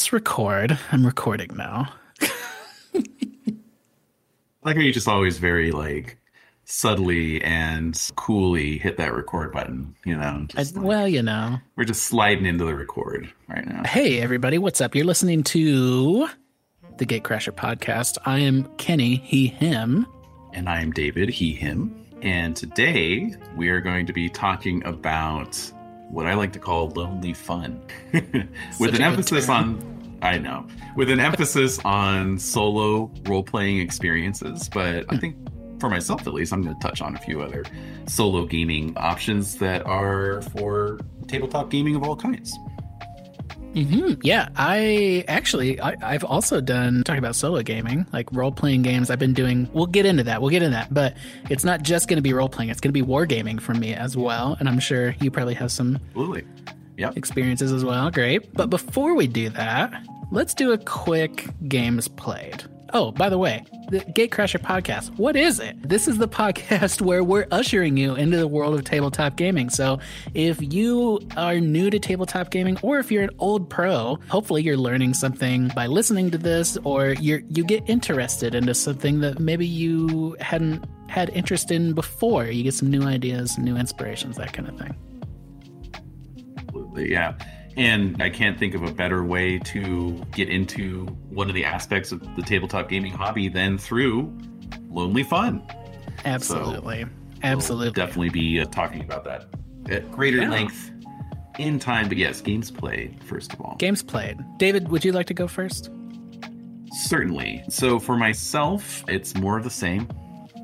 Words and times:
let's 0.00 0.14
record. 0.14 0.78
I'm 0.92 1.04
recording 1.04 1.54
now. 1.58 1.92
like 4.62 4.76
how 4.76 4.80
you 4.80 4.94
just 4.94 5.06
always 5.06 5.36
very 5.36 5.72
like 5.72 6.16
subtly 6.64 7.42
and 7.42 8.00
coolly 8.16 8.78
hit 8.78 8.96
that 8.96 9.12
record 9.12 9.52
button, 9.52 9.94
you 10.06 10.16
know. 10.16 10.46
I, 10.56 10.62
like- 10.62 10.72
well, 10.74 11.06
you 11.06 11.22
know. 11.22 11.58
we're 11.76 11.84
just 11.84 12.04
sliding 12.04 12.46
into 12.46 12.64
the 12.64 12.74
record 12.74 13.30
right 13.46 13.66
now. 13.66 13.82
Hey, 13.84 14.22
everybody, 14.22 14.56
what's 14.56 14.80
up? 14.80 14.94
You're 14.94 15.04
listening 15.04 15.42
to 15.44 16.28
the 16.96 17.04
Gatecrasher 17.04 17.52
podcast. 17.52 18.16
I 18.24 18.38
am 18.38 18.64
Kenny, 18.78 19.16
he, 19.16 19.48
him. 19.48 20.06
And 20.54 20.66
I'm 20.66 20.92
David, 20.92 21.28
he, 21.28 21.52
him. 21.52 22.06
And 22.22 22.56
today 22.56 23.34
we 23.54 23.68
are 23.68 23.82
going 23.82 24.06
to 24.06 24.14
be 24.14 24.30
talking 24.30 24.82
about 24.86 25.60
what 26.10 26.26
I 26.26 26.34
like 26.34 26.52
to 26.54 26.58
call 26.58 26.90
lonely 26.90 27.32
fun. 27.32 27.80
With 28.78 28.94
an 28.94 29.02
emphasis 29.02 29.46
term. 29.46 29.56
on, 29.56 30.18
I 30.22 30.38
know, 30.38 30.66
with 30.96 31.08
an 31.10 31.18
emphasis 31.18 31.78
on 31.84 32.38
solo 32.38 33.10
role 33.26 33.42
playing 33.42 33.78
experiences. 33.80 34.68
But. 34.68 35.06
I 35.08 35.16
think 35.16 35.36
for 35.80 35.88
myself 35.88 36.26
at 36.26 36.34
least, 36.34 36.52
I'm 36.52 36.62
going 36.62 36.78
to 36.78 36.80
touch 36.86 37.00
on 37.00 37.16
a 37.16 37.18
few 37.18 37.40
other 37.40 37.64
solo 38.06 38.44
gaming 38.44 38.92
options 38.96 39.56
that 39.56 39.86
are 39.86 40.42
for 40.42 41.00
tabletop 41.26 41.70
gaming 41.70 41.96
of 41.96 42.02
all 42.02 42.16
kinds. 42.16 42.56
Hmm 43.72 44.14
Yeah, 44.22 44.48
I 44.56 45.24
actually, 45.28 45.80
I, 45.80 45.94
I've 46.02 46.24
also 46.24 46.60
done 46.60 47.02
talking 47.04 47.18
about 47.18 47.36
solo 47.36 47.62
gaming, 47.62 48.06
like 48.12 48.30
role 48.32 48.52
playing 48.52 48.82
games. 48.82 49.10
I've 49.10 49.18
been 49.18 49.32
doing. 49.34 49.68
We'll 49.72 49.86
get 49.86 50.06
into 50.06 50.24
that. 50.24 50.40
We'll 50.40 50.50
get 50.50 50.62
into 50.62 50.76
that. 50.76 50.92
But 50.92 51.16
it's 51.48 51.64
not 51.64 51.82
just 51.82 52.08
going 52.08 52.16
to 52.16 52.22
be 52.22 52.32
role 52.32 52.48
playing. 52.48 52.70
It's 52.70 52.80
going 52.80 52.92
to 52.92 53.00
be 53.00 53.06
wargaming 53.06 53.60
for 53.60 53.74
me 53.74 53.94
as 53.94 54.16
well. 54.16 54.56
And 54.58 54.68
I'm 54.68 54.80
sure 54.80 55.14
you 55.20 55.30
probably 55.30 55.54
have 55.54 55.70
some 55.72 55.96
Absolutely. 56.08 56.44
Yep. 56.96 57.16
experiences 57.16 57.72
as 57.72 57.84
well. 57.84 58.10
Great. 58.10 58.52
But 58.54 58.70
before 58.70 59.14
we 59.14 59.26
do 59.26 59.48
that, 59.50 60.02
let's 60.30 60.52
do 60.54 60.72
a 60.72 60.78
quick 60.78 61.46
games 61.68 62.08
played. 62.08 62.64
Oh, 62.92 63.12
by 63.12 63.28
the 63.28 63.38
way, 63.38 63.64
the 63.90 64.00
Gatecrasher 64.00 64.60
podcast, 64.60 65.16
what 65.16 65.36
is 65.36 65.60
it? 65.60 65.88
This 65.88 66.08
is 66.08 66.18
the 66.18 66.26
podcast 66.26 67.00
where 67.06 67.22
we're 67.22 67.46
ushering 67.52 67.96
you 67.96 68.14
into 68.14 68.36
the 68.36 68.48
world 68.48 68.74
of 68.74 68.84
tabletop 68.84 69.36
gaming. 69.36 69.70
So 69.70 70.00
if 70.34 70.58
you 70.60 71.20
are 71.36 71.60
new 71.60 71.90
to 71.90 71.98
tabletop 71.98 72.50
gaming 72.50 72.78
or 72.82 72.98
if 72.98 73.12
you're 73.12 73.22
an 73.22 73.30
old 73.38 73.70
pro, 73.70 74.18
hopefully 74.28 74.62
you're 74.62 74.76
learning 74.76 75.14
something 75.14 75.68
by 75.68 75.86
listening 75.86 76.30
to 76.32 76.38
this 76.38 76.76
or 76.78 77.10
you're 77.20 77.42
you 77.48 77.64
get 77.64 77.88
interested 77.88 78.54
into 78.54 78.74
something 78.74 79.20
that 79.20 79.38
maybe 79.38 79.66
you 79.66 80.36
hadn't 80.40 80.84
had 81.08 81.30
interest 81.30 81.70
in 81.70 81.92
before. 81.92 82.46
You 82.46 82.64
get 82.64 82.74
some 82.74 82.90
new 82.90 83.02
ideas, 83.02 83.56
new 83.58 83.76
inspirations, 83.76 84.36
that 84.36 84.52
kind 84.52 84.68
of 84.68 84.78
thing. 84.78 84.96
Absolutely, 86.58 87.10
yeah. 87.10 87.34
And 87.76 88.20
I 88.22 88.30
can't 88.30 88.58
think 88.58 88.74
of 88.74 88.82
a 88.82 88.92
better 88.92 89.22
way 89.24 89.58
to 89.58 90.24
get 90.32 90.48
into 90.48 91.06
one 91.30 91.48
of 91.48 91.54
the 91.54 91.64
aspects 91.64 92.12
of 92.12 92.20
the 92.36 92.42
tabletop 92.42 92.88
gaming 92.88 93.12
hobby 93.12 93.48
than 93.48 93.78
through 93.78 94.36
lonely 94.88 95.22
fun. 95.22 95.62
Absolutely. 96.24 97.04
We'll 97.04 97.12
Absolutely. 97.42 97.92
definitely 97.92 98.28
be 98.30 98.60
uh, 98.60 98.64
talking 98.66 99.02
about 99.02 99.24
that 99.24 99.46
at 99.88 100.10
greater 100.10 100.38
Yeah. 100.38 100.50
length 100.50 100.90
in 101.58 101.78
time. 101.78 102.08
But 102.08 102.18
yes, 102.18 102.40
games 102.40 102.70
played, 102.70 103.22
first 103.24 103.52
of 103.52 103.60
all. 103.60 103.76
Games 103.78 104.02
played. 104.02 104.38
David, 104.58 104.88
would 104.90 105.04
you 105.04 105.12
like 105.12 105.26
to 105.26 105.34
go 105.34 105.46
first? 105.48 105.90
Certainly. 106.92 107.62
So 107.68 107.98
for 107.98 108.16
myself, 108.16 109.04
it's 109.08 109.34
more 109.36 109.56
of 109.56 109.64
the 109.64 109.70
same. 109.70 110.08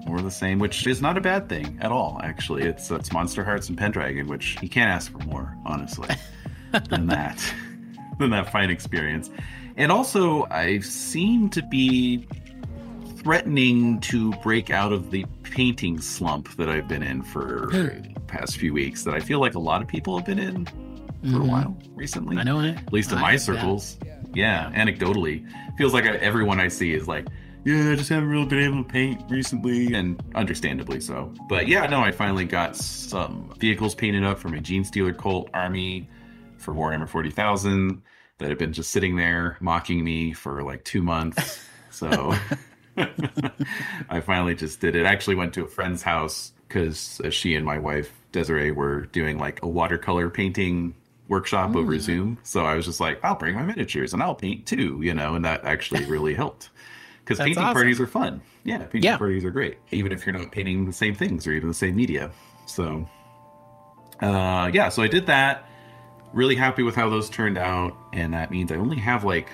More 0.06 0.18
of 0.18 0.24
the 0.24 0.30
same, 0.30 0.58
which 0.58 0.86
is 0.86 1.00
not 1.02 1.16
a 1.16 1.20
bad 1.20 1.48
thing 1.48 1.78
at 1.80 1.90
all, 1.90 2.20
actually. 2.22 2.62
It's, 2.62 2.90
it's 2.90 3.12
Monster 3.12 3.42
Hearts 3.42 3.68
and 3.68 3.76
Pendragon, 3.78 4.28
which 4.28 4.56
you 4.62 4.68
can't 4.68 4.88
ask 4.90 5.10
for 5.10 5.18
more, 5.26 5.56
honestly, 5.64 6.08
than 6.88 7.06
that. 7.06 7.42
than 8.18 8.30
that 8.30 8.50
fine 8.52 8.70
experience. 8.70 9.30
And 9.76 9.92
also, 9.92 10.44
I 10.50 10.80
seem 10.80 11.50
to 11.50 11.62
be 11.62 12.26
threatening 13.18 14.00
to 14.00 14.32
break 14.42 14.70
out 14.70 14.92
of 14.92 15.10
the 15.10 15.24
painting 15.42 16.00
slump 16.00 16.54
that 16.56 16.68
I've 16.68 16.88
been 16.88 17.02
in 17.02 17.22
for 17.22 17.68
the 17.72 18.06
past 18.26 18.56
few 18.56 18.72
weeks 18.72 19.02
that 19.04 19.14
I 19.14 19.20
feel 19.20 19.40
like 19.40 19.54
a 19.54 19.58
lot 19.58 19.82
of 19.82 19.88
people 19.88 20.16
have 20.16 20.26
been 20.26 20.38
in 20.38 20.64
for 20.66 20.72
a 20.72 21.28
Mhm. 21.40 21.48
while 21.48 21.76
recently 21.94 22.36
I 22.38 22.42
know 22.44 22.60
it. 22.60 22.76
at 22.76 22.92
least 22.92 23.10
in 23.12 23.18
I 23.18 23.20
my 23.22 23.30
have 23.32 23.40
that. 23.40 23.44
circles. 23.44 23.98
Yeah, 24.34 24.70
anecdotally, 24.74 25.44
feels 25.76 25.92
like 25.92 26.04
everyone 26.04 26.60
I 26.60 26.68
see 26.68 26.92
is 26.92 27.08
like, 27.08 27.26
yeah, 27.64 27.90
I 27.92 27.96
just 27.96 28.10
haven't 28.10 28.28
really 28.28 28.44
been 28.46 28.60
able 28.60 28.84
to 28.84 28.88
paint 28.88 29.22
recently, 29.28 29.94
and 29.94 30.22
understandably 30.36 31.00
so. 31.00 31.32
But 31.48 31.66
yeah, 31.68 31.86
no, 31.86 32.00
I 32.00 32.12
finally 32.12 32.44
got 32.44 32.76
some 32.76 33.50
vehicles 33.58 33.94
painted 33.94 34.22
up 34.24 34.38
for 34.38 34.48
my 34.50 34.58
Genestealer 34.58 35.16
Cult 35.16 35.48
army 35.52 36.08
for 36.58 36.74
Warhammer 36.74 37.08
40,000 37.08 38.02
that 38.38 38.48
had 38.48 38.58
been 38.58 38.72
just 38.72 38.90
sitting 38.90 39.16
there 39.16 39.56
mocking 39.60 40.04
me 40.04 40.32
for 40.32 40.62
like 40.62 40.84
two 40.84 41.02
months. 41.02 41.62
So 41.90 42.34
I 44.10 44.20
finally 44.20 44.54
just 44.54 44.80
did 44.80 44.94
it. 44.96 45.06
I 45.06 45.10
actually 45.12 45.36
went 45.36 45.54
to 45.54 45.64
a 45.64 45.66
friend's 45.66 46.02
house 46.02 46.52
because 46.68 47.22
uh, 47.24 47.30
she 47.30 47.54
and 47.54 47.64
my 47.64 47.78
wife 47.78 48.12
Desiree 48.32 48.70
were 48.70 49.06
doing 49.06 49.38
like 49.38 49.62
a 49.62 49.68
watercolor 49.68 50.28
painting 50.28 50.94
workshop 51.28 51.74
over 51.74 51.98
Zoom. 51.98 52.36
So 52.42 52.66
I 52.66 52.74
was 52.74 52.84
just 52.84 53.00
like, 53.00 53.18
I'll 53.24 53.34
bring 53.36 53.54
my 53.54 53.62
miniatures 53.62 54.12
and 54.12 54.22
I'll 54.22 54.34
paint 54.34 54.66
too, 54.66 55.00
you 55.02 55.14
know, 55.14 55.36
and 55.36 55.44
that 55.46 55.64
actually 55.64 56.04
really 56.10 56.34
helped. 56.34 56.68
Because 57.24 57.38
painting 57.38 57.58
awesome. 57.58 57.72
parties 57.72 57.98
are 58.00 58.06
fun. 58.06 58.42
Yeah, 58.64 58.78
painting 58.78 59.02
Yeah. 59.04 59.16
parties 59.16 59.44
are 59.44 59.50
great, 59.50 59.78
even 59.90 60.12
if 60.12 60.26
you're 60.26 60.36
not 60.36 60.52
painting 60.52 60.84
the 60.84 60.92
same 60.92 61.14
things 61.14 61.46
or 61.46 61.52
even 61.52 61.68
the 61.68 61.74
same 61.74 61.96
media. 61.96 62.30
So, 62.66 63.08
uh, 64.20 64.70
yeah, 64.72 64.90
so 64.90 65.02
I 65.02 65.08
did 65.08 65.26
that. 65.26 65.66
Really 66.36 66.54
happy 66.54 66.82
with 66.82 66.94
how 66.94 67.08
those 67.08 67.30
turned 67.30 67.56
out, 67.56 67.96
and 68.12 68.34
that 68.34 68.50
means 68.50 68.70
I 68.70 68.76
only 68.76 68.98
have 68.98 69.24
like, 69.24 69.48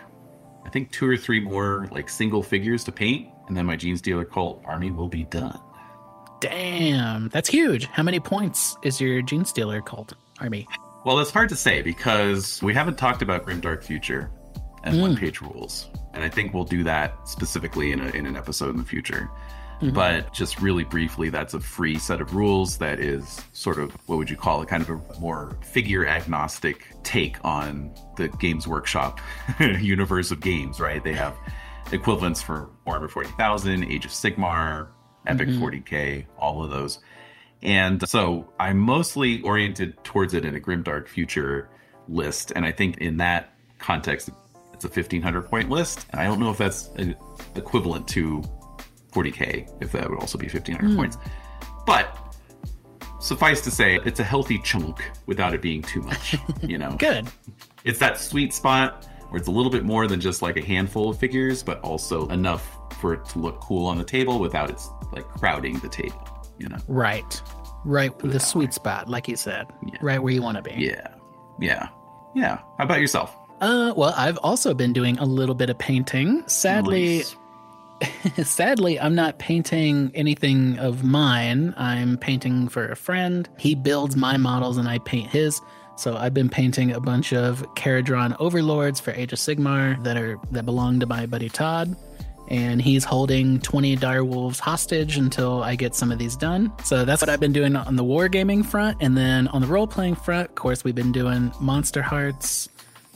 I 0.65 0.69
think 0.69 0.91
two 0.91 1.09
or 1.09 1.17
three 1.17 1.39
more 1.39 1.87
like 1.93 2.09
single 2.09 2.43
figures 2.43 2.83
to 2.85 2.93
paint, 2.93 3.29
and 3.47 3.57
then 3.57 3.67
my 3.67 3.77
Genestealer 3.77 4.29
Cult 4.29 4.61
army 4.67 4.91
will 4.91 5.09
be 5.09 5.23
done. 5.23 5.61
Damn, 6.41 7.29
that's 7.29 7.49
huge. 7.49 7.85
How 7.85 8.03
many 8.03 8.19
points 8.19 8.77
is 8.83 9.01
your 9.01 9.23
Genestealer 9.23 9.87
cult 9.87 10.15
army? 10.41 10.67
Well, 11.05 11.21
it's 11.21 11.31
hard 11.31 11.51
to 11.51 11.57
say 11.57 11.83
because 11.83 12.61
we 12.65 12.75
haven't 12.75 12.99
talked 12.99 13.23
about 13.23 13.47
Grimdark 13.47 13.85
Future 13.85 14.33
and 14.83 14.97
hmm. 14.97 15.03
one 15.03 15.17
page 15.17 15.41
rules. 15.41 15.89
And 16.15 16.25
I 16.25 16.29
think 16.29 16.53
we'll 16.53 16.65
do 16.65 16.83
that 16.83 17.29
specifically 17.29 17.93
in, 17.93 18.01
a, 18.01 18.09
in 18.09 18.27
an 18.27 18.37
episode 18.37 18.71
in 18.71 18.77
the 18.79 18.85
future. 18.85 19.31
Mm-hmm. 19.83 19.95
But 19.95 20.33
just 20.33 20.61
really 20.61 20.85
briefly, 20.85 21.29
that's 21.29 21.55
a 21.55 21.61
free 21.61 21.99
set 21.99 22.21
of 22.21 22.37
rules 22.37 22.79
that 22.79 23.01
is 23.01 23.41
sort 23.53 23.81
of 23.81 23.91
what 24.07 24.17
would 24.17 24.31
you 24.31 24.37
call 24.37 24.63
it? 24.63 24.69
Kind 24.69 24.83
of 24.83 24.91
a 24.91 25.01
more 25.19 25.59
figure 25.65 26.07
agnostic 26.07 26.87
take 27.03 27.37
on 27.45 27.93
the 28.17 28.29
Games 28.29 28.69
Workshop 28.69 29.21
universe 29.61 30.31
of 30.31 30.41
games, 30.41 30.79
right? 30.79 31.03
They 31.03 31.15
have 31.15 31.37
equivalents 31.91 32.41
for 32.41 32.71
Warhammer 32.87 33.11
40,000, 33.11 33.85
Age 33.85 34.05
of 34.05 34.13
Sigmar, 34.13 34.87
Epic 35.27 35.49
mm-hmm. 35.49 35.65
40K, 35.65 36.27
all 36.39 36.63
of 36.63 36.71
those. 36.71 37.01
And 37.61 38.09
so 38.09 38.53
I'm 38.61 38.79
mostly 38.79 39.43
oriented 39.43 40.03
towards 40.05 40.33
it 40.33 40.45
in 40.45 40.55
a 40.55 40.61
grimdark 40.61 41.09
future 41.09 41.69
list. 42.09 42.53
And 42.55 42.65
I 42.65 42.71
think 42.71 42.99
in 42.99 43.17
that 43.17 43.53
context, 43.81 44.31
it's 44.73 44.85
a 44.85 44.89
1500 44.89 45.43
point 45.43 45.71
list. 45.71 46.07
And 46.11 46.21
I 46.21 46.25
don't 46.25 46.39
know 46.39 46.51
if 46.51 46.59
that's 46.59 46.91
equivalent 47.57 48.07
to 48.09 48.45
40K, 49.13 49.83
if 49.83 49.93
that 49.93 50.09
would 50.09 50.19
also 50.19 50.39
be 50.39 50.47
1500 50.47 50.97
points. 50.97 51.19
But 51.87 52.17
suffice 53.21 53.61
to 53.63 53.71
say, 53.71 53.99
it's 54.05 54.21
a 54.21 54.25
healthy 54.25 54.59
chunk 54.59 55.03
without 55.27 55.55
it 55.55 55.63
being 55.63 55.83
too 55.83 56.03
much, 56.03 56.37
you 56.63 56.79
know? 56.79 56.97
Good. 56.99 57.29
it's 57.85 57.99
that 57.99 58.19
sweet 58.19 58.53
spot 58.53 59.09
where 59.31 59.39
it's 59.39 59.49
a 59.49 59.53
little 59.53 59.71
bit 59.71 59.85
more 59.85 60.07
than 60.07 60.21
just 60.21 60.43
like 60.43 60.57
a 60.57 60.63
handful 60.65 61.09
of 61.11 61.19
figures, 61.19 61.63
but 61.63 61.81
also 61.81 62.27
enough 62.29 62.79
for 63.01 63.15
it 63.15 63.25
to 63.27 63.39
look 63.39 63.61
cool 63.61 63.87
on 63.87 63.97
the 63.99 64.05
table 64.05 64.39
without 64.39 64.71
it's 64.71 64.89
like 65.13 65.25
crowding 65.29 65.79
the 65.81 65.89
table, 65.89 66.27
you 66.59 66.69
know? 66.69 66.77
Right. 66.89 67.41
Right. 67.85 68.17
The 68.19 68.39
sweet 68.39 68.73
spot, 68.75 69.09
like 69.09 69.27
you 69.29 69.37
said. 69.37 69.67
Yeah. 69.87 69.99
Right 70.03 70.23
where 70.23 70.33
you 70.33 70.43
want 70.43 70.57
to 70.57 70.63
be. 70.63 70.75
Yeah. 70.77 71.09
Yeah. 71.59 71.89
Yeah. 72.35 72.59
How 72.79 72.85
about 72.85 73.01
yourself? 73.01 73.35
Uh, 73.61 73.93
well, 73.97 74.13
I've 74.17 74.39
also 74.39 74.75
been 74.75 74.93
doing 74.93 75.19
a 75.19 75.25
little 75.25 75.55
bit 75.55 75.71
of 75.71 75.79
painting. 75.79 76.43
Sadly, 76.47 77.19
Nice. 77.19 77.37
sadly, 78.45 78.99
I'm 78.99 79.15
not 79.15 79.39
painting 79.39 80.11
anything 80.15 80.79
of 80.79 81.05
mine. 81.05 81.75
I'm 81.77 82.17
painting 82.19 82.69
for 82.69 82.87
a 82.87 82.97
friend. 82.97 83.49
He 83.59 83.75
builds 83.75 84.17
my 84.17 84.37
models 84.37 84.77
and 84.77 84.89
I 84.89 84.99
paint 84.99 85.29
his. 85.29 85.61
So 85.97 86.17
I've 86.17 86.35
been 86.35 86.49
painting 86.49 86.93
a 86.93 87.01
bunch 87.01 87.33
of 87.33 87.63
Kharadron 87.75 88.37
Overlords 88.41 88.99
for 88.99 89.11
Age 89.13 89.33
of 89.33 89.39
Sigmar 89.39 90.03
that 90.05 90.17
are 90.17 90.39
that 90.51 90.65
belong 90.65 91.01
to 91.01 91.07
my 91.07 91.27
buddy 91.27 91.49
Todd. 91.49 91.97
And 92.49 92.83
he's 92.83 93.05
holding 93.05 93.61
20 93.61 93.97
direwolves 93.97 94.59
hostage 94.59 95.17
until 95.17 95.63
I 95.63 95.77
get 95.77 95.95
some 95.95 96.11
of 96.11 96.19
these 96.19 96.37
done. 96.37 96.73
So 96.85 97.05
that's 97.05 97.23
what 97.23 97.31
I've 97.31 97.41
been 97.41 97.53
doing 97.53 97.77
on 97.77 97.97
the 97.97 98.05
wargaming 98.05 98.67
front. 98.67 98.99
And 99.01 99.17
then 99.17 99.49
on 99.49 99.63
the 99.63 99.69
role 99.69 99.87
playing 99.87 100.17
front, 100.17 100.51
of 100.51 100.55
course, 100.55 100.85
we've 100.85 100.95
been 100.95 101.13
doing 101.13 101.53
Monster 101.61 102.03
Hearts 102.03 102.69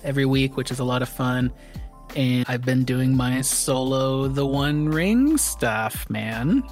every 0.05 0.25
week, 0.25 0.57
which 0.57 0.71
is 0.71 0.79
a 0.79 0.85
lot 0.85 1.03
of 1.03 1.09
fun. 1.09 1.53
And 2.15 2.45
I've 2.49 2.63
been 2.63 2.85
doing 2.85 3.15
my 3.17 3.41
solo 3.43 4.29
The 4.29 4.47
One 4.47 4.89
Ring 4.89 5.37
stuff, 5.37 6.09
man. 6.09 6.63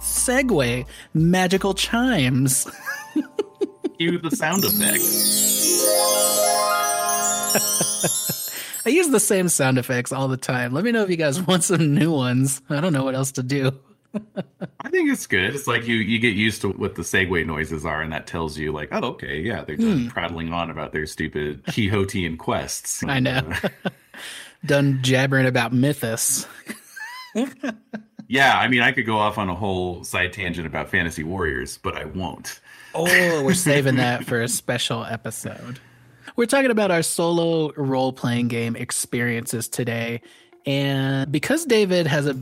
Segue, 0.00 0.86
magical 1.14 1.74
chimes. 1.74 2.66
Cue 3.98 4.18
the 4.18 4.30
sound 4.30 4.64
effects. 4.64 5.82
I 8.86 8.90
use 8.90 9.08
the 9.08 9.20
same 9.20 9.48
sound 9.48 9.78
effects 9.78 10.12
all 10.12 10.28
the 10.28 10.36
time. 10.36 10.72
Let 10.72 10.84
me 10.84 10.92
know 10.92 11.02
if 11.02 11.10
you 11.10 11.16
guys 11.16 11.40
want 11.42 11.64
some 11.64 11.94
new 11.94 12.12
ones. 12.12 12.62
I 12.70 12.80
don't 12.80 12.92
know 12.92 13.04
what 13.04 13.14
else 13.14 13.32
to 13.32 13.42
do. 13.42 13.72
I 14.80 14.88
think 14.88 15.10
it's 15.10 15.26
good. 15.26 15.54
It's 15.54 15.66
like 15.66 15.86
you 15.86 15.96
you 15.96 16.18
get 16.18 16.34
used 16.34 16.62
to 16.62 16.68
what 16.70 16.94
the 16.94 17.02
segue 17.02 17.44
noises 17.46 17.84
are, 17.84 18.00
and 18.00 18.12
that 18.12 18.26
tells 18.26 18.56
you 18.56 18.72
like, 18.72 18.88
oh, 18.92 19.00
okay, 19.08 19.40
yeah, 19.40 19.62
they're 19.64 19.76
done 19.76 20.04
Hmm. 20.04 20.08
prattling 20.08 20.52
on 20.52 20.70
about 20.70 20.92
their 20.92 21.04
stupid 21.06 21.64
Quixotean 21.64 22.38
quests. 22.38 23.02
I 23.04 23.20
know. 23.20 23.42
Done 24.66 25.00
jabbering 25.02 25.46
about 25.46 25.72
Mythos. 25.72 26.46
yeah, 28.28 28.58
I 28.58 28.68
mean, 28.68 28.82
I 28.82 28.92
could 28.92 29.06
go 29.06 29.18
off 29.18 29.38
on 29.38 29.48
a 29.48 29.54
whole 29.54 30.04
side 30.04 30.32
tangent 30.32 30.66
about 30.66 30.90
Fantasy 30.90 31.22
Warriors, 31.22 31.78
but 31.82 31.96
I 31.96 32.04
won't. 32.06 32.60
Oh, 32.94 33.42
we're 33.44 33.54
saving 33.54 33.96
that 33.96 34.24
for 34.24 34.40
a 34.40 34.48
special 34.48 35.04
episode. 35.04 35.78
We're 36.34 36.46
talking 36.46 36.70
about 36.70 36.90
our 36.90 37.02
solo 37.02 37.72
role 37.74 38.12
playing 38.12 38.48
game 38.48 38.76
experiences 38.76 39.68
today. 39.68 40.20
And 40.66 41.30
because 41.30 41.64
David 41.64 42.06
has 42.06 42.26
a 42.26 42.36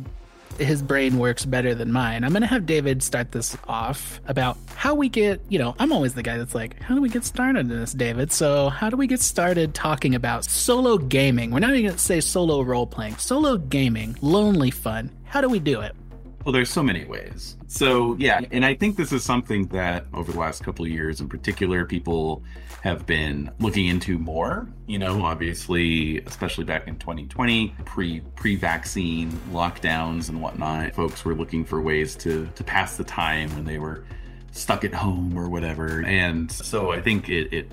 his 0.58 0.82
brain 0.82 1.18
works 1.18 1.44
better 1.44 1.74
than 1.74 1.92
mine, 1.92 2.24
I'm 2.24 2.30
going 2.30 2.42
to 2.42 2.48
have 2.48 2.66
David 2.66 3.02
start 3.02 3.32
this 3.32 3.56
off 3.66 4.20
about 4.26 4.56
how 4.74 4.94
we 4.94 5.08
get, 5.08 5.40
you 5.48 5.58
know, 5.58 5.74
I'm 5.78 5.92
always 5.92 6.14
the 6.14 6.22
guy 6.22 6.36
that's 6.36 6.54
like, 6.54 6.80
how 6.80 6.94
do 6.94 7.00
we 7.00 7.08
get 7.08 7.24
started 7.24 7.60
in 7.60 7.68
this, 7.68 7.92
David? 7.92 8.32
So, 8.32 8.68
how 8.68 8.90
do 8.90 8.96
we 8.96 9.06
get 9.06 9.20
started 9.20 9.74
talking 9.74 10.14
about 10.14 10.44
solo 10.44 10.98
gaming? 10.98 11.50
We're 11.50 11.60
not 11.60 11.70
even 11.70 11.84
going 11.84 11.94
to 11.94 11.98
say 11.98 12.20
solo 12.20 12.62
role 12.62 12.86
playing, 12.86 13.16
solo 13.16 13.56
gaming, 13.56 14.16
lonely 14.20 14.70
fun. 14.70 15.10
How 15.24 15.40
do 15.40 15.48
we 15.48 15.58
do 15.58 15.80
it? 15.80 15.94
Well, 16.44 16.52
there's 16.52 16.70
so 16.70 16.82
many 16.82 17.06
ways. 17.06 17.56
So, 17.68 18.16
yeah, 18.18 18.40
and 18.50 18.66
I 18.66 18.74
think 18.74 18.96
this 18.96 19.12
is 19.12 19.24
something 19.24 19.66
that 19.68 20.04
over 20.12 20.30
the 20.30 20.38
last 20.38 20.62
couple 20.62 20.84
of 20.84 20.90
years 20.90 21.22
in 21.22 21.28
particular, 21.28 21.86
people 21.86 22.44
have 22.82 23.06
been 23.06 23.50
looking 23.60 23.86
into 23.86 24.18
more. 24.18 24.68
You 24.86 24.98
know, 24.98 25.22
obviously, 25.22 26.20
especially 26.26 26.64
back 26.64 26.86
in 26.86 26.98
2020, 26.98 27.74
pre 27.86 28.20
pre 28.36 28.56
vaccine 28.56 29.30
lockdowns 29.52 30.28
and 30.28 30.42
whatnot, 30.42 30.94
folks 30.94 31.24
were 31.24 31.34
looking 31.34 31.64
for 31.64 31.80
ways 31.80 32.14
to 32.16 32.46
to 32.54 32.62
pass 32.62 32.98
the 32.98 33.04
time 33.04 33.48
when 33.54 33.64
they 33.64 33.78
were 33.78 34.04
stuck 34.52 34.84
at 34.84 34.92
home 34.92 35.36
or 35.36 35.48
whatever. 35.48 36.04
And 36.04 36.52
so 36.52 36.92
I 36.92 37.00
think 37.00 37.30
it, 37.30 37.54
it 37.54 37.72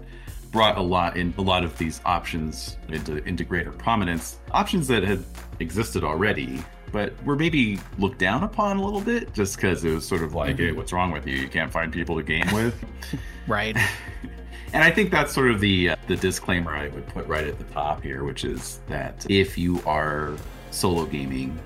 brought 0.51 0.77
a 0.77 0.81
lot 0.81 1.18
in 1.18 1.33
a 1.38 1.41
lot 1.41 1.65
of 1.65 1.77
these 1.77 2.00
options 2.06 2.77
into 2.88 3.18
into 3.27 3.44
greater 3.44 3.71
prominence. 3.71 4.39
Options 4.51 4.88
that 4.88 5.03
had 5.03 5.25
existed 5.59 6.06
already, 6.06 6.63
but 6.92 7.14
were 7.24 7.36
maybe 7.36 7.80
looked 7.98 8.20
down 8.20 8.44
upon 8.44 8.78
a 8.78 8.84
little 8.84 9.02
bit 9.02 9.34
just 9.34 9.56
because 9.56 9.84
it 9.84 9.94
was 9.94 10.06
sort 10.08 10.24
of 10.24 10.34
like, 10.34 10.58
hey, 10.58 10.72
what's 10.72 10.92
wrong 10.94 11.12
with 11.12 11.26
you? 11.28 11.36
You 11.36 11.48
can't 11.48 11.72
find 11.72 11.92
people 11.92 12.16
to 12.18 12.24
game 12.24 12.48
with. 12.54 12.76
Right. 13.48 13.76
And 14.74 14.84
I 14.86 14.90
think 14.92 15.12
that's 15.12 15.34
sort 15.34 15.52
of 15.52 15.60
the 15.60 15.90
uh, 15.90 15.96
the 16.08 16.16
disclaimer 16.16 16.72
I 16.74 16.88
would 16.88 17.06
put 17.08 17.28
right 17.28 17.46
at 17.46 17.58
the 17.58 17.66
top 17.66 18.02
here, 18.02 18.24
which 18.24 18.46
is 18.46 18.80
that 18.88 19.26
if 19.30 19.58
you 19.58 19.82
are 19.86 20.38
solo 20.70 21.06
gaming, 21.06 21.60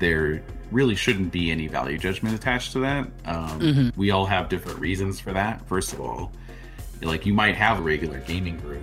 there 0.00 0.42
really 0.72 0.96
shouldn't 0.96 1.30
be 1.30 1.52
any 1.52 1.68
value 1.68 1.98
judgment 1.98 2.34
attached 2.34 2.72
to 2.72 2.80
that. 2.80 3.06
Um, 3.26 3.92
We 3.96 4.10
all 4.10 4.26
have 4.26 4.48
different 4.48 4.80
reasons 4.80 5.20
for 5.20 5.32
that. 5.32 5.64
First 5.68 5.92
of 5.92 6.00
all, 6.00 6.32
like 7.02 7.26
you 7.26 7.32
might 7.32 7.54
have 7.54 7.78
a 7.78 7.82
regular 7.82 8.18
gaming 8.18 8.56
group 8.58 8.82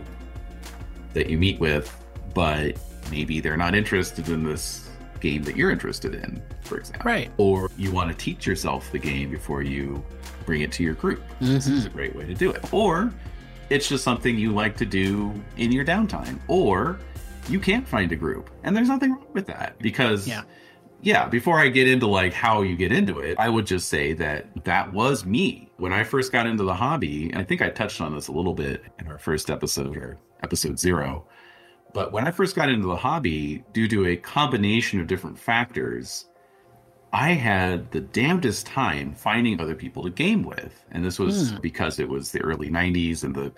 that 1.13 1.29
you 1.29 1.37
meet 1.37 1.59
with, 1.59 1.93
but 2.33 2.77
maybe 3.11 3.41
they're 3.41 3.57
not 3.57 3.75
interested 3.75 4.29
in 4.29 4.43
this 4.45 4.88
game 5.19 5.43
that 5.43 5.55
you're 5.55 5.71
interested 5.71 6.15
in, 6.15 6.41
for 6.61 6.77
example. 6.77 7.09
Right. 7.09 7.31
Or 7.37 7.69
you 7.77 7.91
want 7.91 8.09
to 8.09 8.15
teach 8.15 8.45
yourself 8.47 8.91
the 8.91 8.99
game 8.99 9.31
before 9.31 9.61
you 9.61 10.03
bring 10.45 10.61
it 10.61 10.71
to 10.73 10.83
your 10.83 10.95
group. 10.95 11.21
This 11.39 11.67
is 11.67 11.85
mm-hmm. 11.85 11.87
a 11.87 11.89
great 11.91 12.15
way 12.15 12.25
to 12.25 12.33
do 12.33 12.51
it. 12.51 12.73
Or 12.73 13.11
it's 13.69 13.87
just 13.87 14.03
something 14.03 14.37
you 14.37 14.51
like 14.51 14.75
to 14.77 14.85
do 14.85 15.33
in 15.57 15.71
your 15.71 15.85
downtime. 15.85 16.39
Or 16.47 16.99
you 17.49 17.59
can't 17.59 17.87
find 17.87 18.11
a 18.11 18.15
group. 18.15 18.49
And 18.63 18.75
there's 18.75 18.87
nothing 18.87 19.11
wrong 19.11 19.27
with 19.33 19.47
that 19.47 19.77
because 19.79 20.27
Yeah. 20.27 20.43
yeah, 21.01 21.27
before 21.27 21.59
I 21.59 21.69
get 21.69 21.87
into 21.87 22.07
like 22.07 22.33
how 22.33 22.61
you 22.61 22.75
get 22.75 22.91
into 22.91 23.19
it, 23.19 23.37
I 23.39 23.49
would 23.49 23.65
just 23.67 23.89
say 23.89 24.13
that 24.13 24.47
that 24.65 24.91
was 24.93 25.25
me 25.25 25.69
when 25.77 25.93
I 25.93 26.03
first 26.03 26.31
got 26.31 26.45
into 26.45 26.63
the 26.63 26.73
hobby. 26.73 27.29
And 27.29 27.37
I 27.37 27.43
think 27.43 27.61
I 27.61 27.69
touched 27.69 28.01
on 28.01 28.13
this 28.15 28.27
a 28.27 28.31
little 28.31 28.53
bit 28.53 28.83
in 28.99 29.07
our 29.07 29.17
first 29.17 29.49
episode 29.49 29.97
or 29.97 30.17
episode 30.43 30.79
zero. 30.79 31.25
But 31.93 32.11
when 32.11 32.27
I 32.27 32.31
first 32.31 32.55
got 32.55 32.69
into 32.69 32.87
the 32.87 32.95
hobby, 32.95 33.63
due 33.73 33.87
to 33.87 34.07
a 34.07 34.15
combination 34.15 34.99
of 34.99 35.07
different 35.07 35.39
factors, 35.39 36.25
I 37.11 37.31
had 37.31 37.91
the 37.91 38.01
damnedest 38.01 38.67
time 38.67 39.15
finding 39.15 39.59
other 39.59 39.75
people 39.75 40.03
to 40.03 40.09
game 40.09 40.43
with. 40.43 40.85
And 40.91 41.03
this 41.03 41.17
was 41.17 41.51
hmm. 41.51 41.57
because 41.61 41.99
it 41.99 42.07
was 42.07 42.31
the 42.31 42.41
early 42.41 42.69
90s 42.69 43.23
and 43.23 43.35
the 43.35 43.51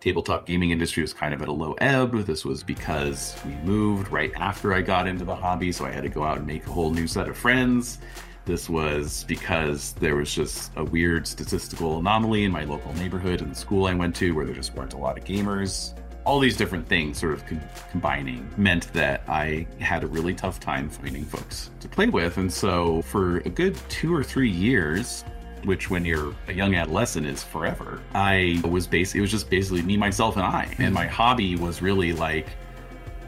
tabletop 0.00 0.46
gaming 0.46 0.70
industry 0.70 1.02
was 1.02 1.12
kind 1.12 1.32
of 1.32 1.40
at 1.42 1.48
a 1.48 1.52
low 1.52 1.74
ebb. 1.74 2.24
This 2.24 2.44
was 2.44 2.62
because 2.62 3.38
we 3.46 3.54
moved 3.64 4.10
right 4.10 4.32
after 4.36 4.74
I 4.74 4.82
got 4.82 5.06
into 5.06 5.24
the 5.24 5.36
hobby, 5.36 5.72
so 5.72 5.84
I 5.86 5.90
had 5.90 6.02
to 6.02 6.08
go 6.08 6.24
out 6.24 6.38
and 6.38 6.46
make 6.46 6.66
a 6.66 6.70
whole 6.70 6.90
new 6.90 7.06
set 7.06 7.28
of 7.28 7.36
friends. 7.36 7.98
This 8.46 8.68
was 8.68 9.24
because 9.24 9.92
there 9.94 10.16
was 10.16 10.34
just 10.34 10.72
a 10.76 10.84
weird 10.84 11.26
statistical 11.26 11.98
anomaly 11.98 12.44
in 12.44 12.52
my 12.52 12.64
local 12.64 12.92
neighborhood 12.94 13.42
and 13.42 13.50
the 13.50 13.54
school 13.54 13.86
I 13.86 13.94
went 13.94 14.16
to 14.16 14.34
where 14.34 14.46
there 14.46 14.54
just 14.54 14.74
weren't 14.74 14.94
a 14.94 14.98
lot 14.98 15.18
of 15.18 15.24
gamers. 15.24 15.94
All 16.24 16.38
these 16.38 16.56
different 16.56 16.86
things 16.86 17.18
sort 17.18 17.32
of 17.32 17.46
con- 17.46 17.62
combining 17.90 18.48
meant 18.56 18.92
that 18.92 19.22
I 19.28 19.66
had 19.80 20.04
a 20.04 20.06
really 20.06 20.34
tough 20.34 20.60
time 20.60 20.88
finding 20.90 21.24
folks 21.24 21.70
to 21.80 21.88
play 21.88 22.06
with. 22.06 22.36
And 22.36 22.52
so 22.52 23.02
for 23.02 23.38
a 23.38 23.48
good 23.48 23.76
two 23.88 24.14
or 24.14 24.22
three 24.22 24.50
years, 24.50 25.24
which 25.64 25.90
when 25.90 26.04
you're 26.04 26.34
a 26.48 26.52
young 26.52 26.74
adolescent 26.74 27.26
is 27.26 27.42
forever. 27.42 28.00
I 28.14 28.60
was 28.68 28.86
basically 28.86 29.18
it 29.18 29.22
was 29.22 29.30
just 29.30 29.50
basically 29.50 29.82
me, 29.82 29.96
myself, 29.96 30.36
and 30.36 30.44
I. 30.44 30.74
And 30.78 30.94
my 30.94 31.06
hobby 31.06 31.56
was 31.56 31.82
really 31.82 32.12
like 32.12 32.46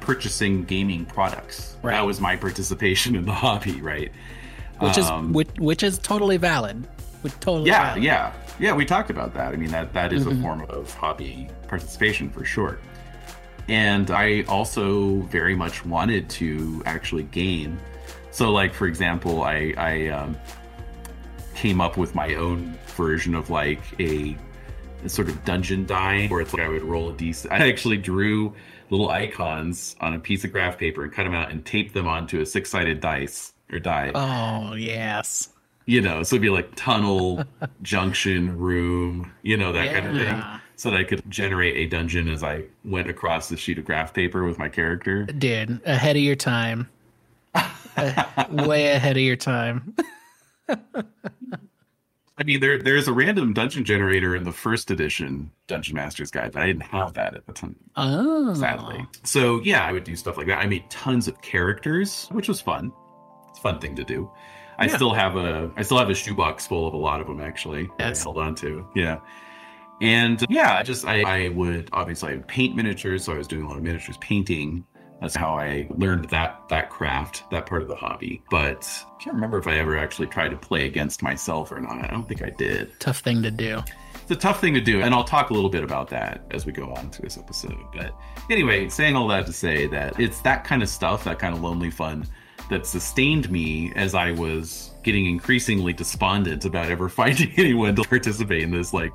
purchasing 0.00 0.65
gaming 0.65 1.05
products. 1.05 1.77
Right. 1.82 1.93
That 1.93 2.06
was 2.06 2.20
my 2.20 2.37
participation 2.37 3.15
in 3.17 3.25
the 3.25 3.32
hobby, 3.44 3.81
right? 3.81 4.11
Which 4.81 4.99
is 4.99 5.06
Um, 5.06 5.32
which, 5.32 5.49
which 5.58 5.82
is 5.82 5.99
totally 5.99 6.37
valid. 6.39 6.87
Which 7.22 7.39
totally 7.41 7.69
yeah, 7.70 7.89
valid. 7.91 8.03
yeah, 8.03 8.32
yeah. 8.59 8.73
We 8.75 8.85
talked 8.85 9.11
about 9.11 9.35
that. 9.35 9.53
I 9.53 9.56
mean 9.56 9.71
that 9.71 9.93
that 9.93 10.13
is 10.13 10.27
a 10.27 10.35
form 10.37 10.63
of 10.69 10.93
hobby 10.94 11.49
participation 11.69 12.31
for 12.31 12.44
sure. 12.44 12.79
And 13.69 14.11
I 14.11 14.43
also 14.49 15.21
very 15.23 15.55
much 15.55 15.85
wanted 15.87 16.29
to 16.31 16.82
actually 16.85 17.25
game. 17.25 17.79
So, 18.31 18.51
like 18.51 18.75
for 18.75 18.87
example, 18.87 19.43
I 19.43 19.75
I 19.77 20.09
um, 20.09 20.37
came 21.55 21.81
up 21.81 21.97
with 21.97 22.15
my 22.15 22.35
own 22.35 22.77
version 22.97 23.35
of 23.35 23.51
like 23.51 23.81
a, 24.01 24.37
a 25.05 25.09
sort 25.09 25.29
of 25.29 25.44
dungeon 25.44 25.87
die, 25.87 26.27
where 26.29 26.41
it's 26.41 26.53
like 26.53 26.63
I 26.63 26.69
would 26.69 26.82
roll 26.82 27.11
a 27.11 27.13
d. 27.13 27.35
I 27.51 27.69
actually 27.69 27.99
drew 27.99 28.55
little 28.91 29.09
icons 29.09 29.97
on 30.01 30.15
a 30.15 30.19
piece 30.19 30.44
of 30.44 30.53
graph 30.53 30.79
paper 30.79 31.03
and 31.03 31.13
cut 31.13 31.25
them 31.25 31.35
out 31.35 31.51
and 31.51 31.65
taped 31.65 31.94
them 31.94 32.06
onto 32.06 32.41
a 32.41 32.47
six-sided 32.47 33.01
dice 33.01 33.55
or 33.73 33.79
die 33.79 34.13
Oh 34.15 34.75
yes. 34.75 35.49
You 35.86 36.01
know, 36.01 36.22
so 36.22 36.36
it'd 36.36 36.43
be 36.43 36.51
like 36.51 36.74
tunnel, 36.74 37.44
junction, 37.82 38.58
room, 38.58 39.32
you 39.43 39.56
know, 39.56 39.72
that 39.72 39.93
kind 39.93 40.06
of 40.06 40.17
thing. 40.17 40.43
So 40.77 40.91
that 40.91 40.96
I 40.98 41.05
could 41.05 41.22
generate 41.31 41.77
a 41.77 41.86
dungeon 41.86 42.29
as 42.29 42.43
I 42.43 42.65
went 42.84 43.08
across 43.08 43.48
the 43.48 43.56
sheet 43.56 43.79
of 43.79 43.84
graph 43.84 44.12
paper 44.12 44.43
with 44.44 44.58
my 44.58 44.69
character. 44.69 45.24
Dude, 45.24 45.81
ahead 45.86 46.17
of 46.17 46.22
your 46.22 46.34
time. 46.34 46.89
Uh, 47.55 47.69
way 48.51 48.89
ahead 48.91 49.17
of 49.17 49.22
your 49.22 49.36
time. 49.36 49.94
I 52.39 52.44
mean, 52.44 52.60
there 52.60 52.79
there's 52.82 53.06
a 53.08 53.12
random 53.12 53.53
dungeon 53.53 53.84
generator 53.84 54.34
in 54.34 54.44
the 54.44 54.53
first 54.53 54.91
edition 54.91 55.51
Dungeon 55.69 55.94
Master's 55.94 56.31
Guide, 56.31 56.53
but 56.53 56.62
I 56.62 56.67
didn't 56.67 56.82
have 56.84 57.12
that 57.15 57.34
at 57.34 57.46
the 57.46 57.53
time, 57.53 57.77
Oh. 57.96 58.55
sadly. 58.55 59.06
So 59.22 59.60
yeah, 59.62 59.84
I 59.86 59.93
would 59.93 60.05
do 60.05 60.17
stuff 60.17 60.36
like 60.39 60.46
that. 60.46 60.58
I 60.58 60.67
made 60.67 60.89
tons 60.91 61.29
of 61.29 61.41
characters, 61.43 62.27
which 62.32 62.48
was 62.48 62.60
fun. 62.60 62.91
It's 63.51 63.58
a 63.58 63.62
fun 63.62 63.79
thing 63.79 63.94
to 63.96 64.05
do. 64.05 64.31
I 64.82 64.86
Yeah. 64.86 64.96
still 64.96 65.12
have 65.15 65.36
a 65.36 65.70
I 65.77 65.82
still 65.82 65.98
have 65.98 66.10
a 66.10 66.15
shoebox 66.15 66.67
full 66.67 66.86
of 66.89 66.94
a 66.94 66.98
lot 66.98 67.20
of 67.20 67.27
them 67.27 67.41
actually. 67.41 67.89
that 67.98 68.17
I 68.17 68.19
held 68.20 68.39
on 68.39 68.55
to. 68.56 68.86
Yeah. 68.94 69.19
And 70.01 70.44
yeah, 70.48 70.77
I 70.79 70.82
just 70.82 71.06
I, 71.06 71.22
I 71.22 71.48
would 71.51 71.89
obviously 71.93 72.32
I 72.32 72.34
would 72.36 72.48
paint 72.48 72.74
miniatures, 72.74 73.24
so 73.24 73.32
I 73.34 73.39
was 73.39 73.46
doing 73.46 73.65
a 73.65 73.69
lot 73.69 73.77
of 73.77 73.82
miniatures 73.82 74.17
painting. 74.19 74.84
That's 75.20 75.36
how 75.36 75.55
I 75.55 75.86
learned 75.91 76.29
that 76.31 76.60
that 76.69 76.91
craft, 76.91 77.44
that 77.53 77.67
part 77.67 77.82
of 77.82 77.89
the 77.89 77.94
hobby. 77.94 78.43
But 78.51 78.89
I 79.06 79.22
can't 79.22 79.34
remember 79.34 79.58
if 79.58 79.69
I 79.69 79.77
ever 79.79 79.96
actually 79.96 80.27
tried 80.27 80.48
to 80.48 80.56
play 80.56 80.86
against 80.86 81.22
myself 81.22 81.70
or 81.70 81.81
not. 81.81 82.05
I 82.05 82.08
don't 82.08 82.27
think 82.29 82.43
I 82.43 82.51
did. 82.51 82.98
Tough 82.98 83.19
thing 83.20 83.41
to 83.44 83.51
do. 83.53 83.81
It's 84.22 84.31
a 84.32 84.36
tough 84.36 84.60
thing 84.60 84.74
to 84.74 84.81
do, 84.81 85.01
and 85.03 85.15
I'll 85.15 85.22
talk 85.24 85.51
a 85.51 85.55
little 85.55 85.70
bit 85.70 85.84
about 85.84 86.08
that 86.10 86.44
as 86.51 86.67
we 86.67 86.72
go 86.72 86.93
on 86.94 87.10
to 87.10 87.22
this 87.22 87.39
episode. 87.39 87.79
But 87.94 88.12
anyway, 88.51 88.89
saying 88.89 89.15
all 89.15 89.29
that 89.29 89.46
to 89.46 89.53
say 89.53 89.86
that 89.89 90.19
it's 90.19 90.41
that 90.41 90.65
kind 90.65 90.82
of 90.82 90.89
stuff, 90.89 91.22
that 91.24 91.39
kind 91.39 91.55
of 91.55 91.62
lonely 91.62 91.91
fun, 91.91 92.27
that 92.72 92.86
sustained 92.86 93.50
me 93.50 93.93
as 93.94 94.14
I 94.14 94.32
was 94.32 94.91
getting 95.02 95.26
increasingly 95.26 95.93
despondent 95.93 96.64
about 96.64 96.91
ever 96.91 97.08
finding 97.20 97.52
anyone 97.56 97.94
to 97.96 98.02
participate 98.02 98.62
in 98.62 98.70
this 98.70 98.93
like 98.93 99.12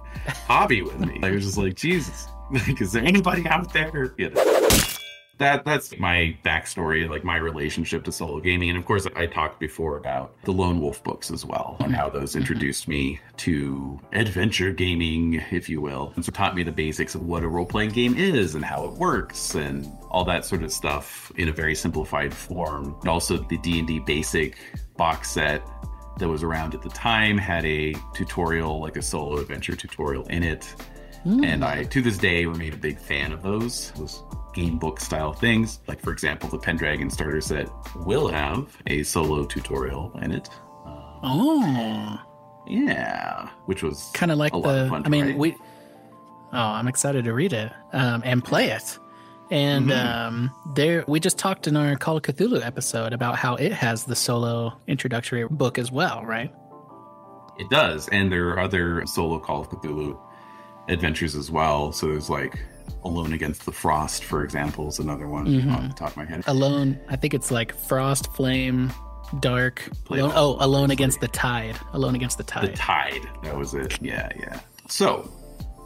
hobby 0.47 0.81
with 0.81 0.99
me. 0.99 1.19
I 1.23 1.31
was 1.31 1.45
just 1.45 1.57
like, 1.57 1.75
Jesus, 1.75 2.27
like, 2.51 2.81
is 2.81 2.91
there 2.91 3.03
anybody 3.03 3.47
out 3.47 3.73
there? 3.73 4.13
You 4.17 4.29
know. 4.31 4.96
That 5.38 5.65
that's 5.65 5.98
my 6.00 6.36
backstory, 6.44 7.10
like 7.10 7.24
my 7.24 7.38
relationship 7.38 8.03
to 8.06 8.12
solo 8.12 8.39
gaming. 8.39 8.70
And 8.70 8.77
of 8.77 8.86
course, 8.86 9.08
I 9.15 9.27
talked 9.27 9.60
before 9.60 9.98
about 9.98 10.34
the 10.44 10.51
Lone 10.51 10.82
Wolf 10.82 11.03
books 11.03 11.29
as 11.29 11.46
well, 11.46 11.77
and 11.79 11.96
how 11.96 12.10
those 12.10 12.36
introduced 12.36 12.88
me 12.88 13.20
to 13.38 14.00
adventure 14.13 14.72
gaming, 14.72 15.36
if 15.51 15.70
you 15.70 15.79
will, 15.82 16.12
and 16.15 16.25
so 16.25 16.32
taught 16.32 16.56
me 16.56 16.63
the 16.63 16.72
basics 16.72 17.13
of 17.15 17.24
what 17.24 17.44
a 17.44 17.48
role 17.48 17.65
playing 17.65 17.91
game 17.91 18.15
is 18.15 18.56
and 18.56 18.65
how 18.65 18.86
it 18.86 18.94
works 18.94 19.56
and 19.56 19.91
all 20.10 20.25
that 20.25 20.44
sort 20.46 20.63
of 20.63 20.72
stuff 20.72 21.32
in 21.36 21.50
a 21.50 21.53
very 21.53 21.75
simplified 21.75 22.34
form. 22.34 22.96
And 23.01 23.10
also 23.10 23.38
the 23.38 23.58
D 23.58 23.79
and 23.79 23.88
D 23.88 24.00
basic 24.00 24.58
box 24.96 25.32
set 25.32 25.62
that 26.17 26.27
was 26.27 26.41
around 26.41 26.74
at 26.74 26.82
the 26.82 26.89
time 26.89 27.38
had 27.38 27.63
a 27.65 27.94
tutorial, 28.13 28.82
like 28.82 28.98
a 28.98 29.01
solo 29.01 29.38
adventure 29.38 29.75
tutorial 29.75 30.25
in 30.27 30.41
it. 30.41 30.65
Hmm. 31.24 31.44
And 31.44 31.63
I, 31.63 31.84
to 31.84 32.01
this 32.01 32.17
day, 32.17 32.46
remain 32.46 32.74
a 32.74 32.77
big 32.77 32.98
fan 32.98 33.32
of 33.32 33.44
those. 33.44 33.91
Those 33.91 34.24
game 34.57 34.77
book 34.77 34.99
style 34.99 35.31
things. 35.33 35.79
Like, 35.87 36.01
for 36.01 36.11
example, 36.11 36.49
the 36.49 36.57
Pendragon 36.57 37.09
starter 37.09 37.41
set 37.41 37.69
will 37.95 38.27
have 38.27 38.75
a 38.87 39.03
solo 39.03 39.45
tutorial 39.45 40.11
in 40.23 40.31
it. 40.31 40.49
Oh, 41.23 42.19
Yeah, 42.67 43.49
which 43.65 43.83
was 43.83 44.09
kind 44.13 44.31
of 44.31 44.37
like 44.37 44.53
a 44.53 44.57
lot 44.57 44.75
of 44.75 44.83
the. 44.85 44.89
fun 44.89 45.03
I 45.05 45.09
mean, 45.09 45.37
we. 45.37 45.55
Oh, 46.53 46.57
I'm 46.77 46.87
excited 46.87 47.25
to 47.25 47.33
read 47.33 47.53
it 47.53 47.71
um, 47.93 48.21
and 48.25 48.43
play 48.43 48.69
it. 48.71 48.97
And 49.51 49.87
Mm-hmm. 49.89 50.27
um, 50.27 50.51
there, 50.75 51.03
we 51.07 51.19
just 51.19 51.37
talked 51.37 51.67
in 51.67 51.77
our 51.77 51.95
Call 51.95 52.17
of 52.17 52.23
Cthulhu 52.23 52.65
episode 52.65 53.13
about 53.13 53.35
how 53.37 53.55
it 53.55 53.71
has 53.71 54.03
the 54.05 54.15
solo 54.15 54.73
introductory 54.87 55.47
book 55.47 55.77
as 55.77 55.91
well, 55.91 56.23
right? 56.25 56.51
It 57.59 57.69
does, 57.69 58.07
and 58.09 58.31
there 58.31 58.49
are 58.49 58.59
other 58.59 59.05
solo 59.05 59.39
Call 59.39 59.61
of 59.61 59.69
Cthulhu 59.69 60.19
adventures 60.89 61.35
as 61.35 61.49
well. 61.51 61.91
So 61.91 62.07
there's 62.07 62.29
like 62.29 62.59
Alone 63.03 63.34
Against 63.34 63.65
the 63.65 63.72
Frost, 63.72 64.24
for 64.24 64.44
example, 64.44 64.88
is 64.88 65.00
another 65.00 65.27
one 65.27 65.46
Mm-hmm. 65.48 65.72
off 65.72 65.88
the 65.88 65.94
top 65.94 66.10
of 66.12 66.17
my 66.17 66.25
head. 66.25 66.44
Alone, 66.48 67.00
I 67.10 67.15
think 67.15 67.34
it's 67.34 67.51
like 67.51 67.74
Frost, 67.75 68.34
Flame, 68.34 68.91
Dark. 69.39 69.88
Alone, 70.10 70.32
oh, 70.36 70.58
Alone 70.60 70.91
Against 70.91 71.20
the 71.22 71.27
Tide. 71.27 71.77
Alone 71.94 72.15
Against 72.15 72.38
the 72.38 72.44
Tide. 72.44 72.72
The 72.74 72.77
Tide. 72.77 73.22
That 73.44 73.58
was 73.58 73.74
it. 73.74 74.01
Yeah, 74.01 74.29
yeah. 74.39 74.60
So, 74.89 75.29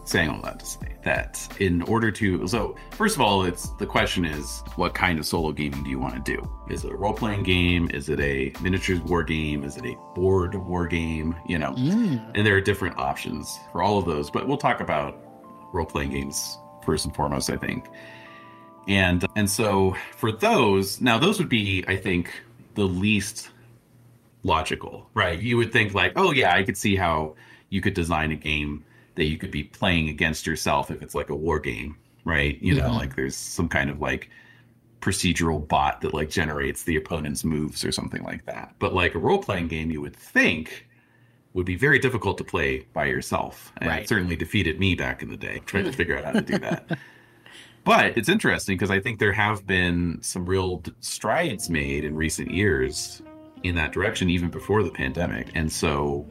saying 0.06 0.30
all 0.30 0.42
that 0.42 0.60
to 0.60 0.66
say 0.66 0.96
that 1.04 1.48
in 1.60 1.82
order 1.84 2.12
to, 2.12 2.48
so 2.48 2.76
first 2.92 3.16
of 3.16 3.22
all, 3.22 3.44
it's 3.44 3.70
the 3.78 3.86
question 3.86 4.26
is, 4.26 4.62
what 4.76 4.94
kind 4.94 5.18
of 5.20 5.26
solo 5.26 5.52
gaming 5.52 5.84
do 5.84 5.90
you 5.90 6.00
want 6.00 6.14
to 6.24 6.36
do? 6.36 6.52
Is 6.70 6.84
it 6.86 6.92
a 6.92 6.96
role 6.96 7.14
playing 7.14 7.44
game? 7.44 7.90
Is 7.94 8.10
it 8.10 8.20
a 8.20 8.52
miniatures 8.62 9.00
war 9.02 9.24
game? 9.24 9.64
Is 9.64 9.78
it 9.78 9.86
a 9.86 9.96
board 10.16 10.56
war 10.56 10.86
game? 10.88 11.36
You 11.48 11.58
know, 11.60 11.72
Mm, 11.74 12.32
and 12.36 12.46
there 12.46 12.56
are 12.56 12.62
different 12.62 12.98
options 12.98 13.58
for 13.72 13.82
all 13.84 13.98
of 14.00 14.06
those 14.06 14.30
but 14.30 14.48
we'll 14.48 14.58
talk 14.58 14.80
about 14.82 15.18
role-playing 15.74 16.10
games 16.12 16.58
first 16.84 17.06
and 17.06 17.16
foremost 17.16 17.50
i 17.50 17.58
think. 17.58 17.86
And 18.88 19.24
and 19.36 19.50
so 19.50 19.96
for 20.16 20.32
those 20.32 21.00
now 21.02 21.18
those 21.20 21.38
would 21.40 21.50
be 21.50 21.84
i 21.88 21.96
think 21.96 22.32
the 22.76 22.86
least 22.86 23.50
logical 24.44 25.08
right? 25.14 25.40
You 25.40 25.58
would 25.58 25.72
think 25.72 25.94
like 25.94 26.14
oh 26.16 26.32
yeah 26.32 26.54
i 26.56 26.64
could 26.64 26.78
see 26.78 26.96
how 26.96 27.36
you 27.70 27.80
could 27.82 27.94
design 27.94 28.32
a 28.32 28.36
game 28.36 28.84
that 29.16 29.26
you 29.26 29.38
could 29.38 29.52
be 29.52 29.64
playing 29.64 30.10
against 30.10 30.48
yourself 30.48 30.90
if 30.90 31.02
it's 31.02 31.14
like 31.16 31.30
a 31.30 31.36
war 31.36 31.60
game 31.60 31.98
right? 32.24 32.62
You 32.62 32.76
know 32.76 32.90
Mhm. 32.90 32.96
like 32.98 33.16
there's 33.16 33.36
some 33.36 33.68
kind 33.70 33.90
of 33.90 34.00
like 34.00 34.30
procedural 35.00 35.68
bot 35.68 36.02
that 36.02 36.14
like 36.14 36.30
generates 36.30 36.84
the 36.84 36.96
opponent's 36.96 37.44
moves 37.44 37.84
or 37.84 37.92
something 37.92 38.22
like 38.24 38.46
that. 38.46 38.76
But 38.78 38.94
like 38.94 39.16
a 39.16 39.20
role-playing 39.20 39.68
game 39.68 39.90
you 39.90 40.00
would 40.02 40.16
think 40.16 40.88
would 41.54 41.66
be 41.66 41.76
very 41.76 42.00
difficult 42.00 42.38
to 42.38 42.44
play 42.44 42.86
by 42.94 43.06
yourself. 43.06 43.72
And 43.78 43.90
Right. 43.90 44.02
it 44.04 44.08
certainly 44.10 44.36
defeated 44.36 44.80
me 44.80 44.96
back 44.96 45.22
in 45.22 45.30
the 45.30 45.38
day, 45.38 45.62
trying 45.66 45.84
to 45.86 45.92
figure 45.92 46.18
out 46.18 46.24
how 46.26 46.32
to 46.32 46.42
do 46.42 46.58
that. 46.60 46.98
But 47.84 48.16
it's 48.16 48.30
interesting 48.30 48.76
because 48.78 48.92
I 48.92 49.00
think 49.00 49.18
there 49.18 49.34
have 49.34 49.66
been 49.66 50.20
some 50.22 50.46
real 50.46 50.84
strides 51.00 51.68
made 51.68 52.06
in 52.06 52.16
recent 52.16 52.52
years 52.52 53.24
in 53.64 53.74
that 53.74 53.92
direction, 53.92 54.30
even 54.30 54.50
before 54.52 54.84
the 54.84 54.92
pandemic. 54.92 55.48
And 55.56 55.72
so 55.72 56.28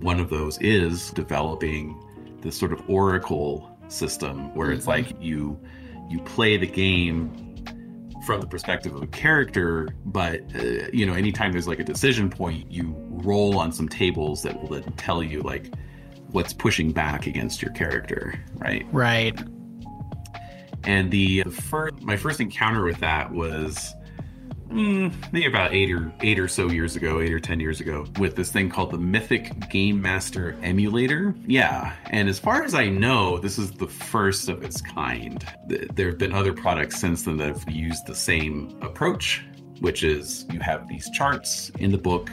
one 0.00 0.18
of 0.18 0.30
those 0.30 0.56
is 0.62 1.10
developing 1.10 1.94
this 2.40 2.56
sort 2.56 2.72
of 2.72 2.80
oracle 2.88 3.70
system 3.88 4.54
where 4.54 4.70
it's 4.72 4.86
Mhm. 4.86 4.88
like 4.88 5.22
you 5.22 5.58
you 6.08 6.18
play 6.20 6.56
the 6.56 6.66
game 6.66 7.30
from 8.28 8.42
the 8.42 8.46
perspective 8.46 8.94
of 8.94 9.02
a 9.02 9.06
character, 9.06 9.88
but 10.04 10.42
uh, 10.54 10.86
you 10.92 11.06
know, 11.06 11.14
anytime 11.14 11.50
there's 11.50 11.66
like 11.66 11.78
a 11.78 11.84
decision 11.84 12.28
point, 12.28 12.70
you 12.70 12.94
roll 13.08 13.58
on 13.58 13.72
some 13.72 13.88
tables 13.88 14.42
that 14.42 14.60
will 14.60 14.68
then 14.68 14.82
tell 14.98 15.22
you 15.22 15.40
like 15.40 15.72
what's 16.32 16.52
pushing 16.52 16.92
back 16.92 17.26
against 17.26 17.62
your 17.62 17.72
character, 17.72 18.38
right? 18.56 18.86
right. 18.92 19.34
And 20.84 21.10
the, 21.10 21.42
the 21.44 21.50
first, 21.50 22.02
my 22.02 22.18
first 22.18 22.38
encounter 22.38 22.84
with 22.84 22.98
that 22.98 23.32
was 23.32 23.94
mm, 24.68 25.32
maybe 25.32 25.46
about 25.46 25.72
eight 25.72 25.90
or 25.90 26.12
eight 26.20 26.38
or 26.38 26.48
so 26.48 26.68
years 26.68 26.96
ago, 26.96 27.20
eight 27.20 27.32
or 27.32 27.40
ten 27.40 27.60
years 27.60 27.80
ago, 27.80 28.06
with 28.18 28.36
this 28.36 28.50
thing 28.50 28.70
called 28.70 28.90
the 28.90 28.98
Mythic 28.98 29.68
Game 29.70 30.00
Master 30.00 30.56
Emulator. 30.62 31.34
Yeah, 31.46 31.94
and 32.06 32.28
as 32.28 32.38
far 32.38 32.62
as 32.62 32.74
I 32.74 32.88
know, 32.88 33.38
this 33.38 33.58
is 33.58 33.70
the 33.72 33.88
first 33.88 34.48
of 34.48 34.62
its 34.62 34.80
kind. 34.80 35.44
There 35.66 36.08
have 36.08 36.18
been 36.18 36.32
other 36.32 36.52
products 36.52 37.00
since 37.00 37.22
then 37.22 37.36
that 37.38 37.48
have 37.48 37.70
used 37.70 38.06
the 38.06 38.14
same 38.14 38.76
approach, 38.82 39.44
which 39.80 40.04
is 40.04 40.46
you 40.50 40.60
have 40.60 40.88
these 40.88 41.10
charts 41.10 41.70
in 41.78 41.90
the 41.90 41.98
book 41.98 42.30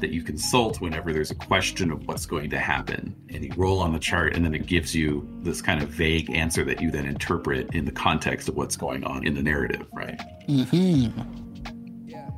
that 0.00 0.10
you 0.10 0.22
consult 0.22 0.80
whenever 0.80 1.12
there's 1.12 1.30
a 1.30 1.34
question 1.34 1.90
of 1.90 2.06
what's 2.06 2.26
going 2.26 2.50
to 2.50 2.58
happen. 2.58 3.14
And 3.30 3.44
you 3.44 3.52
roll 3.56 3.80
on 3.80 3.92
the 3.92 3.98
chart, 3.98 4.34
and 4.34 4.44
then 4.44 4.54
it 4.54 4.66
gives 4.66 4.94
you 4.94 5.26
this 5.40 5.62
kind 5.62 5.82
of 5.82 5.88
vague 5.88 6.30
answer 6.30 6.64
that 6.64 6.80
you 6.82 6.90
then 6.90 7.06
interpret 7.06 7.74
in 7.74 7.84
the 7.84 7.92
context 7.92 8.48
of 8.48 8.56
what's 8.56 8.76
going 8.76 9.04
on 9.04 9.26
in 9.26 9.34
the 9.34 9.42
narrative, 9.42 9.86
right? 9.92 10.20
hmm 10.46 11.43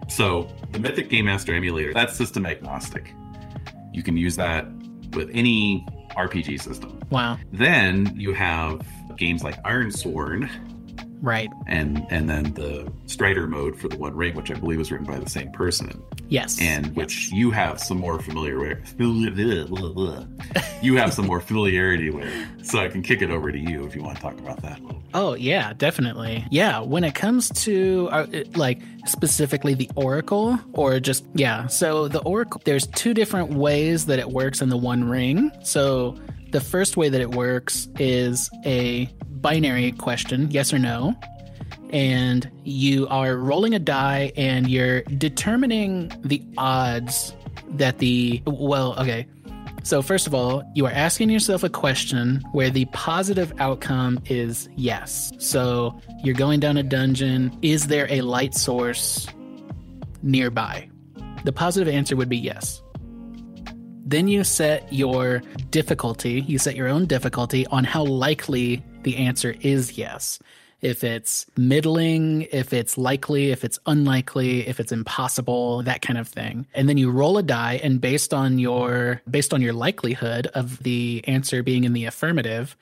So 0.08 0.48
the 0.72 0.78
Mythic 0.78 1.08
Game 1.08 1.26
Master 1.26 1.54
emulator, 1.54 1.92
that's 1.92 2.16
system 2.16 2.46
agnostic. 2.46 3.12
You 3.92 4.02
can 4.02 4.16
use 4.16 4.36
that 4.36 4.66
with 5.12 5.30
any 5.32 5.86
RPG 6.10 6.60
system. 6.60 7.00
Wow. 7.10 7.38
Then 7.52 8.12
you 8.16 8.32
have 8.32 8.86
games 9.16 9.42
like 9.42 9.58
Iron 9.64 9.90
Sworn 9.90 10.50
Right. 11.22 11.48
and 11.66 12.06
and 12.10 12.28
then 12.28 12.52
the 12.54 12.92
Strider 13.06 13.46
mode 13.46 13.78
for 13.78 13.88
the 13.88 13.96
One 13.96 14.14
Ring, 14.14 14.34
which 14.34 14.50
I 14.50 14.54
believe 14.54 14.78
was 14.78 14.90
written 14.92 15.06
by 15.06 15.18
the 15.18 15.28
same 15.30 15.50
person, 15.52 16.02
Yes. 16.28 16.60
and 16.60 16.94
which 16.96 17.30
you 17.32 17.50
have 17.52 17.80
some 17.80 17.98
more 17.98 18.20
familiar 18.20 18.58
with. 18.58 18.94
You 20.82 20.96
have 20.96 21.14
some 21.14 21.26
more 21.26 21.40
familiarity 21.40 22.10
with. 22.10 22.32
So 22.66 22.78
I 22.80 22.88
can 22.88 23.02
kick 23.02 23.22
it 23.22 23.30
over 23.30 23.50
to 23.50 23.58
you 23.58 23.84
if 23.86 23.94
you 23.96 24.02
want 24.02 24.16
to 24.16 24.22
talk 24.22 24.38
about 24.38 24.60
that. 24.62 24.78
a 24.78 24.82
little 24.82 24.98
bit. 25.00 25.10
Oh 25.14 25.34
yeah, 25.34 25.72
definitely. 25.72 26.44
Yeah, 26.50 26.80
when 26.80 27.04
it 27.04 27.14
comes 27.14 27.48
to 27.64 28.08
uh, 28.12 28.26
like 28.54 28.80
specifically 29.06 29.74
the 29.74 29.88
Oracle 29.96 30.58
or 30.72 31.00
just 31.00 31.24
yeah, 31.34 31.66
so 31.68 32.08
the 32.08 32.20
Oracle 32.22 32.60
there's 32.64 32.86
two 32.88 33.14
different 33.14 33.54
ways 33.54 34.06
that 34.06 34.18
it 34.18 34.28
works 34.30 34.60
in 34.60 34.68
the 34.68 34.76
One 34.76 35.04
Ring. 35.08 35.50
So 35.62 36.16
the 36.56 36.60
first 36.62 36.96
way 36.96 37.10
that 37.10 37.20
it 37.20 37.32
works 37.32 37.86
is 37.98 38.48
a 38.64 39.04
binary 39.28 39.92
question, 39.92 40.50
yes 40.50 40.72
or 40.72 40.78
no. 40.78 41.14
And 41.90 42.50
you 42.64 43.06
are 43.08 43.36
rolling 43.36 43.74
a 43.74 43.78
die 43.78 44.32
and 44.38 44.66
you're 44.66 45.02
determining 45.02 46.10
the 46.24 46.42
odds 46.56 47.34
that 47.72 47.98
the 47.98 48.42
well, 48.46 48.98
okay. 48.98 49.26
So, 49.82 50.00
first 50.00 50.26
of 50.26 50.34
all, 50.34 50.62
you 50.74 50.86
are 50.86 50.90
asking 50.90 51.28
yourself 51.28 51.62
a 51.62 51.68
question 51.68 52.42
where 52.52 52.70
the 52.70 52.86
positive 52.86 53.52
outcome 53.58 54.18
is 54.24 54.66
yes. 54.76 55.30
So, 55.38 56.00
you're 56.24 56.34
going 56.34 56.60
down 56.60 56.78
a 56.78 56.82
dungeon. 56.82 57.54
Is 57.60 57.88
there 57.88 58.10
a 58.10 58.22
light 58.22 58.54
source 58.54 59.28
nearby? 60.22 60.88
The 61.44 61.52
positive 61.52 61.92
answer 61.92 62.16
would 62.16 62.30
be 62.30 62.38
yes. 62.38 62.82
Then 64.06 64.28
you 64.28 64.44
set 64.44 64.92
your 64.92 65.42
difficulty, 65.70 66.40
you 66.42 66.58
set 66.58 66.76
your 66.76 66.86
own 66.86 67.06
difficulty 67.06 67.66
on 67.66 67.82
how 67.82 68.04
likely 68.04 68.84
the 69.02 69.16
answer 69.16 69.56
is 69.62 69.98
yes. 69.98 70.38
If 70.80 71.02
it's 71.02 71.44
middling, 71.56 72.42
if 72.52 72.72
it's 72.72 72.96
likely, 72.96 73.50
if 73.50 73.64
it's 73.64 73.80
unlikely, 73.86 74.68
if 74.68 74.78
it's 74.78 74.92
impossible, 74.92 75.82
that 75.82 76.02
kind 76.02 76.18
of 76.18 76.28
thing. 76.28 76.68
And 76.72 76.88
then 76.88 76.98
you 76.98 77.10
roll 77.10 77.36
a 77.36 77.42
die 77.42 77.80
and 77.82 78.00
based 78.00 78.32
on 78.32 78.60
your 78.60 79.22
based 79.28 79.52
on 79.52 79.60
your 79.60 79.72
likelihood 79.72 80.46
of 80.54 80.84
the 80.84 81.24
answer 81.26 81.64
being 81.64 81.82
in 81.82 81.92
the 81.92 82.04
affirmative, 82.04 82.76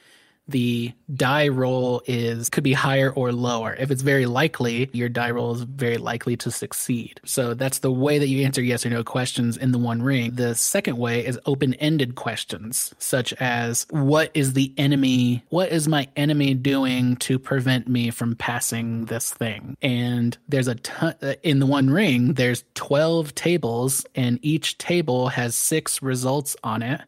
the 0.48 0.92
die 1.14 1.48
roll 1.48 2.02
is 2.06 2.48
could 2.48 2.64
be 2.64 2.72
higher 2.72 3.10
or 3.10 3.32
lower. 3.32 3.74
If 3.74 3.90
it's 3.90 4.02
very 4.02 4.26
likely, 4.26 4.90
your 4.92 5.08
die 5.08 5.30
roll 5.30 5.54
is 5.54 5.62
very 5.62 5.96
likely 5.96 6.36
to 6.38 6.50
succeed. 6.50 7.20
So 7.24 7.54
that's 7.54 7.78
the 7.78 7.92
way 7.92 8.18
that 8.18 8.28
you 8.28 8.44
answer 8.44 8.62
yes 8.62 8.84
or 8.84 8.90
no 8.90 9.04
questions 9.04 9.56
in 9.56 9.72
the 9.72 9.78
one 9.78 10.02
ring. 10.02 10.32
The 10.34 10.54
second 10.54 10.98
way 10.98 11.24
is 11.24 11.38
open-ended 11.46 12.14
questions, 12.14 12.94
such 12.98 13.32
as 13.34 13.86
what 13.90 14.30
is 14.34 14.52
the 14.52 14.72
enemy, 14.76 15.44
what 15.48 15.70
is 15.70 15.88
my 15.88 16.08
enemy 16.16 16.54
doing 16.54 17.16
to 17.16 17.38
prevent 17.38 17.88
me 17.88 18.10
from 18.10 18.36
passing 18.36 19.06
this 19.06 19.32
thing? 19.32 19.76
And 19.82 20.36
there's 20.48 20.68
a 20.68 20.74
ton 20.76 21.14
uh, 21.22 21.34
in 21.42 21.58
the 21.58 21.66
one 21.66 21.90
ring, 21.90 22.34
there's 22.34 22.64
12 22.74 23.34
tables 23.34 24.04
and 24.14 24.38
each 24.42 24.78
table 24.78 25.28
has 25.28 25.54
six 25.54 26.02
results 26.02 26.56
on 26.62 26.82
it 26.82 27.00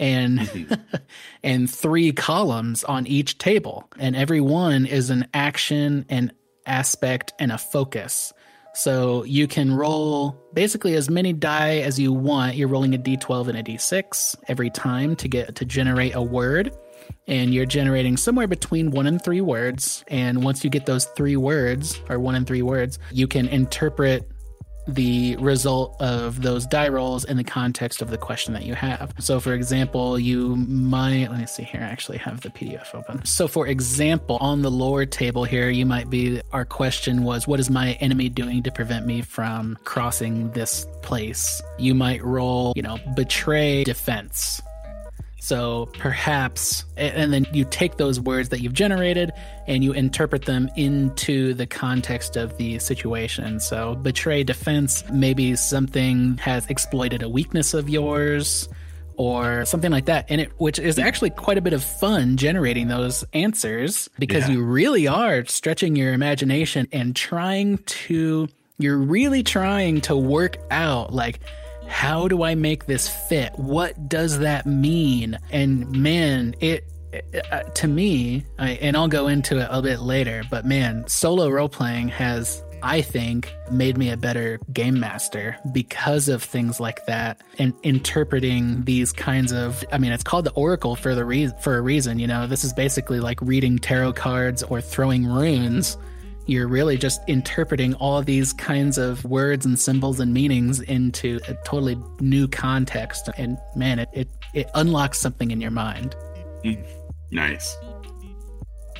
and 0.00 0.40
mm-hmm. 0.40 0.96
and 1.44 1.70
three 1.70 2.10
columns 2.10 2.82
on 2.82 3.06
each 3.06 3.38
table 3.38 3.88
and 3.98 4.16
every 4.16 4.40
one 4.40 4.84
is 4.84 5.10
an 5.10 5.28
action 5.32 6.04
an 6.08 6.32
aspect, 6.66 7.32
and 7.38 7.52
a 7.52 7.58
focus. 7.58 8.32
So 8.72 9.24
you 9.24 9.48
can 9.48 9.74
roll 9.74 10.40
basically 10.54 10.94
as 10.94 11.10
many 11.10 11.32
die 11.32 11.78
as 11.78 11.98
you 11.98 12.12
want. 12.12 12.54
You're 12.54 12.68
rolling 12.68 12.94
a 12.94 12.98
d12 12.98 13.48
and 13.48 13.58
a 13.58 13.62
d6 13.62 14.36
every 14.46 14.70
time 14.70 15.16
to 15.16 15.28
get 15.28 15.56
to 15.56 15.64
generate 15.64 16.14
a 16.14 16.22
word. 16.22 16.72
And 17.26 17.52
you're 17.52 17.66
generating 17.66 18.16
somewhere 18.16 18.46
between 18.46 18.92
one 18.92 19.06
and 19.06 19.22
three 19.22 19.40
words. 19.40 20.04
And 20.08 20.44
once 20.44 20.62
you 20.62 20.70
get 20.70 20.86
those 20.86 21.06
three 21.16 21.36
words, 21.36 22.00
or 22.08 22.20
one 22.20 22.36
and 22.36 22.46
three 22.46 22.62
words, 22.62 22.98
you 23.10 23.26
can 23.26 23.48
interpret 23.48 24.30
the 24.86 25.36
result 25.36 26.00
of 26.00 26.42
those 26.42 26.66
die 26.66 26.88
rolls 26.88 27.24
in 27.24 27.36
the 27.36 27.44
context 27.44 28.02
of 28.02 28.10
the 28.10 28.18
question 28.18 28.54
that 28.54 28.64
you 28.64 28.74
have. 28.74 29.12
So, 29.18 29.40
for 29.40 29.54
example, 29.54 30.18
you 30.18 30.56
might, 30.56 31.30
let 31.30 31.40
me 31.40 31.46
see 31.46 31.62
here, 31.62 31.80
I 31.80 31.86
actually 31.86 32.18
have 32.18 32.40
the 32.40 32.50
PDF 32.50 32.94
open. 32.94 33.24
So, 33.24 33.48
for 33.48 33.66
example, 33.66 34.36
on 34.40 34.62
the 34.62 34.70
lore 34.70 35.06
table 35.06 35.44
here, 35.44 35.68
you 35.70 35.86
might 35.86 36.10
be, 36.10 36.40
our 36.52 36.64
question 36.64 37.24
was, 37.24 37.46
what 37.46 37.60
is 37.60 37.70
my 37.70 37.92
enemy 37.94 38.28
doing 38.28 38.62
to 38.62 38.70
prevent 38.70 39.06
me 39.06 39.22
from 39.22 39.78
crossing 39.84 40.50
this 40.52 40.86
place? 41.02 41.62
You 41.78 41.94
might 41.94 42.22
roll, 42.24 42.72
you 42.76 42.82
know, 42.82 42.98
betray 43.14 43.84
defense 43.84 44.60
so 45.40 45.88
perhaps, 45.98 46.84
and 46.98 47.32
then 47.32 47.46
you 47.52 47.64
take 47.64 47.96
those 47.96 48.20
words 48.20 48.50
that 48.50 48.60
you've 48.60 48.74
generated 48.74 49.32
and 49.66 49.82
you 49.82 49.92
interpret 49.92 50.44
them 50.44 50.68
into 50.76 51.54
the 51.54 51.66
context 51.66 52.36
of 52.36 52.56
the 52.58 52.78
situation. 52.78 53.58
So 53.58 53.94
betray 53.94 54.44
defense, 54.44 55.02
maybe 55.10 55.56
something 55.56 56.36
has 56.38 56.66
exploited 56.66 57.22
a 57.22 57.28
weakness 57.28 57.72
of 57.72 57.88
yours 57.88 58.68
or 59.16 59.64
something 59.64 59.90
like 59.90 60.04
that. 60.04 60.26
And 60.28 60.42
it, 60.42 60.52
which 60.58 60.78
is 60.78 60.98
actually 60.98 61.30
quite 61.30 61.56
a 61.56 61.62
bit 61.62 61.72
of 61.72 61.82
fun 61.82 62.36
generating 62.36 62.88
those 62.88 63.24
answers 63.32 64.10
because 64.18 64.46
yeah. 64.46 64.56
you 64.56 64.62
really 64.62 65.08
are 65.08 65.46
stretching 65.46 65.96
your 65.96 66.12
imagination 66.12 66.86
and 66.92 67.16
trying 67.16 67.78
to, 67.78 68.46
you're 68.78 68.98
really 68.98 69.42
trying 69.42 70.02
to 70.02 70.16
work 70.16 70.58
out 70.70 71.14
like, 71.14 71.40
how 71.90 72.28
do 72.28 72.42
I 72.44 72.54
make 72.54 72.86
this 72.86 73.08
fit? 73.08 73.52
What 73.58 74.08
does 74.08 74.38
that 74.38 74.64
mean? 74.64 75.38
And 75.50 75.90
man, 75.90 76.54
it, 76.60 76.84
uh, 77.50 77.62
to 77.62 77.88
me, 77.88 78.44
I, 78.58 78.70
and 78.70 78.96
I'll 78.96 79.08
go 79.08 79.26
into 79.28 79.58
it 79.58 79.68
a 79.70 79.82
bit 79.82 80.00
later, 80.00 80.42
but 80.50 80.64
man, 80.64 81.06
solo 81.08 81.48
role 81.48 81.68
playing 81.68 82.08
has 82.08 82.62
I 82.82 83.02
think 83.02 83.54
made 83.70 83.98
me 83.98 84.10
a 84.10 84.16
better 84.16 84.58
game 84.72 84.98
master 85.00 85.58
because 85.72 86.28
of 86.28 86.42
things 86.42 86.80
like 86.80 87.04
that 87.06 87.42
and 87.58 87.74
interpreting 87.82 88.84
these 88.84 89.12
kinds 89.12 89.52
of 89.52 89.84
I 89.92 89.98
mean 89.98 90.12
it's 90.12 90.24
called 90.24 90.46
the 90.46 90.52
oracle 90.52 90.96
for 90.96 91.14
the 91.14 91.24
re- 91.24 91.52
for 91.60 91.76
a 91.76 91.82
reason 91.82 92.18
you 92.18 92.26
know 92.26 92.46
this 92.46 92.64
is 92.64 92.72
basically 92.72 93.20
like 93.20 93.38
reading 93.42 93.78
tarot 93.78 94.14
cards 94.14 94.62
or 94.62 94.80
throwing 94.80 95.26
runes 95.26 95.98
you're 96.50 96.68
really 96.68 96.96
just 96.96 97.20
interpreting 97.28 97.94
all 97.94 98.20
these 98.22 98.52
kinds 98.52 98.98
of 98.98 99.24
words 99.24 99.64
and 99.64 99.78
symbols 99.78 100.18
and 100.18 100.34
meanings 100.34 100.80
into 100.80 101.38
a 101.46 101.54
totally 101.64 101.96
new 102.18 102.48
context. 102.48 103.28
And 103.36 103.56
man, 103.76 104.00
it, 104.00 104.08
it, 104.12 104.28
it 104.52 104.70
unlocks 104.74 105.18
something 105.18 105.52
in 105.52 105.60
your 105.60 105.70
mind. 105.70 106.16
Mm, 106.64 106.84
nice. 107.30 107.76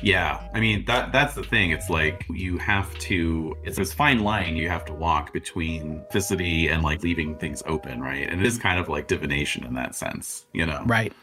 Yeah, 0.01 0.41
I 0.53 0.59
mean 0.59 0.85
that 0.85 1.11
that's 1.11 1.35
the 1.35 1.43
thing. 1.43 1.71
It's 1.71 1.89
like 1.89 2.25
you 2.29 2.57
have 2.57 2.97
to 2.99 3.55
it's 3.63 3.77
this 3.77 3.93
fine 3.93 4.21
line 4.21 4.55
you 4.55 4.67
have 4.67 4.83
to 4.85 4.93
walk 4.93 5.31
between 5.31 6.03
physicity 6.11 6.71
and 6.71 6.81
like 6.81 7.03
leaving 7.03 7.35
things 7.37 7.61
open, 7.67 8.01
right? 8.01 8.27
And 8.27 8.41
it 8.41 8.47
is 8.47 8.57
kind 8.57 8.79
of 8.79 8.89
like 8.89 9.07
divination 9.07 9.63
in 9.63 9.75
that 9.75 9.93
sense, 9.93 10.45
you 10.53 10.65
know. 10.65 10.81
Right. 10.87 11.13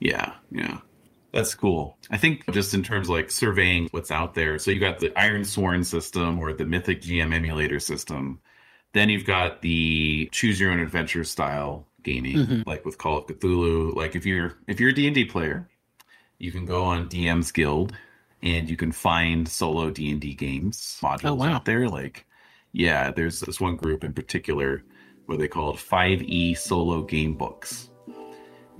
Yeah, 0.00 0.32
yeah. 0.50 0.78
That's 1.32 1.54
cool. 1.54 1.98
I 2.10 2.16
think 2.16 2.50
just 2.52 2.74
in 2.74 2.82
terms 2.82 3.08
of 3.08 3.14
like 3.14 3.30
surveying 3.30 3.88
what's 3.90 4.10
out 4.10 4.34
there. 4.34 4.58
So 4.58 4.70
you 4.70 4.80
got 4.80 4.98
the 4.98 5.12
Iron 5.18 5.44
Sworn 5.44 5.84
system 5.84 6.38
or 6.38 6.52
the 6.52 6.64
Mythic 6.64 7.02
GM 7.02 7.34
emulator 7.34 7.80
system. 7.80 8.40
Then 8.94 9.10
you've 9.10 9.26
got 9.26 9.60
the 9.60 10.28
choose 10.32 10.58
your 10.58 10.72
own 10.72 10.80
adventure 10.80 11.24
style 11.24 11.86
gaming, 12.02 12.36
mm-hmm. 12.36 12.62
like 12.68 12.84
with 12.84 12.96
Call 12.96 13.18
of 13.18 13.26
Cthulhu. 13.26 13.94
Like 13.94 14.16
if 14.16 14.24
you're 14.24 14.54
if 14.66 14.80
you're 14.80 14.90
a 14.90 14.94
D&D 14.94 15.26
player, 15.26 15.68
you 16.38 16.50
can 16.50 16.64
go 16.64 16.84
on 16.84 17.08
DM's 17.08 17.52
Guild 17.52 17.94
and 18.42 18.70
you 18.70 18.76
can 18.76 18.92
find 18.92 19.48
solo 19.48 19.90
D&D 19.90 20.34
games 20.34 20.98
modules 21.02 21.24
oh, 21.24 21.34
wow. 21.34 21.54
out 21.54 21.64
there 21.64 21.88
like 21.88 22.24
yeah, 22.72 23.10
there's 23.10 23.40
this 23.40 23.60
one 23.60 23.76
group 23.76 24.04
in 24.04 24.12
particular 24.12 24.84
where 25.26 25.38
they 25.38 25.48
called 25.48 25.76
5e 25.76 26.56
solo 26.56 27.02
game 27.02 27.34
books 27.34 27.90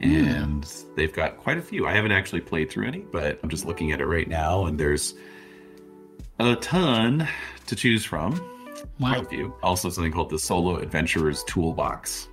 and 0.01 0.63
mm. 0.63 0.95
they've 0.95 1.13
got 1.13 1.39
quite 1.39 1.59
a 1.59 1.63
few. 1.63 1.87
I 1.87 1.93
haven't 1.93 2.13
actually 2.13 2.41
played 2.41 2.71
through 2.71 2.87
any, 2.87 3.01
but 3.01 3.39
I'm 3.43 3.49
just 3.49 3.67
looking 3.67 3.93
at 3.93 4.01
it 4.01 4.07
right 4.07 4.29
now, 4.29 4.67
and 4.67 4.79
there's 4.79 5.15
a 6.39 6.57
ton 6.57 7.27
to 7.67 7.77
choose 7.77 8.05
from. 8.05 8.33
Wow. 9.01 9.15
Quite 9.15 9.23
a 9.23 9.29
few. 9.29 9.55
Also, 9.63 9.91
something 9.91 10.13
called 10.13 10.31
the 10.31 10.39
Solo 10.39 10.77
Adventurers 10.77 11.45
Toolbox. 11.45 12.29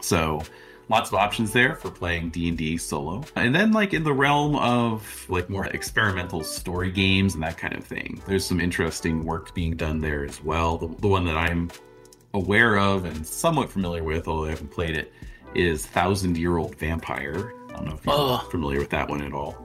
So, 0.00 0.42
lots 0.88 1.10
of 1.10 1.14
options 1.14 1.52
there 1.52 1.76
for 1.76 1.90
playing 1.90 2.30
D&D 2.30 2.76
solo. 2.76 3.24
And 3.36 3.54
then 3.54 3.72
like 3.72 3.94
in 3.94 4.02
the 4.02 4.12
realm 4.12 4.56
of 4.56 5.26
like 5.28 5.48
more 5.48 5.66
experimental 5.66 6.42
story 6.44 6.90
games 6.90 7.34
and 7.34 7.42
that 7.42 7.56
kind 7.56 7.74
of 7.74 7.84
thing. 7.84 8.20
There's 8.26 8.44
some 8.44 8.60
interesting 8.60 9.24
work 9.24 9.54
being 9.54 9.76
done 9.76 10.00
there 10.00 10.24
as 10.24 10.42
well. 10.42 10.76
The, 10.78 10.88
the 11.00 11.08
one 11.08 11.24
that 11.24 11.36
I'm 11.36 11.70
aware 12.34 12.78
of 12.78 13.04
and 13.04 13.26
somewhat 13.26 13.70
familiar 13.70 14.02
with, 14.02 14.28
although 14.28 14.46
I 14.46 14.50
haven't 14.50 14.70
played 14.70 14.96
it, 14.96 15.12
is 15.54 15.86
Thousand 15.86 16.36
Year 16.36 16.58
Old 16.58 16.76
Vampire. 16.76 17.54
I 17.70 17.72
don't 17.74 17.86
know 17.86 17.94
if 17.94 18.04
you're 18.04 18.14
oh. 18.14 18.48
familiar 18.50 18.78
with 18.78 18.90
that 18.90 19.08
one 19.08 19.22
at 19.22 19.32
all. 19.32 19.56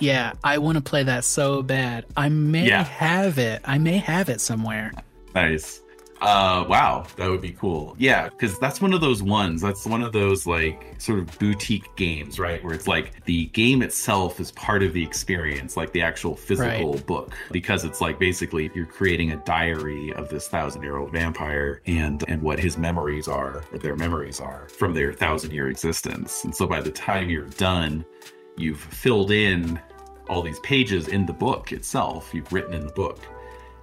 Yeah, 0.00 0.32
I 0.42 0.58
want 0.58 0.76
to 0.76 0.82
play 0.82 1.04
that 1.04 1.24
so 1.24 1.62
bad. 1.62 2.04
I 2.16 2.28
may 2.28 2.66
yeah. 2.66 2.84
have 2.84 3.38
it. 3.38 3.62
I 3.64 3.78
may 3.78 3.98
have 3.98 4.28
it 4.28 4.40
somewhere. 4.40 4.92
Nice. 5.34 5.80
Uh, 6.20 6.64
wow, 6.68 7.04
that 7.16 7.28
would 7.28 7.40
be 7.40 7.52
cool. 7.52 7.94
Yeah, 7.98 8.28
because 8.30 8.58
that's 8.58 8.80
one 8.80 8.94
of 8.94 9.00
those 9.00 9.22
ones. 9.22 9.60
That's 9.60 9.84
one 9.84 10.02
of 10.02 10.12
those 10.12 10.46
like 10.46 10.94
sort 10.98 11.18
of 11.18 11.38
boutique 11.38 11.94
games, 11.96 12.38
right? 12.38 12.62
Where 12.64 12.72
it's 12.72 12.86
like 12.86 13.24
the 13.24 13.46
game 13.46 13.82
itself 13.82 14.40
is 14.40 14.50
part 14.52 14.82
of 14.82 14.94
the 14.94 15.02
experience, 15.02 15.76
like 15.76 15.92
the 15.92 16.00
actual 16.00 16.34
physical 16.34 16.94
right. 16.94 17.06
book, 17.06 17.34
because 17.50 17.84
it's 17.84 18.00
like 18.00 18.18
basically 18.18 18.70
you're 18.74 18.86
creating 18.86 19.32
a 19.32 19.36
diary 19.44 20.14
of 20.14 20.28
this 20.30 20.48
thousand-year-old 20.48 21.12
vampire 21.12 21.82
and 21.86 22.24
and 22.26 22.40
what 22.40 22.58
his 22.58 22.78
memories 22.78 23.28
are, 23.28 23.62
or 23.72 23.78
their 23.78 23.96
memories 23.96 24.40
are 24.40 24.68
from 24.68 24.94
their 24.94 25.12
thousand-year 25.12 25.68
existence. 25.68 26.44
And 26.44 26.54
so 26.54 26.66
by 26.66 26.80
the 26.80 26.92
time 26.92 27.28
you're 27.28 27.48
done, 27.48 28.04
you've 28.56 28.80
filled 28.80 29.30
in 29.30 29.78
all 30.30 30.40
these 30.40 30.60
pages 30.60 31.08
in 31.08 31.26
the 31.26 31.34
book 31.34 31.72
itself. 31.72 32.32
You've 32.32 32.50
written 32.50 32.72
in 32.72 32.86
the 32.86 32.92
book 32.92 33.18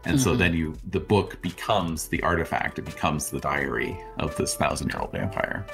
and 0.06 0.18
mm-hmm. 0.18 0.24
so 0.24 0.36
then 0.36 0.54
you 0.54 0.76
the 0.90 1.00
book 1.00 1.42
becomes 1.42 2.08
the 2.08 2.22
artifact 2.24 2.80
it 2.80 2.86
becomes 2.86 3.30
the 3.30 3.40
diary 3.40 3.98
of 4.20 4.36
this 4.36 4.56
thousand 4.56 4.90
year 4.90 5.02
old 5.02 5.12
vampire 5.12 5.66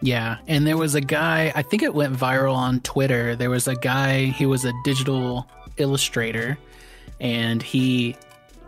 yeah 0.00 0.38
and 0.46 0.66
there 0.66 0.76
was 0.76 0.94
a 0.94 1.00
guy 1.00 1.52
i 1.54 1.62
think 1.62 1.82
it 1.82 1.94
went 1.94 2.14
viral 2.14 2.54
on 2.54 2.80
twitter 2.80 3.34
there 3.36 3.50
was 3.50 3.68
a 3.68 3.76
guy 3.76 4.24
he 4.26 4.46
was 4.46 4.64
a 4.64 4.72
digital 4.84 5.48
illustrator 5.76 6.58
and 7.20 7.62
he 7.62 8.16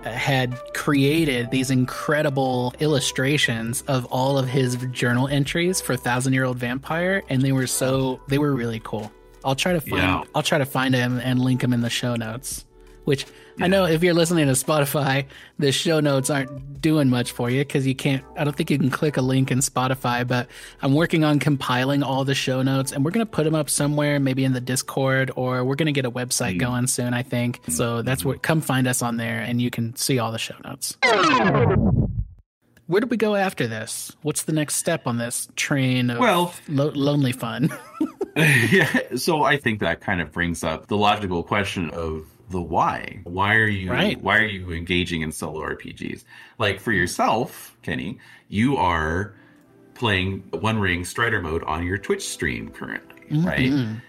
had 0.02 0.56
created 0.72 1.50
these 1.50 1.70
incredible 1.70 2.72
illustrations 2.78 3.82
of 3.82 4.04
all 4.06 4.38
of 4.38 4.46
his 4.46 4.76
journal 4.92 5.26
entries 5.28 5.80
for 5.80 5.96
thousand 5.96 6.32
year 6.32 6.44
old 6.44 6.58
vampire 6.58 7.22
and 7.28 7.42
they 7.42 7.52
were 7.52 7.66
so 7.66 8.20
they 8.28 8.38
were 8.38 8.54
really 8.54 8.80
cool 8.80 9.10
i'll 9.44 9.56
try 9.56 9.72
to 9.72 9.80
find 9.80 10.02
yeah. 10.02 10.22
i'll 10.34 10.42
try 10.42 10.58
to 10.58 10.66
find 10.66 10.94
him 10.94 11.18
and 11.18 11.40
link 11.40 11.62
him 11.62 11.72
in 11.72 11.80
the 11.80 11.90
show 11.90 12.16
notes 12.16 12.64
which. 13.04 13.26
I 13.58 13.68
know 13.68 13.86
if 13.86 14.02
you're 14.02 14.14
listening 14.14 14.46
to 14.46 14.52
Spotify, 14.52 15.26
the 15.58 15.72
show 15.72 16.00
notes 16.00 16.28
aren't 16.28 16.82
doing 16.82 17.08
much 17.08 17.32
for 17.32 17.48
you 17.48 17.60
because 17.60 17.86
you 17.86 17.94
can't, 17.94 18.22
I 18.36 18.44
don't 18.44 18.54
think 18.54 18.70
you 18.70 18.78
can 18.78 18.90
click 18.90 19.16
a 19.16 19.22
link 19.22 19.50
in 19.50 19.60
Spotify, 19.60 20.26
but 20.26 20.48
I'm 20.82 20.94
working 20.94 21.24
on 21.24 21.38
compiling 21.38 22.02
all 22.02 22.24
the 22.24 22.34
show 22.34 22.60
notes 22.60 22.92
and 22.92 23.02
we're 23.02 23.12
going 23.12 23.24
to 23.24 23.30
put 23.30 23.44
them 23.44 23.54
up 23.54 23.70
somewhere, 23.70 24.20
maybe 24.20 24.44
in 24.44 24.52
the 24.52 24.60
Discord, 24.60 25.30
or 25.36 25.64
we're 25.64 25.74
going 25.74 25.86
to 25.86 25.92
get 25.92 26.04
a 26.04 26.10
website 26.10 26.50
mm-hmm. 26.50 26.58
going 26.58 26.86
soon, 26.86 27.14
I 27.14 27.22
think. 27.22 27.60
So 27.68 28.02
that's 28.02 28.24
what, 28.24 28.42
come 28.42 28.60
find 28.60 28.86
us 28.86 29.00
on 29.00 29.16
there 29.16 29.40
and 29.40 29.60
you 29.60 29.70
can 29.70 29.96
see 29.96 30.18
all 30.18 30.32
the 30.32 30.38
show 30.38 30.56
notes. 30.62 30.98
Where 32.88 33.00
do 33.00 33.06
we 33.06 33.16
go 33.16 33.34
after 33.36 33.66
this? 33.66 34.14
What's 34.22 34.42
the 34.42 34.52
next 34.52 34.74
step 34.76 35.06
on 35.06 35.16
this 35.16 35.48
train 35.56 36.10
of 36.10 36.18
well, 36.18 36.54
lo- 36.68 36.92
lonely 36.94 37.32
fun? 37.32 37.70
yeah, 38.36 39.16
so 39.16 39.42
I 39.42 39.56
think 39.56 39.80
that 39.80 40.02
kind 40.02 40.20
of 40.20 40.30
brings 40.30 40.62
up 40.62 40.88
the 40.88 40.96
logical 40.96 41.42
question 41.42 41.88
of 41.90 42.26
the 42.50 42.60
why. 42.60 43.20
Why 43.24 43.54
are 43.56 43.66
you 43.66 43.90
right. 43.90 44.20
why 44.22 44.38
are 44.38 44.46
you 44.46 44.72
engaging 44.72 45.22
in 45.22 45.32
solo 45.32 45.60
RPGs? 45.60 46.24
Like 46.58 46.80
for 46.80 46.92
yourself, 46.92 47.76
Kenny, 47.82 48.18
you 48.48 48.76
are 48.76 49.34
playing 49.94 50.44
One 50.50 50.78
Ring 50.78 51.04
Strider 51.04 51.40
mode 51.40 51.64
on 51.64 51.84
your 51.84 51.98
Twitch 51.98 52.26
stream 52.26 52.70
currently, 52.70 53.36
mm-hmm. 53.36 53.46
right? 53.46 54.00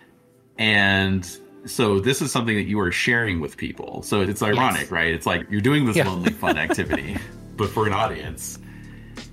And 0.57 1.29
so 1.65 1.99
this 1.99 2.21
is 2.21 2.31
something 2.31 2.55
that 2.55 2.67
you 2.67 2.79
are 2.79 2.91
sharing 2.91 3.39
with 3.39 3.57
people. 3.57 4.01
So 4.03 4.21
it's 4.21 4.41
ironic, 4.41 4.83
yes. 4.83 4.91
right? 4.91 5.13
It's 5.13 5.25
like 5.25 5.47
you're 5.49 5.61
doing 5.61 5.85
this 5.85 5.95
yeah. 5.95 6.07
lonely 6.07 6.31
fun 6.31 6.57
activity, 6.57 7.17
but 7.55 7.69
for 7.69 7.87
an 7.87 7.93
audience 7.93 8.59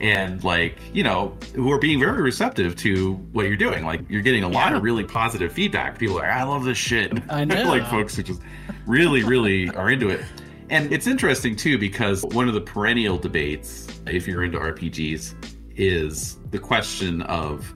and 0.01 0.43
like 0.45 0.77
you 0.93 1.03
know 1.03 1.37
who 1.55 1.71
are 1.71 1.79
being 1.79 1.99
very 2.01 2.23
receptive 2.23 2.75
to 2.75 3.15
what 3.33 3.47
you're 3.47 3.57
doing 3.57 3.85
like 3.85 4.01
you're 4.09 4.23
getting 4.23 4.45
a 4.45 4.49
yeah. 4.49 4.55
lot 4.55 4.73
of 4.73 4.83
really 4.83 5.05
positive 5.05 5.53
feedback 5.53 5.99
people 5.99 6.19
are 6.19 6.23
like 6.23 6.31
i 6.31 6.43
love 6.43 6.65
this 6.65 6.79
shit 6.79 7.13
i 7.31 7.45
know 7.45 7.63
like 7.65 7.87
folks 7.89 8.17
who 8.17 8.23
just 8.23 8.41
really 8.87 9.23
really 9.23 9.69
are 9.71 9.91
into 9.91 10.09
it 10.09 10.25
And 10.71 10.93
it's 10.93 11.07
interesting 11.07 11.57
too 11.57 11.79
because 11.79 12.25
one 12.25 12.49
of 12.49 12.55
the 12.55 12.61
perennial 12.61 13.19
debates, 13.19 13.87
if 14.07 14.27
you're 14.27 14.45
into 14.45 14.59
RPGs, 14.59 15.35
is 15.77 16.39
the 16.51 16.59
question 16.59 17.23
of 17.23 17.73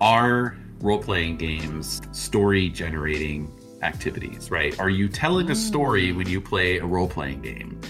are 0.00 0.56
role 0.80 1.02
playing 1.02 1.38
games 1.38 2.02
story 2.12 2.68
generating 2.68 3.50
activities, 3.82 4.50
right? 4.50 4.78
Are 4.78 4.90
you 4.90 5.08
telling 5.08 5.50
a 5.50 5.54
story 5.54 6.08
mm. 6.08 6.16
when 6.16 6.28
you 6.28 6.40
play 6.40 6.78
a 6.78 6.86
role 6.86 7.08
playing 7.08 7.40
game? 7.40 7.80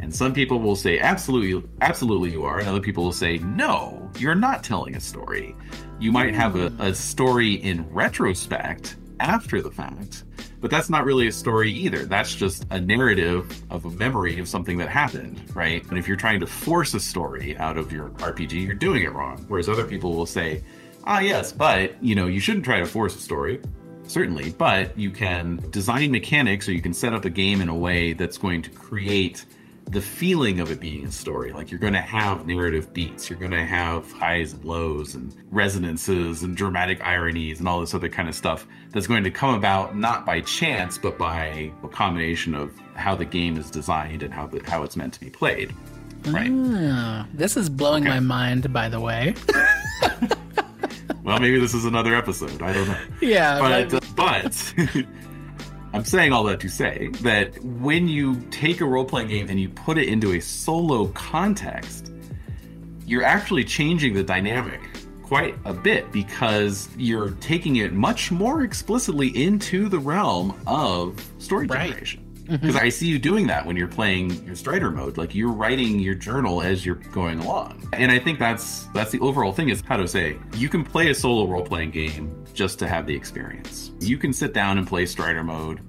And 0.00 0.14
some 0.14 0.32
people 0.32 0.60
will 0.60 0.76
say 0.76 0.98
absolutely 0.98 1.68
absolutely 1.80 2.30
you 2.30 2.44
are, 2.44 2.58
and 2.58 2.68
other 2.68 2.80
people 2.80 3.04
will 3.04 3.12
say 3.12 3.38
no, 3.38 4.10
you're 4.18 4.34
not 4.34 4.62
telling 4.64 4.96
a 4.96 5.00
story. 5.00 5.56
You 5.98 6.12
might 6.12 6.34
have 6.34 6.56
a, 6.56 6.72
a 6.78 6.94
story 6.94 7.54
in 7.54 7.88
retrospect 7.90 8.96
after 9.20 9.60
the 9.60 9.70
fact, 9.70 10.24
but 10.60 10.70
that's 10.70 10.88
not 10.88 11.04
really 11.04 11.26
a 11.26 11.32
story 11.32 11.72
either. 11.72 12.04
That's 12.04 12.34
just 12.34 12.66
a 12.70 12.80
narrative 12.80 13.62
of 13.70 13.84
a 13.84 13.90
memory 13.90 14.38
of 14.38 14.48
something 14.48 14.78
that 14.78 14.88
happened, 14.88 15.42
right? 15.54 15.84
And 15.88 15.98
if 15.98 16.06
you're 16.06 16.16
trying 16.16 16.40
to 16.40 16.46
force 16.46 16.94
a 16.94 17.00
story 17.00 17.56
out 17.58 17.76
of 17.76 17.92
your 17.92 18.10
RPG, 18.10 18.64
you're 18.64 18.74
doing 18.74 19.02
it 19.02 19.12
wrong. 19.12 19.44
Whereas 19.48 19.68
other 19.68 19.84
people 19.84 20.14
will 20.14 20.26
say, 20.26 20.62
ah, 21.04 21.20
yes, 21.20 21.52
but, 21.52 22.02
you 22.02 22.14
know, 22.14 22.26
you 22.26 22.40
shouldn't 22.40 22.64
try 22.64 22.78
to 22.78 22.86
force 22.86 23.16
a 23.16 23.20
story 23.20 23.60
certainly, 24.08 24.50
but 24.52 24.96
you 24.98 25.10
can 25.10 25.62
design 25.70 26.10
mechanics 26.10 26.68
or 26.68 26.72
you 26.72 26.82
can 26.82 26.94
set 26.94 27.12
up 27.12 27.24
a 27.24 27.30
game 27.30 27.60
in 27.60 27.68
a 27.68 27.74
way 27.74 28.14
that's 28.14 28.38
going 28.38 28.62
to 28.62 28.70
create 28.70 29.44
the 29.88 30.00
feeling 30.02 30.60
of 30.60 30.70
it 30.70 30.80
being 30.80 31.06
a 31.06 31.10
story. 31.10 31.52
Like 31.52 31.70
you're 31.70 31.80
going 31.80 31.94
to 31.94 32.00
have 32.00 32.46
narrative 32.46 32.92
beats, 32.92 33.30
you're 33.30 33.38
going 33.38 33.52
to 33.52 33.64
have 33.64 34.10
highs 34.12 34.52
and 34.52 34.64
lows 34.64 35.14
and 35.14 35.34
resonances 35.50 36.42
and 36.42 36.56
dramatic 36.56 37.00
ironies 37.04 37.58
and 37.58 37.66
all 37.68 37.80
this 37.80 37.94
other 37.94 38.08
kind 38.08 38.28
of 38.28 38.34
stuff 38.34 38.66
that's 38.90 39.06
going 39.06 39.24
to 39.24 39.30
come 39.30 39.54
about 39.54 39.96
not 39.96 40.26
by 40.26 40.40
chance, 40.42 40.98
but 40.98 41.16
by 41.18 41.72
a 41.82 41.88
combination 41.88 42.54
of 42.54 42.70
how 42.94 43.14
the 43.14 43.24
game 43.24 43.56
is 43.56 43.70
designed 43.70 44.22
and 44.22 44.32
how 44.34 44.46
the, 44.46 44.60
how 44.68 44.82
it's 44.82 44.96
meant 44.96 45.14
to 45.14 45.20
be 45.20 45.30
played. 45.30 45.74
Right. 46.26 46.50
Ah, 46.52 47.26
this 47.32 47.56
is 47.56 47.68
blowing 47.70 48.02
Okay. 48.04 48.14
my 48.14 48.20
mind, 48.20 48.72
by 48.72 48.88
the 48.88 49.00
way. 49.00 49.34
Well, 51.24 51.38
maybe 51.40 51.60
this 51.60 51.74
is 51.74 51.84
another 51.84 52.14
episode. 52.14 52.62
I 52.62 52.72
don't 52.72 52.88
know. 52.88 52.98
yeah, 53.20 53.58
but 53.58 53.90
but- 53.90 54.16
but 54.16 54.74
I'm 55.92 56.04
saying 56.04 56.32
all 56.32 56.44
that 56.44 56.60
to 56.60 56.68
say 56.68 57.08
that 57.22 57.58
when 57.64 58.08
you 58.08 58.36
take 58.50 58.80
a 58.80 58.84
role 58.84 59.04
playing 59.04 59.28
game 59.28 59.48
and 59.48 59.58
you 59.58 59.68
put 59.70 59.96
it 59.96 60.08
into 60.08 60.32
a 60.32 60.40
solo 60.40 61.06
context, 61.08 62.12
you're 63.06 63.24
actually 63.24 63.64
changing 63.64 64.12
the 64.14 64.22
dynamic 64.22 64.80
quite 65.22 65.54
a 65.64 65.72
bit 65.72 66.10
because 66.12 66.88
you're 66.96 67.30
taking 67.40 67.76
it 67.76 67.92
much 67.92 68.30
more 68.30 68.62
explicitly 68.62 69.28
into 69.28 69.88
the 69.88 69.98
realm 69.98 70.58
of 70.66 71.22
story 71.38 71.66
Right. 71.66 71.88
generation. 71.88 72.24
Because 72.48 72.76
I 72.76 72.88
see 72.88 73.06
you 73.06 73.18
doing 73.18 73.46
that 73.48 73.66
when 73.66 73.76
you're 73.76 73.88
playing 73.88 74.44
your 74.44 74.54
Strider 74.54 74.90
mode, 74.90 75.18
like 75.18 75.34
you're 75.34 75.52
writing 75.52 75.98
your 76.00 76.14
journal 76.14 76.62
as 76.62 76.84
you're 76.84 76.96
going 76.96 77.40
along. 77.40 77.88
And 77.92 78.10
I 78.10 78.18
think 78.18 78.38
that's 78.38 78.84
that's 78.94 79.10
the 79.10 79.20
overall 79.20 79.52
thing 79.52 79.68
is 79.68 79.82
how 79.82 79.96
to 79.96 80.08
say 80.08 80.38
you 80.54 80.68
can 80.68 80.84
play 80.84 81.10
a 81.10 81.14
solo 81.14 81.46
role 81.46 81.64
playing 81.64 81.90
game 81.90 82.44
just 82.54 82.78
to 82.78 82.88
have 82.88 83.06
the 83.06 83.14
experience. 83.14 83.92
You 84.00 84.16
can 84.18 84.32
sit 84.32 84.54
down 84.54 84.78
and 84.78 84.86
play 84.86 85.06
Strider 85.06 85.44
mode 85.44 85.80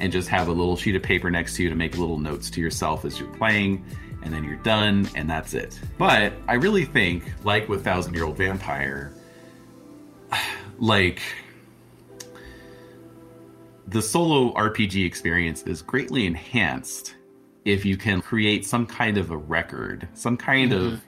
and 0.00 0.12
just 0.12 0.28
have 0.28 0.48
a 0.48 0.52
little 0.52 0.76
sheet 0.76 0.96
of 0.96 1.02
paper 1.02 1.30
next 1.30 1.54
to 1.56 1.62
you 1.62 1.68
to 1.68 1.76
make 1.76 1.96
little 1.96 2.18
notes 2.18 2.50
to 2.50 2.60
yourself 2.60 3.04
as 3.04 3.20
you're 3.20 3.32
playing, 3.34 3.84
and 4.22 4.32
then 4.32 4.44
you're 4.44 4.56
done, 4.56 5.08
and 5.14 5.28
that's 5.28 5.54
it. 5.54 5.78
But 5.98 6.32
I 6.48 6.54
really 6.54 6.86
think, 6.86 7.24
like 7.44 7.68
with 7.68 7.84
Thousand 7.84 8.14
Year 8.14 8.24
Old 8.24 8.36
Vampire, 8.36 9.14
like 10.78 11.22
the 13.90 14.00
solo 14.00 14.52
RPG 14.54 15.04
experience 15.04 15.64
is 15.64 15.82
greatly 15.82 16.24
enhanced 16.24 17.16
if 17.64 17.84
you 17.84 17.96
can 17.96 18.22
create 18.22 18.64
some 18.64 18.86
kind 18.86 19.18
of 19.18 19.32
a 19.32 19.36
record, 19.36 20.08
some 20.14 20.36
kind 20.36 20.72
of 20.72 20.92
mm-hmm. 20.92 21.04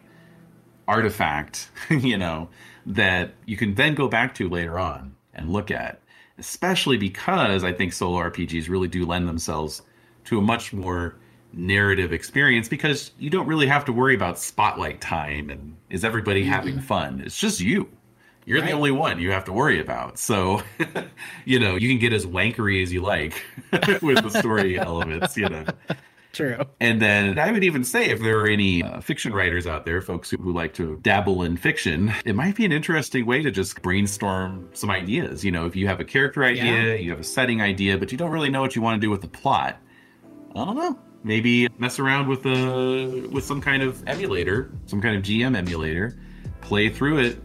artifact, 0.89 1.71
you 1.91 2.19
know, 2.19 2.49
that 2.85 3.35
you 3.47 3.57
can 3.57 3.75
then 3.75 3.95
go 3.95 4.09
back 4.09 4.35
to 4.35 4.49
later 4.49 4.81
on 4.81 5.15
and 5.33 5.51
look 5.51 5.71
at. 5.71 6.01
Especially 6.39 6.97
because 6.97 7.63
I 7.63 7.73
think 7.73 7.93
solo 7.93 8.19
RPGs 8.19 8.69
really 8.69 8.89
do 8.89 9.07
lend 9.07 9.29
themselves 9.29 9.83
to 10.25 10.39
a 10.39 10.43
much 10.43 10.73
more 10.73 11.15
narrative 11.53 12.13
experience 12.13 12.69
because 12.69 13.13
you 13.19 13.31
don't 13.31 13.47
really 13.47 13.67
have 13.67 13.85
to 13.85 13.93
worry 13.93 14.15
about 14.15 14.39
spotlight 14.39 15.01
time 15.01 15.51
and 15.51 15.77
is 15.89 16.05
everybody 16.05 16.43
having 16.43 16.75
mm-hmm. 16.75 16.85
fun. 16.85 17.23
It's 17.25 17.39
just 17.39 17.61
you. 17.61 17.89
You're 18.45 18.61
Right. 18.61 18.67
the 18.71 18.73
only 18.73 18.91
one 18.91 19.21
you 19.21 19.31
have 19.31 19.45
to 19.45 19.53
worry 19.53 19.81
about. 19.81 20.19
So, 20.19 20.63
you 21.45 21.59
know, 21.61 21.77
you 21.77 21.89
can 21.89 21.99
get 21.99 22.13
as 22.13 22.27
wankery 22.27 22.83
as 22.83 22.93
you 22.93 23.01
like 23.03 23.43
with 24.03 24.23
the 24.23 24.31
story 24.31 24.79
elements, 24.79 25.37
you 25.37 25.49
know. 25.49 25.65
true. 26.33 26.59
And 26.81 27.01
then 27.01 27.39
I 27.39 27.53
would 27.53 27.63
even 27.63 27.85
say 27.85 28.07
if 28.11 28.21
there 28.21 28.41
are 28.41 28.49
any 28.49 28.83
uh, 28.83 29.01
fiction 29.01 29.33
writers 29.33 29.67
out 29.67 29.85
there, 29.87 30.01
folks 30.01 30.31
who, 30.31 30.39
who 30.39 30.53
like 30.53 30.75
to 30.75 30.99
dabble 31.03 31.43
in 31.43 31.57
fiction, 31.57 32.13
it 32.25 32.35
might 32.35 32.57
be 32.57 32.65
an 32.65 32.73
interesting 32.73 33.27
way 33.27 33.43
to 33.43 33.51
just 33.51 33.81
brainstorm 33.83 34.69
some 34.73 34.91
ideas. 34.91 35.45
You 35.45 35.53
know, 35.53 35.67
if 35.67 35.77
you 35.77 35.87
have 35.87 36.01
a 36.01 36.05
character 36.05 36.43
idea, 36.43 36.65
Yeah. 36.65 36.95
you 36.95 37.11
have 37.11 37.21
a 37.21 37.25
setting 37.25 37.61
idea, 37.63 37.97
but 37.99 38.11
you 38.11 38.19
don't 38.19 38.31
really 38.33 38.51
know 38.51 38.61
what 38.61 38.75
you 38.75 38.83
want 38.83 39.01
to 39.01 39.05
do 39.07 39.11
with 39.11 39.21
the 39.21 39.29
plot. 39.29 39.79
I 40.57 40.65
don't 40.65 40.77
know. 40.77 40.99
Maybe 41.25 41.69
mess 41.79 42.01
around 42.01 42.27
with 42.27 42.45
a 42.47 43.29
with 43.31 43.45
some 43.45 43.61
kind 43.61 43.85
of 43.85 44.03
emulator, 44.09 44.73
some 44.87 45.01
kind 45.01 45.15
of 45.17 45.23
GM 45.23 45.57
emulator, 45.57 46.19
play 46.63 46.89
through 46.89 47.19
it, 47.19 47.41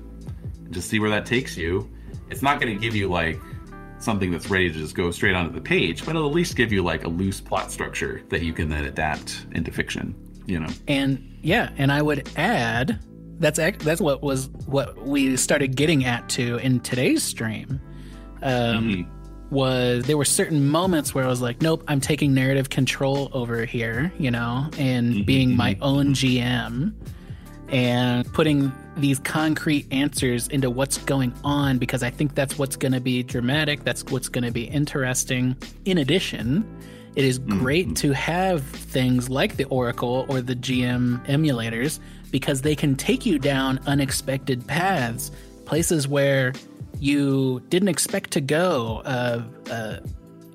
just 0.72 0.90
see 0.90 1.00
where 1.00 1.10
that 1.10 1.26
takes 1.26 1.58
you. 1.58 1.90
It's 2.30 2.42
not 2.42 2.60
going 2.60 2.74
to 2.76 2.80
give 2.82 2.96
you 2.96 3.08
like 3.10 3.40
something 4.00 4.30
that's 4.32 4.50
ready 4.50 4.72
to 4.72 4.78
just 4.78 4.96
go 4.96 5.10
straight 5.12 5.36
onto 5.36 5.54
the 5.54 5.62
page, 5.62 6.06
but 6.06 6.16
it'll 6.16 6.28
at 6.30 6.36
least 6.36 6.56
give 6.56 6.72
you 6.72 6.84
like 6.84 7.04
a 7.04 7.08
loose 7.08 7.42
plot 7.42 7.72
structure 7.72 8.22
that 8.30 8.42
you 8.44 8.54
can 8.54 8.70
then 8.70 8.86
adapt 8.86 9.46
into 9.54 9.72
fiction. 9.72 10.14
You 10.46 10.60
know, 10.62 10.68
And 10.88 11.38
yeah, 11.42 11.72
and 11.78 11.92
I 11.92 12.02
would 12.02 12.30
add 12.38 13.00
that's 13.40 13.60
that's 13.60 14.02
what 14.02 14.22
was 14.24 14.50
what 14.66 14.98
we 15.06 15.36
started 15.38 15.76
getting 15.76 16.06
at 16.06 16.28
to 16.30 16.58
in 16.58 16.80
today's 16.80 17.22
stream. 17.24 17.80
Um, 18.42 18.90
Mhm. 18.90 19.08
was 19.52 20.06
there 20.06 20.18
were 20.18 20.26
certain 20.26 20.68
moments 20.68 21.14
where 21.16 21.24
I 21.24 21.28
was 21.28 21.42
like, 21.42 21.62
nope, 21.62 21.84
I'm 21.88 22.00
taking 22.02 22.34
narrative 22.34 22.70
control 22.70 23.30
over 23.34 23.66
here, 23.66 24.12
you 24.20 24.32
know, 24.32 24.70
and 24.78 25.26
being 25.26 25.56
my 25.56 25.78
own 25.82 26.14
GM 26.14 26.94
and 27.70 28.32
putting 28.34 28.72
these 29.00 29.20
concrete 29.20 29.86
answers 29.92 30.48
into 30.48 30.70
what's 30.70 30.98
going 31.00 31.34
on 31.44 31.78
because 31.78 32.04
I 32.04 32.10
think 32.10 32.36
that's 32.36 32.58
what's 32.58 32.76
going 32.76 32.92
to 32.92 33.00
be 33.00 33.24
dramatic, 33.24 33.84
that's 33.84 34.04
what's 34.06 34.30
going 34.30 34.44
to 34.44 34.52
be 34.52 34.64
interesting. 34.64 35.56
In 35.86 35.98
addition, 35.98 36.66
it 37.16 37.26
is 37.26 37.40
great 37.40 37.96
to 37.98 38.12
have 38.12 38.64
things 38.64 39.30
like 39.30 39.58
the 39.58 39.66
Oracle 39.66 40.26
or 40.30 40.42
the 40.42 40.56
GM 40.56 41.26
emulators 41.26 42.00
because 42.32 42.62
they 42.62 42.76
can 42.76 42.96
take 42.96 43.26
you 43.26 43.40
down 43.40 43.80
unexpected 43.88 44.68
paths, 44.68 45.32
places 45.66 46.08
where 46.08 46.54
you 47.00 47.62
didn't 47.70 47.88
expect 47.90 48.32
to 48.32 48.42
go, 48.42 49.02
uh, 49.06 49.44
uh, 49.72 49.98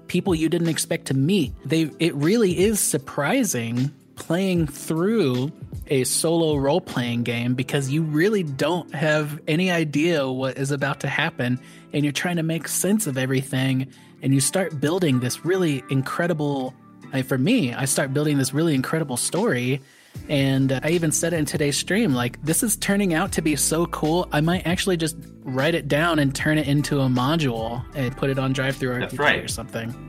people 0.09 0.35
you 0.35 0.49
didn't 0.49 0.69
expect 0.69 1.07
to 1.07 1.15
meet. 1.15 1.53
They 1.65 1.91
it 1.99 2.15
really 2.15 2.59
is 2.59 2.79
surprising 2.81 3.91
playing 4.17 4.67
through 4.67 5.51
a 5.93 6.05
solo 6.05 6.57
role 6.57 6.81
playing 6.81 7.23
game 7.23 7.55
because 7.55 7.91
you 7.91 8.03
really 8.03 8.43
don't 8.43 8.95
have 8.95 9.39
any 9.47 9.71
idea 9.71 10.27
what 10.27 10.57
is 10.57 10.71
about 10.71 11.01
to 11.01 11.07
happen 11.07 11.61
and 11.93 12.03
you're 12.03 12.15
trying 12.15 12.37
to 12.37 12.43
make 12.43 12.67
sense 12.67 13.07
of 13.07 13.19
everything 13.19 13.87
and 14.23 14.33
you 14.33 14.41
start 14.41 14.81
building 14.81 15.21
this 15.21 15.45
really 15.45 15.85
incredible 15.91 16.73
I, 17.13 17.21
for 17.21 17.37
me 17.37 17.75
I 17.75 17.85
start 17.85 18.15
building 18.15 18.39
this 18.39 18.55
really 18.55 18.75
incredible 18.75 19.19
story 19.19 19.83
and 20.31 20.73
I 20.73 20.93
even 20.93 21.13
said 21.13 21.35
it 21.35 21.37
in 21.37 21.45
today's 21.45 21.77
stream 21.77 22.15
like 22.15 22.43
this 22.43 22.63
is 22.63 22.75
turning 22.79 23.13
out 23.13 23.33
to 23.33 23.43
be 23.43 23.55
so 23.55 23.85
cool 23.85 24.31
I 24.33 24.41
might 24.41 24.67
actually 24.67 24.97
just 24.97 25.19
write 25.41 25.75
it 25.75 25.89
down 25.89 26.19
and 26.19 26.35
turn 26.35 26.57
it 26.57 26.69
into 26.69 27.01
a 27.01 27.07
module 27.07 27.85
and 27.95 28.17
put 28.17 28.31
it 28.31 28.39
on 28.39 28.55
DriveThruRPG 28.55 29.19
right. 29.19 29.45
or 29.45 29.49
something 29.49 30.09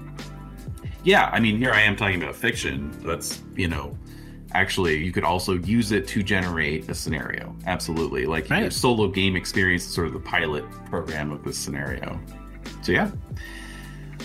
yeah. 1.03 1.29
I 1.33 1.39
mean, 1.39 1.57
here 1.57 1.71
I 1.71 1.81
am 1.81 1.95
talking 1.95 2.21
about 2.21 2.35
fiction. 2.35 2.91
That's 3.03 3.41
you 3.55 3.67
know, 3.67 3.97
actually, 4.53 5.03
you 5.03 5.11
could 5.11 5.23
also 5.23 5.53
use 5.53 5.91
it 5.91 6.07
to 6.09 6.23
generate 6.23 6.89
a 6.89 6.95
scenario. 6.95 7.55
Absolutely, 7.65 8.25
like 8.25 8.49
your 8.49 8.71
solo 8.71 9.07
game 9.07 9.35
experience 9.35 9.85
is 9.85 9.93
sort 9.93 10.07
of 10.07 10.13
the 10.13 10.19
pilot 10.19 10.63
program 10.85 11.31
of 11.31 11.43
this 11.43 11.57
scenario. 11.57 12.19
So 12.81 12.91
yeah. 12.91 13.11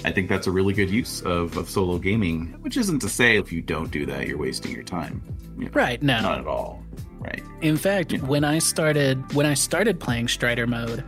I 0.05 0.13
think 0.13 0.29
that's 0.29 0.47
a 0.47 0.53
really 0.53 0.75
good 0.75 0.91
use 0.91 1.23
of, 1.23 1.57
of 1.57 1.69
solo 1.69 1.99
gaming, 1.99 2.55
which 2.61 2.77
isn't 2.77 3.01
to 3.01 3.09
say 3.09 3.37
if 3.37 3.51
you 3.51 3.61
don't 3.61 3.91
do 3.91 4.07
that, 4.07 4.29
you're 4.29 4.39
wasting 4.39 4.71
your 4.71 4.85
time. 4.85 5.21
You 5.59 5.65
know, 5.65 5.71
right 5.75 6.01
no 6.01 6.21
Not 6.21 6.39
at 6.39 6.47
all. 6.47 6.85
Right. 7.19 7.43
In 7.63 7.77
fact, 7.77 8.13
Yeah. 8.13 8.21
when 8.21 8.45
I 8.45 8.61
started 8.61 9.33
when 9.35 9.45
I 9.45 9.55
started 9.55 9.99
playing 9.99 10.29
Strider 10.29 10.69
mode, 10.69 11.03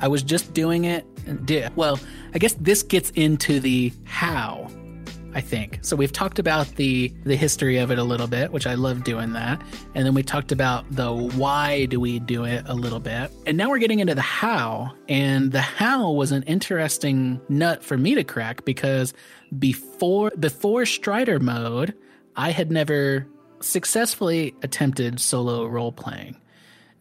I 0.00 0.08
was 0.08 0.24
just 0.24 0.52
doing 0.54 0.86
it. 0.86 1.06
Did, 1.46 1.74
well, 1.76 2.00
I 2.34 2.38
guess 2.38 2.54
this 2.54 2.82
gets 2.82 3.10
into 3.10 3.60
the 3.60 3.92
how 4.04 4.68
I 5.34 5.40
think. 5.40 5.80
So 5.82 5.96
we've 5.96 6.12
talked 6.12 6.38
about 6.38 6.66
the 6.76 7.12
the 7.24 7.36
history 7.36 7.78
of 7.78 7.90
it 7.90 7.98
a 7.98 8.04
little 8.04 8.26
bit, 8.26 8.52
which 8.52 8.66
I 8.66 8.74
love 8.74 9.04
doing 9.04 9.32
that. 9.32 9.60
And 9.94 10.06
then 10.06 10.14
we 10.14 10.22
talked 10.22 10.52
about 10.52 10.84
the 10.90 11.12
why 11.12 11.86
do 11.86 11.98
we 11.98 12.20
do 12.20 12.44
it 12.44 12.64
a 12.66 12.74
little 12.74 13.00
bit. 13.00 13.32
And 13.46 13.56
now 13.56 13.68
we're 13.68 13.78
getting 13.78 14.00
into 14.00 14.14
the 14.14 14.22
how. 14.22 14.94
And 15.08 15.50
the 15.50 15.60
how 15.60 16.12
was 16.12 16.32
an 16.32 16.44
interesting 16.44 17.40
nut 17.48 17.82
for 17.82 17.98
me 17.98 18.14
to 18.14 18.24
crack 18.24 18.64
because 18.64 19.12
before 19.58 20.30
before 20.38 20.86
Strider 20.86 21.40
mode, 21.40 21.94
I 22.36 22.50
had 22.50 22.70
never 22.70 23.26
successfully 23.60 24.54
attempted 24.62 25.20
solo 25.20 25.66
role 25.66 25.92
playing. 25.92 26.36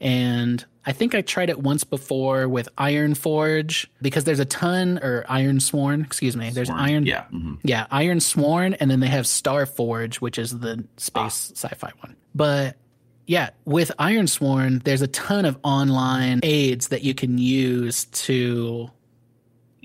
And 0.04 0.64
I 0.86 0.92
think 0.92 1.16
I 1.16 1.22
tried 1.22 1.50
it 1.50 1.60
once 1.60 1.84
before 1.84 2.48
with 2.50 2.68
Iron 2.78 3.16
Forge 3.16 3.90
because 4.02 4.26
there's 4.26 4.40
a 4.40 4.46
ton 4.46 5.00
or 5.02 5.26
Iron 5.30 5.60
Sworn, 5.60 6.02
excuse 6.02 6.36
me. 6.36 6.50
There's 6.50 6.68
Sworn, 6.68 6.80
Iron 6.82 7.06
yeah, 7.06 7.26
mhm. 7.34 7.60
Yeah, 7.64 7.88
Iron 7.90 8.20
Sworn 8.20 8.74
and 8.76 8.92
then 8.92 9.00
they 9.00 9.08
have 9.08 9.26
Star 9.26 9.66
Forge, 9.66 10.20
which 10.20 10.38
is 10.38 10.60
the 10.60 10.84
space 10.98 11.54
sci-fi 11.56 11.92
one. 12.02 12.16
But 12.36 12.76
yeah, 13.26 13.52
with 13.64 13.92
Iron 13.98 14.28
Sworn, 14.28 14.80
there's 14.84 15.02
a 15.02 15.08
ton 15.08 15.46
of 15.46 15.58
online 15.64 16.42
aids 16.44 16.90
that 16.90 17.04
you 17.04 17.14
can 17.14 17.38
use 17.38 18.06
to 18.06 18.90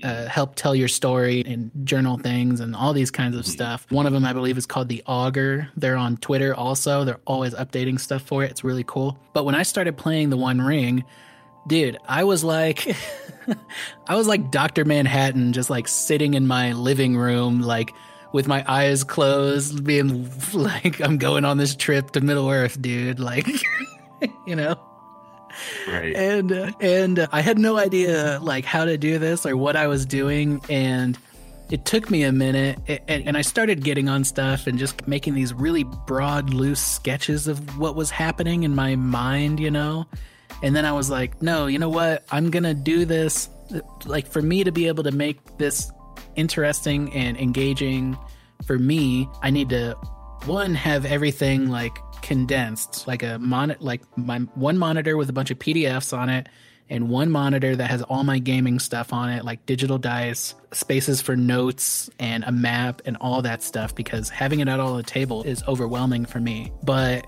uh, 0.03 0.27
help 0.27 0.55
tell 0.55 0.75
your 0.75 0.87
story 0.87 1.43
and 1.45 1.71
journal 1.83 2.17
things 2.17 2.59
and 2.59 2.75
all 2.75 2.93
these 2.93 3.11
kinds 3.11 3.35
of 3.35 3.45
stuff. 3.45 3.85
One 3.89 4.05
of 4.05 4.13
them, 4.13 4.25
I 4.25 4.33
believe, 4.33 4.57
is 4.57 4.65
called 4.65 4.89
the 4.89 5.03
Augur. 5.05 5.69
They're 5.75 5.97
on 5.97 6.17
Twitter 6.17 6.55
also. 6.55 7.03
They're 7.03 7.19
always 7.25 7.53
updating 7.53 7.99
stuff 7.99 8.21
for 8.21 8.43
it. 8.43 8.51
It's 8.51 8.63
really 8.63 8.83
cool. 8.85 9.19
But 9.33 9.45
when 9.45 9.55
I 9.55 9.63
started 9.63 9.97
playing 9.97 10.29
the 10.29 10.37
One 10.37 10.61
Ring, 10.61 11.03
dude, 11.67 11.97
I 12.07 12.23
was 12.23 12.43
like, 12.43 12.95
I 14.07 14.15
was 14.15 14.27
like 14.27 14.51
Dr. 14.51 14.85
Manhattan, 14.85 15.53
just 15.53 15.69
like 15.69 15.87
sitting 15.87 16.33
in 16.33 16.47
my 16.47 16.73
living 16.73 17.17
room, 17.17 17.61
like 17.61 17.93
with 18.31 18.47
my 18.47 18.63
eyes 18.67 19.03
closed, 19.03 19.83
being 19.83 20.29
like, 20.53 21.01
I'm 21.01 21.17
going 21.17 21.45
on 21.45 21.57
this 21.57 21.75
trip 21.75 22.11
to 22.11 22.21
Middle 22.21 22.49
Earth, 22.49 22.81
dude. 22.81 23.19
Like, 23.19 23.47
you 24.47 24.55
know? 24.55 24.79
Right. 25.87 26.15
and 26.15 26.51
and 26.79 27.27
I 27.31 27.41
had 27.41 27.57
no 27.57 27.77
idea 27.77 28.39
like 28.41 28.65
how 28.65 28.85
to 28.85 28.97
do 28.97 29.17
this 29.19 29.45
or 29.45 29.57
what 29.57 29.75
I 29.75 29.87
was 29.87 30.05
doing, 30.05 30.61
and 30.69 31.17
it 31.69 31.85
took 31.85 32.09
me 32.09 32.23
a 32.23 32.31
minute, 32.31 32.79
and, 32.87 33.27
and 33.27 33.37
I 33.37 33.41
started 33.41 33.83
getting 33.83 34.09
on 34.09 34.23
stuff 34.23 34.65
and 34.65 34.79
just 34.79 35.07
making 35.07 35.35
these 35.35 35.53
really 35.53 35.83
broad, 35.83 36.51
loose 36.51 36.81
sketches 36.81 37.47
of 37.47 37.77
what 37.77 37.95
was 37.95 38.09
happening 38.09 38.63
in 38.63 38.73
my 38.73 38.95
mind, 38.95 39.59
you 39.59 39.69
know. 39.69 40.07
And 40.63 40.75
then 40.75 40.83
I 40.83 40.91
was 40.91 41.09
like, 41.09 41.41
no, 41.41 41.67
you 41.67 41.77
know 41.79 41.89
what? 41.89 42.25
I'm 42.31 42.49
gonna 42.49 42.73
do 42.73 43.05
this. 43.05 43.49
Like 44.05 44.27
for 44.27 44.41
me 44.41 44.63
to 44.63 44.71
be 44.71 44.87
able 44.87 45.03
to 45.03 45.11
make 45.11 45.57
this 45.57 45.91
interesting 46.35 47.13
and 47.13 47.37
engaging 47.37 48.17
for 48.65 48.77
me, 48.77 49.29
I 49.41 49.51
need 49.51 49.69
to 49.69 49.95
one 50.45 50.73
have 50.73 51.05
everything 51.05 51.69
like 51.69 51.97
condensed, 52.21 53.07
like 53.07 53.23
a 53.23 53.39
mon 53.39 53.75
like 53.79 54.01
my 54.17 54.39
one 54.55 54.77
monitor 54.77 55.17
with 55.17 55.29
a 55.29 55.33
bunch 55.33 55.51
of 55.51 55.59
PDFs 55.59 56.17
on 56.17 56.29
it, 56.29 56.47
and 56.89 57.09
one 57.09 57.29
monitor 57.29 57.75
that 57.75 57.89
has 57.89 58.01
all 58.03 58.23
my 58.23 58.39
gaming 58.39 58.79
stuff 58.79 59.13
on 59.13 59.29
it, 59.29 59.45
like 59.45 59.65
digital 59.65 59.97
dice, 59.97 60.55
spaces 60.71 61.21
for 61.21 61.35
notes, 61.35 62.09
and 62.19 62.43
a 62.45 62.51
map, 62.51 63.01
and 63.05 63.17
all 63.17 63.41
that 63.41 63.63
stuff. 63.63 63.93
Because 63.93 64.29
having 64.29 64.59
it 64.59 64.69
out 64.69 64.79
on 64.79 64.97
the 64.97 65.03
table 65.03 65.43
is 65.43 65.63
overwhelming 65.67 66.25
for 66.25 66.39
me. 66.39 66.71
But 66.83 67.25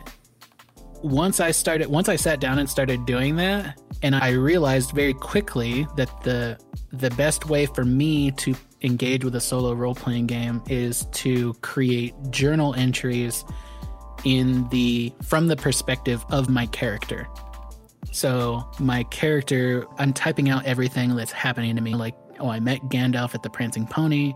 once 1.04 1.40
I 1.40 1.52
started, 1.52 1.88
once 1.88 2.10
I 2.10 2.16
sat 2.16 2.40
down 2.40 2.60
and 2.60 2.70
started 2.70 3.06
doing 3.06 3.36
that, 3.38 3.80
and 4.04 4.16
I 4.16 4.32
realized 4.32 4.92
very 4.92 5.14
quickly 5.14 5.88
that 5.96 6.10
the 6.24 6.58
the 6.92 7.10
best 7.12 7.46
way 7.46 7.66
for 7.66 7.86
me 7.86 8.32
to 8.32 8.56
engage 8.82 9.24
with 9.24 9.36
a 9.36 9.42
solo 9.42 9.74
role 9.74 9.96
playing 9.96 10.28
game 10.28 10.62
is 10.68 11.06
to 11.12 11.54
create 11.56 12.14
journal 12.32 12.74
entries 12.74 13.46
in 14.24 14.68
the 14.70 15.14
from 15.24 15.48
the 15.48 15.56
perspective 15.56 16.26
of 16.30 16.50
my 16.50 16.66
character. 16.68 17.28
So 18.12 18.68
my 18.80 19.04
character, 19.06 19.86
I'm 19.98 20.14
typing 20.14 20.50
out 20.50 20.66
everything 20.66 21.16
that's 21.16 21.32
happening 21.32 21.76
to 21.76 21.82
me. 21.82 21.96
Like, 21.96 22.16
oh, 22.40 22.50
I 22.50 22.60
met 22.60 22.82
Gandalf 22.90 23.34
at 23.36 23.44
the 23.44 23.50
Prancing 23.50 23.88
Pony. 23.88 24.34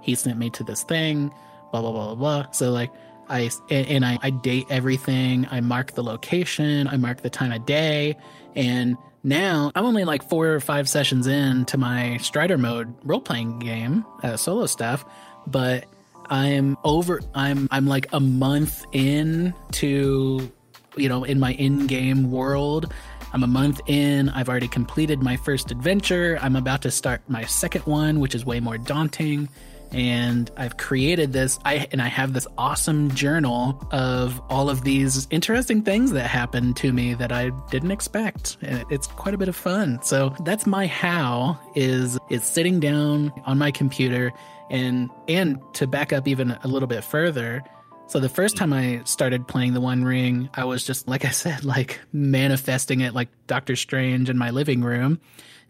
He 0.00 0.14
sent 0.14 0.38
me 0.38 0.50
to 0.50 0.64
this 0.64 0.84
thing. 0.84 1.32
Blah 1.72 1.80
blah 1.80 1.92
blah 1.92 2.06
blah 2.06 2.14
blah. 2.14 2.50
So 2.52 2.70
like, 2.70 2.92
I 3.28 3.50
and, 3.70 4.04
I, 4.04 4.18
I 4.22 4.30
date 4.30 4.66
everything. 4.70 5.46
I 5.50 5.60
mark 5.60 5.92
the 5.92 6.02
location. 6.02 6.86
I 6.86 6.96
mark 6.96 7.22
the 7.22 7.30
time 7.30 7.52
of 7.52 7.66
day. 7.66 8.16
And 8.54 8.96
now 9.24 9.72
I'm 9.74 9.84
only 9.84 10.04
like 10.04 10.28
four 10.28 10.46
or 10.48 10.60
five 10.60 10.88
sessions 10.88 11.26
in 11.26 11.64
to 11.66 11.78
my 11.78 12.18
Strider 12.18 12.56
mode 12.56 12.94
role 13.02 13.20
playing 13.20 13.58
game, 13.58 14.04
uh, 14.22 14.36
solo 14.36 14.66
stuff, 14.66 15.04
but 15.48 15.86
I'm 16.28 16.76
over. 16.84 17.20
I'm 17.34 17.68
I'm 17.70 17.86
like 17.86 18.06
a 18.12 18.20
month 18.20 18.84
in 18.92 19.54
to, 19.72 20.52
you 20.96 21.08
know, 21.08 21.24
in 21.24 21.38
my 21.38 21.52
in-game 21.54 22.30
world. 22.30 22.92
I'm 23.32 23.42
a 23.42 23.46
month 23.48 23.80
in. 23.86 24.28
I've 24.30 24.48
already 24.48 24.68
completed 24.68 25.22
my 25.22 25.36
first 25.36 25.70
adventure. 25.70 26.38
I'm 26.40 26.56
about 26.56 26.82
to 26.82 26.90
start 26.90 27.22
my 27.28 27.44
second 27.44 27.82
one, 27.82 28.20
which 28.20 28.34
is 28.34 28.44
way 28.46 28.60
more 28.60 28.78
daunting. 28.78 29.48
And 29.92 30.50
I've 30.56 30.76
created 30.76 31.32
this. 31.32 31.58
I 31.64 31.86
and 31.92 32.02
I 32.02 32.08
have 32.08 32.32
this 32.32 32.46
awesome 32.58 33.10
journal 33.12 33.80
of 33.90 34.40
all 34.50 34.68
of 34.68 34.84
these 34.84 35.26
interesting 35.30 35.82
things 35.82 36.12
that 36.12 36.26
happened 36.28 36.76
to 36.78 36.92
me 36.92 37.14
that 37.14 37.32
I 37.32 37.50
didn't 37.70 37.90
expect. 37.90 38.56
And 38.62 38.84
it's 38.90 39.06
quite 39.06 39.34
a 39.34 39.38
bit 39.38 39.48
of 39.48 39.56
fun. 39.56 40.02
So 40.02 40.34
that's 40.40 40.66
my 40.66 40.86
how 40.86 41.58
is 41.74 42.18
is 42.30 42.44
sitting 42.44 42.80
down 42.80 43.32
on 43.44 43.58
my 43.58 43.70
computer 43.70 44.32
and 44.70 45.10
and 45.28 45.60
to 45.74 45.86
back 45.86 46.12
up 46.12 46.26
even 46.26 46.56
a 46.62 46.68
little 46.68 46.88
bit 46.88 47.04
further 47.04 47.62
so 48.08 48.20
the 48.20 48.28
first 48.28 48.56
time 48.56 48.72
i 48.72 49.00
started 49.04 49.46
playing 49.46 49.74
the 49.74 49.80
one 49.80 50.04
ring 50.04 50.48
i 50.54 50.64
was 50.64 50.84
just 50.84 51.08
like 51.08 51.24
i 51.24 51.30
said 51.30 51.64
like 51.76 52.00
manifesting 52.12 53.00
it 53.00 53.14
like 53.14 53.28
doctor 53.46 53.76
strange 53.76 54.28
in 54.30 54.38
my 54.38 54.50
living 54.50 54.82
room. 54.82 55.20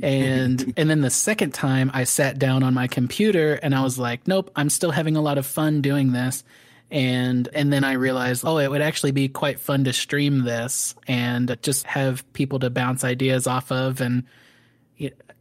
And 0.02 0.74
and 0.76 0.90
then 0.90 1.00
the 1.00 1.10
second 1.10 1.54
time 1.54 1.90
i 1.94 2.04
sat 2.04 2.38
down 2.38 2.62
on 2.62 2.74
my 2.74 2.86
computer 2.86 3.54
and 3.54 3.74
i 3.74 3.82
was 3.82 3.98
like 3.98 4.26
nope 4.28 4.50
i'm 4.56 4.70
still 4.70 4.90
having 4.90 5.16
a 5.16 5.22
lot 5.22 5.38
of 5.38 5.46
fun 5.46 5.80
doing 5.80 6.12
this. 6.12 6.44
And 6.90 7.48
and 7.52 7.72
then 7.72 7.82
i 7.82 7.92
realized 7.92 8.44
oh 8.44 8.58
it 8.58 8.70
would 8.70 8.82
actually 8.82 9.12
be 9.12 9.28
quite 9.28 9.58
fun 9.58 9.84
to 9.84 9.92
stream 9.92 10.44
this 10.44 10.94
and 11.08 11.56
just 11.62 11.86
have 11.86 12.30
people 12.32 12.58
to 12.60 12.70
bounce 12.70 13.04
ideas 13.04 13.46
off 13.46 13.72
of. 13.72 14.00
And 14.00 14.24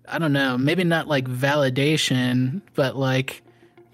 I 0.07 0.19
don't 0.19 0.33
know, 0.33 0.57
maybe 0.57 0.83
not 0.83 1.07
like 1.07 1.25
validation, 1.25 2.61
but 2.73 2.95
like 2.95 3.41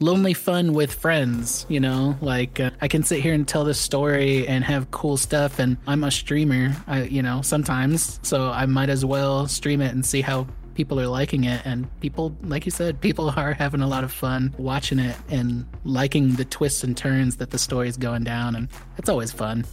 lonely 0.02 0.34
fun 0.34 0.74
with 0.74 0.94
friends, 0.94 1.66
you 1.70 1.80
know? 1.80 2.18
Like 2.22 2.60
uh, 2.60 2.72
I 2.82 2.88
can 2.88 3.04
sit 3.04 3.22
here 3.22 3.34
and 3.34 3.48
tell 3.48 3.64
this 3.64 3.80
story 3.80 4.48
and 4.48 4.64
have 4.64 4.92
cool 4.92 5.16
stuff 5.18 5.60
and 5.60 5.78
I'm 5.88 6.04
a 6.04 6.12
streamer, 6.12 6.76
I 6.88 7.04
you 7.04 7.22
know, 7.22 7.42
sometimes, 7.42 8.20
so 8.24 8.50
I 8.50 8.66
might 8.66 8.90
as 8.90 9.06
well 9.06 9.48
stream 9.48 9.82
it 9.82 9.94
and 9.94 10.06
see 10.06 10.22
how 10.22 10.48
people 10.74 11.00
are 11.00 11.08
liking 11.08 11.44
it 11.44 11.62
and 11.66 11.86
people 12.00 12.34
like 12.44 12.64
you 12.66 12.72
said 12.72 13.00
people 13.02 13.30
are 13.36 13.52
having 13.52 13.82
a 13.82 13.88
lot 13.88 14.06
of 14.06 14.12
fun 14.12 14.56
watching 14.58 15.00
it 15.00 15.18
and 15.30 15.66
liking 15.84 16.34
the 16.36 16.46
twists 16.46 16.82
and 16.82 16.96
turns 16.96 17.36
that 17.36 17.50
the 17.50 17.60
story 17.60 17.90
is 17.90 17.98
going 17.98 18.24
down 18.24 18.56
and 18.56 18.70
it's 18.98 19.10
always 19.10 19.34
fun 19.34 19.66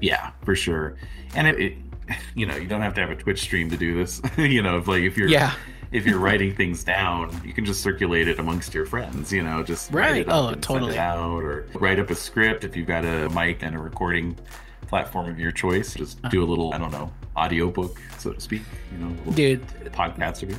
Yeah, 0.00 0.30
for 0.44 0.56
sure. 0.56 0.96
And 1.34 1.46
it, 1.46 1.60
it, 1.60 1.74
you 2.34 2.46
know, 2.46 2.56
you 2.56 2.66
don't 2.66 2.80
have 2.80 2.94
to 2.94 3.00
have 3.00 3.10
a 3.10 3.16
Twitch 3.16 3.40
stream 3.40 3.70
to 3.70 3.76
do 3.76 3.94
this. 3.94 4.20
you 4.36 4.62
know, 4.62 4.78
if 4.78 4.88
like 4.88 5.02
if 5.02 5.16
you're 5.16 5.28
Yeah. 5.28 5.54
If 5.92 6.06
you're 6.06 6.18
writing 6.18 6.54
things 6.54 6.84
down, 6.84 7.40
you 7.44 7.52
can 7.52 7.64
just 7.64 7.82
circulate 7.82 8.28
it 8.28 8.38
amongst 8.38 8.74
your 8.74 8.86
friends. 8.86 9.32
You 9.32 9.42
know, 9.42 9.62
just 9.62 9.92
write 9.92 10.10
Right. 10.10 10.20
it 10.22 10.28
up 10.28 10.34
Oh, 10.34 10.46
and 10.48 10.54
send 10.54 10.62
totally. 10.62 10.94
it 10.94 10.98
out, 10.98 11.42
or 11.42 11.66
write 11.74 11.98
up 11.98 12.10
a 12.10 12.14
script 12.14 12.64
if 12.64 12.76
you've 12.76 12.86
got 12.86 13.04
a 13.04 13.28
mic 13.30 13.62
and 13.62 13.74
a 13.74 13.78
recording 13.78 14.36
platform 14.86 15.28
of 15.28 15.38
your 15.38 15.52
choice. 15.52 15.94
Just 15.94 16.18
uh-huh. 16.18 16.28
do 16.30 16.42
a 16.42 16.46
little, 16.46 16.72
I 16.74 16.78
don't 16.78 16.92
know, 16.92 17.10
audiobook, 17.36 18.00
so 18.18 18.32
to 18.32 18.40
speak. 18.40 18.62
You 18.92 19.06
know, 19.06 19.32
dude 19.32 19.66
podcast 19.92 20.42
your 20.42 20.56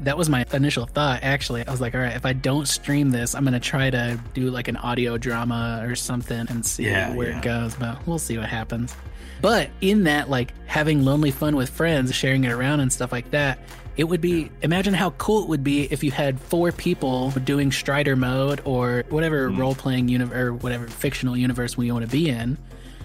that 0.00 0.16
was 0.16 0.28
my 0.30 0.44
initial 0.52 0.86
thought 0.86 1.24
actually 1.24 1.66
i 1.66 1.70
was 1.72 1.80
like 1.80 1.92
all 1.92 2.00
right 2.00 2.14
if 2.14 2.24
i 2.24 2.32
don't 2.32 2.68
stream 2.68 3.10
this 3.10 3.34
i'm 3.34 3.42
gonna 3.42 3.58
try 3.58 3.90
to 3.90 4.16
do 4.32 4.48
like 4.48 4.68
an 4.68 4.76
audio 4.76 5.18
drama 5.18 5.82
or 5.84 5.96
something 5.96 6.46
and 6.50 6.64
see 6.64 6.84
Yeah, 6.84 7.12
where 7.16 7.30
yeah. 7.30 7.38
it 7.38 7.42
goes 7.42 7.74
but 7.74 8.06
we'll 8.06 8.20
see 8.20 8.38
what 8.38 8.48
happens 8.48 8.94
but 9.42 9.70
in 9.80 10.04
that 10.04 10.30
like 10.30 10.52
having 10.66 11.04
lonely 11.04 11.32
fun 11.32 11.56
with 11.56 11.68
friends 11.68 12.14
sharing 12.14 12.44
it 12.44 12.52
around 12.52 12.78
and 12.78 12.92
stuff 12.92 13.10
like 13.10 13.28
that 13.32 13.58
it 13.98 14.04
would 14.04 14.20
be 14.20 14.50
imagine 14.62 14.94
how 14.94 15.10
cool 15.10 15.42
it 15.42 15.48
would 15.48 15.64
be 15.64 15.82
if 15.92 16.02
you 16.02 16.10
had 16.10 16.40
four 16.40 16.72
people 16.72 17.30
doing 17.44 17.70
strider 17.70 18.16
mode 18.16 18.62
or 18.64 19.04
whatever 19.10 19.50
hmm. 19.50 19.58
role-playing 19.58 20.08
universe 20.08 20.36
or 20.36 20.54
whatever 20.54 20.86
fictional 20.86 21.36
universe 21.36 21.76
we 21.76 21.92
want 21.92 22.04
to 22.04 22.10
be 22.10 22.30
in 22.30 22.56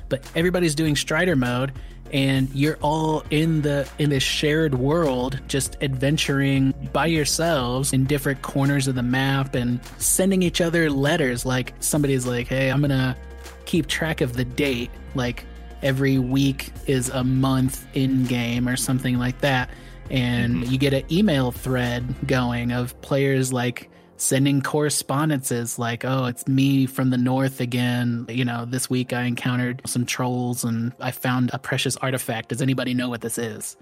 but 0.07 0.23
everybody's 0.35 0.75
doing 0.75 0.95
strider 0.95 1.35
mode 1.35 1.73
and 2.13 2.47
you're 2.53 2.77
all 2.83 3.23
in 3.31 3.63
the 3.63 3.89
in 3.97 4.11
this 4.11 4.21
shared 4.21 4.75
world 4.75 5.41
just 5.47 5.75
adventuring 5.81 6.71
by 6.93 7.07
yourselves 7.07 7.91
in 7.91 8.05
different 8.05 8.39
corners 8.43 8.87
of 8.87 8.93
the 8.93 9.03
map 9.03 9.55
and 9.55 9.83
sending 9.97 10.43
each 10.43 10.61
other 10.61 10.91
letters 10.91 11.43
like 11.43 11.73
somebody's 11.79 12.27
like 12.27 12.47
hey 12.47 12.69
i'm 12.69 12.81
gonna 12.81 13.17
keep 13.65 13.87
track 13.87 14.21
of 14.21 14.33
the 14.33 14.45
date 14.45 14.91
like 15.15 15.43
every 15.81 16.19
week 16.19 16.71
is 16.85 17.09
a 17.09 17.23
month 17.23 17.85
in 17.95 18.25
game 18.25 18.69
or 18.69 18.77
something 18.77 19.17
like 19.17 19.39
that 19.41 19.69
and 20.09 20.55
mm-hmm. 20.55 20.71
you 20.71 20.77
get 20.77 20.93
an 20.93 21.03
email 21.11 21.51
thread 21.51 22.15
going 22.27 22.71
of 22.71 22.99
players 23.01 23.53
like 23.53 23.89
sending 24.17 24.61
correspondences 24.61 25.77
like, 25.77 26.05
oh, 26.05 26.25
it's 26.25 26.47
me 26.47 26.85
from 26.85 27.09
the 27.09 27.17
north 27.17 27.59
again. 27.59 28.25
You 28.29 28.45
know, 28.45 28.65
this 28.65 28.89
week 28.89 29.13
I 29.13 29.23
encountered 29.23 29.81
some 29.85 30.05
trolls 30.05 30.63
and 30.63 30.93
I 30.99 31.11
found 31.11 31.51
a 31.53 31.59
precious 31.59 31.97
artifact. 31.97 32.49
Does 32.49 32.61
anybody 32.61 32.93
know 32.93 33.09
what 33.09 33.21
this 33.21 33.37
is? 33.37 33.75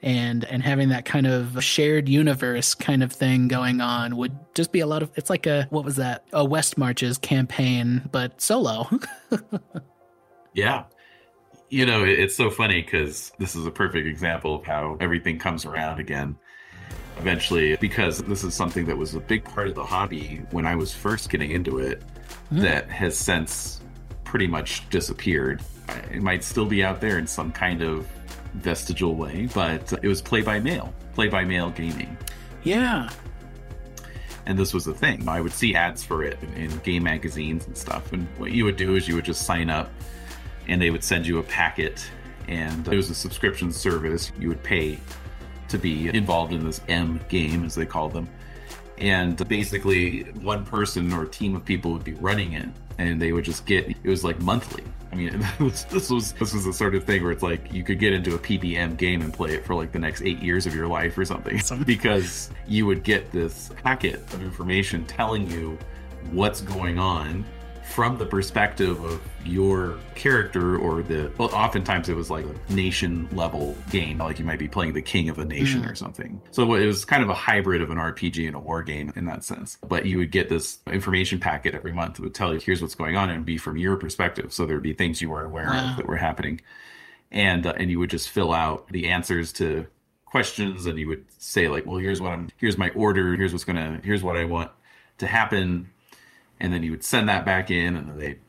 And 0.00 0.44
and 0.44 0.62
having 0.62 0.90
that 0.90 1.04
kind 1.04 1.26
of 1.26 1.62
shared 1.64 2.08
universe 2.08 2.74
kind 2.74 3.02
of 3.02 3.12
thing 3.12 3.48
going 3.48 3.80
on 3.80 4.16
would 4.16 4.38
just 4.54 4.70
be 4.70 4.78
a 4.78 4.86
lot 4.86 5.02
of 5.02 5.10
it's 5.16 5.28
like 5.28 5.46
a 5.46 5.66
what 5.70 5.84
was 5.84 5.96
that? 5.96 6.24
A 6.32 6.44
West 6.44 6.78
Marches 6.78 7.18
campaign, 7.18 8.08
but 8.12 8.40
solo. 8.40 8.88
yeah. 10.54 10.84
You 11.70 11.84
know, 11.84 12.02
it's 12.02 12.34
so 12.34 12.50
funny 12.50 12.80
because 12.80 13.30
this 13.38 13.54
is 13.54 13.66
a 13.66 13.70
perfect 13.70 14.06
example 14.06 14.54
of 14.56 14.64
how 14.64 14.96
everything 15.00 15.38
comes 15.38 15.66
around 15.66 16.00
again 16.00 16.36
eventually 17.18 17.76
because 17.76 18.18
this 18.22 18.44
is 18.44 18.54
something 18.54 18.86
that 18.86 18.96
was 18.96 19.14
a 19.14 19.20
big 19.20 19.44
part 19.44 19.68
of 19.68 19.74
the 19.74 19.84
hobby 19.84 20.40
when 20.50 20.66
I 20.66 20.76
was 20.76 20.94
first 20.94 21.30
getting 21.30 21.50
into 21.50 21.78
it 21.78 22.02
mm. 22.52 22.62
that 22.62 22.88
has 22.88 23.18
since 23.18 23.80
pretty 24.24 24.46
much 24.46 24.88
disappeared. 24.88 25.60
It 26.12 26.22
might 26.22 26.44
still 26.44 26.66
be 26.66 26.84
out 26.84 27.00
there 27.00 27.18
in 27.18 27.26
some 27.26 27.50
kind 27.52 27.82
of 27.82 28.06
vestigial 28.54 29.14
way, 29.14 29.48
but 29.54 29.92
it 30.02 30.08
was 30.08 30.22
play 30.22 30.42
by 30.42 30.60
mail, 30.60 30.94
play 31.14 31.28
by 31.28 31.44
mail 31.44 31.70
gaming. 31.70 32.16
Yeah. 32.62 33.10
And 34.46 34.58
this 34.58 34.72
was 34.72 34.84
the 34.84 34.94
thing. 34.94 35.28
I 35.28 35.40
would 35.40 35.52
see 35.52 35.74
ads 35.74 36.02
for 36.02 36.22
it 36.22 36.38
in, 36.42 36.54
in 36.54 36.78
game 36.78 37.02
magazines 37.02 37.66
and 37.66 37.76
stuff. 37.76 38.12
And 38.12 38.26
what 38.38 38.52
you 38.52 38.64
would 38.64 38.76
do 38.76 38.96
is 38.96 39.06
you 39.06 39.14
would 39.16 39.24
just 39.24 39.42
sign 39.42 39.68
up 39.68 39.90
and 40.68 40.80
they 40.80 40.90
would 40.90 41.04
send 41.04 41.26
you 41.26 41.38
a 41.38 41.42
packet 41.42 42.10
and 42.48 42.88
it 42.88 42.96
was 42.96 43.10
a 43.10 43.14
subscription 43.14 43.70
service. 43.70 44.32
You 44.38 44.48
would 44.48 44.62
pay 44.62 44.98
to 45.68 45.78
be 45.78 46.08
involved 46.08 46.52
in 46.52 46.64
this 46.64 46.80
M 46.88 47.20
game, 47.28 47.64
as 47.64 47.74
they 47.74 47.86
call 47.86 48.08
them. 48.08 48.28
And 48.96 49.46
basically, 49.48 50.22
one 50.40 50.64
person 50.64 51.12
or 51.12 51.24
a 51.24 51.28
team 51.28 51.54
of 51.54 51.64
people 51.64 51.92
would 51.92 52.04
be 52.04 52.14
running 52.14 52.54
it, 52.54 52.68
and 52.96 53.20
they 53.20 53.32
would 53.32 53.44
just 53.44 53.64
get 53.66 53.88
it 53.88 54.02
was 54.04 54.24
like 54.24 54.40
monthly. 54.40 54.82
I 55.12 55.14
mean, 55.14 55.46
this 55.60 56.10
was 56.10 56.32
this 56.32 56.52
was 56.52 56.64
the 56.64 56.72
sort 56.72 56.94
of 56.94 57.04
thing 57.04 57.22
where 57.22 57.32
it's 57.32 57.42
like 57.42 57.72
you 57.72 57.84
could 57.84 57.98
get 57.98 58.12
into 58.12 58.34
a 58.34 58.38
PBM 58.38 58.96
game 58.96 59.20
and 59.20 59.32
play 59.32 59.54
it 59.54 59.64
for 59.64 59.74
like 59.74 59.92
the 59.92 59.98
next 59.98 60.22
eight 60.22 60.42
years 60.42 60.66
of 60.66 60.74
your 60.74 60.88
life 60.88 61.16
or 61.16 61.24
something, 61.24 61.60
because 61.86 62.50
you 62.66 62.86
would 62.86 63.04
get 63.04 63.30
this 63.30 63.70
packet 63.82 64.16
of 64.34 64.42
information 64.42 65.04
telling 65.04 65.48
you 65.48 65.78
what's 66.32 66.60
going 66.62 66.98
on 66.98 67.44
from 67.88 68.18
the 68.18 68.26
perspective 68.26 69.02
of 69.02 69.20
your 69.44 69.98
character 70.14 70.76
or 70.76 71.02
the 71.02 71.32
well 71.38 71.48
oftentimes 71.54 72.08
it 72.08 72.14
was 72.14 72.30
like 72.30 72.44
a 72.44 72.72
nation 72.72 73.26
level 73.32 73.76
game 73.90 74.18
like 74.18 74.38
you 74.38 74.44
might 74.44 74.58
be 74.58 74.68
playing 74.68 74.92
the 74.92 75.02
king 75.02 75.30
of 75.30 75.38
a 75.38 75.44
nation 75.44 75.82
mm. 75.82 75.90
or 75.90 75.94
something. 75.94 76.40
So 76.50 76.74
it 76.74 76.86
was 76.86 77.04
kind 77.06 77.22
of 77.22 77.30
a 77.30 77.34
hybrid 77.34 77.80
of 77.80 77.90
an 77.90 77.96
rpg 77.96 78.46
and 78.46 78.54
a 78.54 78.58
war 78.58 78.82
game 78.82 79.12
in 79.16 79.24
that 79.24 79.42
sense. 79.42 79.78
But 79.86 80.04
you 80.04 80.18
would 80.18 80.30
get 80.30 80.50
this 80.50 80.78
information 80.86 81.40
packet 81.40 81.74
every 81.74 81.92
month 81.92 82.16
that 82.16 82.22
would 82.22 82.34
tell 82.34 82.52
you 82.52 82.60
here's 82.60 82.82
what's 82.82 82.94
going 82.94 83.16
on 83.16 83.30
and 83.30 83.44
be 83.44 83.56
from 83.56 83.78
your 83.78 83.96
perspective. 83.96 84.52
So 84.52 84.66
there'd 84.66 84.82
be 84.82 84.92
things 84.92 85.22
you 85.22 85.30
weren't 85.30 85.46
aware 85.46 85.66
wow. 85.66 85.90
of 85.90 85.96
that 85.96 86.06
were 86.06 86.16
happening. 86.16 86.60
And 87.32 87.66
uh, 87.66 87.72
and 87.76 87.90
you 87.90 87.98
would 87.98 88.10
just 88.10 88.28
fill 88.28 88.52
out 88.52 88.88
the 88.88 89.08
answers 89.08 89.52
to 89.54 89.86
questions 90.26 90.84
and 90.84 90.98
you 90.98 91.08
would 91.08 91.24
say 91.38 91.68
like 91.68 91.86
well 91.86 91.96
here's 91.96 92.20
what 92.20 92.32
i'm 92.32 92.48
here's 92.58 92.76
my 92.76 92.90
order. 92.90 93.34
Here's 93.34 93.52
what's 93.52 93.64
gonna 93.64 94.00
here's 94.04 94.22
what 94.22 94.36
i 94.36 94.44
want 94.44 94.70
to 95.18 95.26
happen 95.26 95.90
and 96.60 96.72
then 96.72 96.82
you 96.82 96.90
would 96.90 97.04
send 97.04 97.28
that 97.28 97.44
back 97.44 97.70
in 97.70 97.96
and 97.96 98.20
they'd 98.20 98.40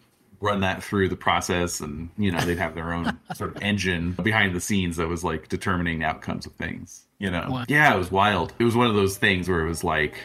run 0.41 0.61
that 0.61 0.81
through 0.81 1.09
the 1.09 1.17
process 1.17 1.81
and 1.81 2.09
you 2.17 2.31
know 2.31 2.39
they'd 2.41 2.57
have 2.57 2.73
their 2.73 2.93
own 2.93 3.19
sort 3.35 3.55
of 3.55 3.61
engine 3.61 4.13
behind 4.23 4.55
the 4.55 4.61
scenes 4.61 4.95
that 4.97 5.07
was 5.07 5.23
like 5.23 5.49
determining 5.49 6.03
outcomes 6.03 6.45
of 6.45 6.53
things 6.53 7.05
you 7.19 7.29
know? 7.29 7.65
Yeah 7.67 7.93
it 7.93 7.97
was 7.97 8.11
wild. 8.11 8.53
It 8.59 8.63
was 8.63 8.75
one 8.75 8.87
of 8.87 8.95
those 8.95 9.17
things 9.17 9.49
where 9.49 9.59
it 9.59 9.67
was 9.67 9.83
like 9.83 10.17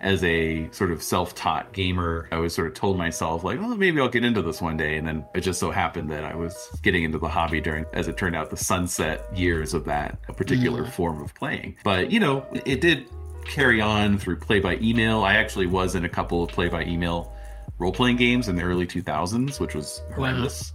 as 0.00 0.22
a 0.24 0.70
sort 0.72 0.90
of 0.90 1.02
self-taught 1.02 1.72
gamer 1.72 2.28
i 2.30 2.36
was 2.36 2.54
sort 2.54 2.68
of 2.68 2.74
told 2.74 2.98
myself 2.98 3.42
like 3.42 3.58
well 3.58 3.74
maybe 3.76 3.98
i'll 3.98 4.10
get 4.10 4.26
into 4.26 4.42
this 4.42 4.60
one 4.60 4.76
day 4.76 4.98
and 4.98 5.08
then 5.08 5.24
it 5.34 5.40
just 5.40 5.58
so 5.58 5.70
happened 5.70 6.10
that 6.10 6.22
i 6.22 6.34
was 6.34 6.68
getting 6.82 7.02
into 7.02 7.18
the 7.18 7.28
hobby 7.28 7.62
during 7.62 7.82
as 7.94 8.06
it 8.06 8.14
turned 8.18 8.36
out 8.36 8.50
the 8.50 8.56
sunset 8.58 9.24
years 9.34 9.72
of 9.72 9.86
that 9.86 10.20
particular 10.36 10.84
form 10.84 11.22
of 11.22 11.34
playing. 11.34 11.76
But 11.82 12.10
you 12.12 12.20
know 12.20 12.46
it 12.66 12.82
did 12.82 13.08
carry 13.48 13.80
on 13.80 14.18
through 14.18 14.36
play 14.36 14.60
by 14.60 14.76
email. 14.76 15.22
I 15.22 15.34
actually 15.34 15.66
was 15.66 15.94
in 15.94 16.04
a 16.04 16.08
couple 16.08 16.42
of 16.42 16.50
play 16.50 16.68
by 16.68 16.84
email 16.84 17.32
role 17.78 17.92
playing 17.92 18.16
games 18.16 18.48
in 18.48 18.56
the 18.56 18.62
early 18.62 18.86
2000s, 18.86 19.60
which 19.60 19.74
was 19.74 20.02
horrendous. 20.14 20.72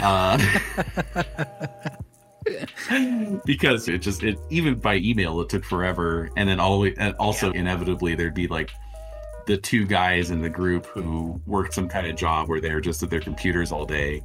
Wow. 0.00 0.38
Uh, 0.38 1.22
because 3.44 3.88
it 3.88 3.98
just 3.98 4.22
it 4.22 4.38
even 4.50 4.74
by 4.74 4.96
email 4.96 5.40
it 5.40 5.48
took 5.48 5.64
forever, 5.64 6.30
and 6.36 6.48
then 6.48 6.60
always 6.60 6.96
and 6.98 7.14
also 7.16 7.52
yeah. 7.52 7.60
inevitably 7.60 8.14
there'd 8.14 8.34
be 8.34 8.46
like 8.46 8.70
the 9.46 9.56
two 9.56 9.86
guys 9.86 10.30
in 10.30 10.40
the 10.40 10.48
group 10.48 10.86
who 10.86 11.40
worked 11.46 11.74
some 11.74 11.88
kind 11.88 12.06
of 12.06 12.16
job 12.16 12.48
where 12.48 12.60
they 12.60 12.72
were 12.72 12.80
just 12.80 13.02
at 13.02 13.10
their 13.10 13.20
computers 13.20 13.72
all 13.72 13.84
day 13.84 14.22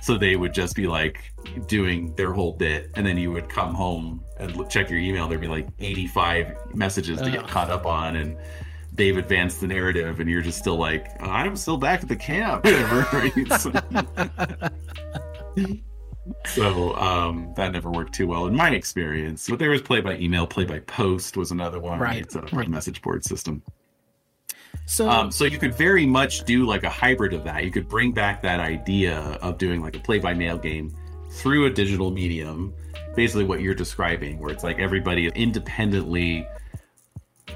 so 0.00 0.16
they 0.16 0.36
would 0.36 0.52
just 0.52 0.76
be 0.76 0.86
like 0.86 1.32
doing 1.66 2.14
their 2.14 2.32
whole 2.32 2.52
bit, 2.52 2.90
and 2.94 3.06
then 3.06 3.16
you 3.16 3.32
would 3.32 3.48
come 3.48 3.74
home 3.74 4.24
and 4.38 4.68
check 4.70 4.90
your 4.90 4.98
email. 4.98 5.28
There'd 5.28 5.40
be 5.40 5.48
like 5.48 5.68
85 5.78 6.74
messages 6.74 7.20
to 7.20 7.30
get 7.30 7.46
caught 7.48 7.70
up 7.70 7.86
on, 7.86 8.16
and 8.16 8.36
they've 8.92 9.16
advanced 9.16 9.60
the 9.60 9.66
narrative, 9.66 10.20
and 10.20 10.28
you're 10.28 10.42
just 10.42 10.58
still 10.58 10.76
like, 10.76 11.08
I'm 11.20 11.56
still 11.56 11.76
back 11.76 12.02
at 12.02 12.08
the 12.08 12.16
camp. 12.16 12.66
so 16.46 16.94
um, 16.96 17.52
that 17.56 17.72
never 17.72 17.90
worked 17.90 18.14
too 18.14 18.26
well 18.26 18.46
in 18.46 18.54
my 18.54 18.70
experience. 18.70 19.48
But 19.48 19.58
there 19.58 19.70
was 19.70 19.82
play 19.82 20.00
by 20.00 20.16
email, 20.18 20.46
play 20.46 20.64
by 20.64 20.80
post 20.80 21.36
was 21.36 21.50
another 21.50 21.80
one. 21.80 21.98
Right. 21.98 22.22
It's 22.22 22.34
a 22.34 22.42
right. 22.52 22.68
message 22.68 23.02
board 23.02 23.24
system. 23.24 23.62
So, 24.84 25.08
um, 25.08 25.30
so 25.30 25.44
you 25.44 25.58
could 25.58 25.74
very 25.74 26.06
much 26.06 26.44
do 26.44 26.66
like 26.66 26.84
a 26.84 26.90
hybrid 26.90 27.32
of 27.32 27.44
that. 27.44 27.64
You 27.64 27.70
could 27.70 27.88
bring 27.88 28.12
back 28.12 28.42
that 28.42 28.60
idea 28.60 29.18
of 29.42 29.58
doing 29.58 29.82
like 29.82 29.96
a 29.96 30.00
play 30.00 30.18
by 30.18 30.34
mail 30.34 30.58
game 30.58 30.94
through 31.30 31.66
a 31.66 31.70
digital 31.70 32.10
medium, 32.10 32.72
basically 33.14 33.44
what 33.44 33.60
you're 33.60 33.74
describing, 33.74 34.38
where 34.38 34.52
it's 34.52 34.64
like 34.64 34.78
everybody 34.78 35.28
independently 35.28 36.46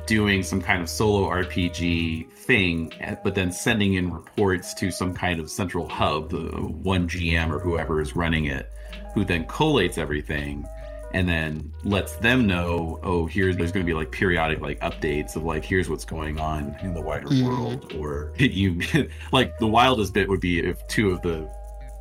doing 0.06 0.42
some 0.42 0.60
kind 0.60 0.82
of 0.82 0.88
solo 0.88 1.28
RPG 1.28 2.30
thing, 2.30 2.92
but 3.22 3.34
then 3.34 3.52
sending 3.52 3.94
in 3.94 4.12
reports 4.12 4.74
to 4.74 4.90
some 4.90 5.14
kind 5.14 5.38
of 5.38 5.50
central 5.50 5.88
hub, 5.88 6.30
the 6.30 6.38
one 6.38 7.08
GM 7.08 7.50
or 7.50 7.58
whoever 7.58 8.00
is 8.00 8.16
running 8.16 8.46
it, 8.46 8.72
who 9.14 9.24
then 9.24 9.44
collates 9.44 9.98
everything 9.98 10.66
and 11.12 11.28
then 11.28 11.72
lets 11.84 12.16
them 12.16 12.46
know 12.46 12.98
oh 13.02 13.26
here's 13.26 13.56
there's 13.56 13.72
going 13.72 13.84
to 13.84 13.90
be 13.90 13.94
like 13.94 14.10
periodic 14.10 14.60
like 14.60 14.78
updates 14.80 15.36
of 15.36 15.42
like 15.42 15.64
here's 15.64 15.88
what's 15.88 16.04
going 16.04 16.38
on 16.38 16.76
in 16.82 16.94
the 16.94 17.00
wider 17.00 17.26
mm. 17.26 17.44
world 17.44 17.92
or 17.96 18.32
you 18.38 18.80
like 19.32 19.58
the 19.58 19.66
wildest 19.66 20.14
bit 20.14 20.28
would 20.28 20.40
be 20.40 20.60
if 20.60 20.86
two 20.86 21.10
of 21.10 21.20
the 21.22 21.50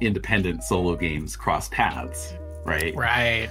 independent 0.02 0.63
solo 0.63 0.95
games 0.95 1.36
cross 1.36 1.69
paths 1.69 2.34
right 2.63 2.95
right 2.95 3.50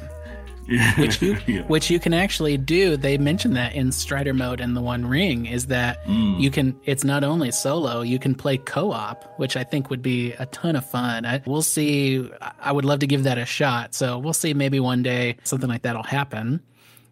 which 0.99 1.23
you 1.23 1.39
yeah. 1.47 1.63
which 1.63 1.91
you 1.91 1.99
can 1.99 2.13
actually 2.13 2.59
do. 2.59 2.97
They 2.97 3.17
mentioned 3.17 3.57
that 3.57 3.75
in 3.75 3.91
Strider 3.91 4.35
mode 4.35 4.61
in 4.61 4.75
the 4.75 4.83
One 4.83 5.07
Ring 5.07 5.47
is 5.47 5.67
that 5.69 6.05
mm. 6.05 6.39
you 6.39 6.51
can. 6.51 6.79
It's 6.85 7.05
not 7.05 7.25
only 7.25 7.51
solo. 7.51 8.03
You 8.03 8.19
can 8.19 8.35
play 8.35 8.59
co-op, 8.59 9.39
which 9.39 9.57
I 9.57 9.65
think 9.65 9.89
would 9.89 10.03
be 10.03 10.33
a 10.35 10.45
ton 10.47 10.77
of 10.77 10.85
fun. 10.85 11.25
I, 11.25 11.43
we'll 11.47 11.63
see. 11.63 12.31
I 12.61 12.71
would 12.71 12.85
love 12.85 12.99
to 12.99 13.07
give 13.07 13.23
that 13.23 13.39
a 13.39 13.47
shot. 13.47 13.95
So 13.95 14.19
we'll 14.19 14.35
see. 14.35 14.53
Maybe 14.53 14.79
one 14.79 15.03
day 15.03 15.39
something 15.45 15.71
like 15.71 15.83
that'll 15.83 16.03
happen. 16.03 16.61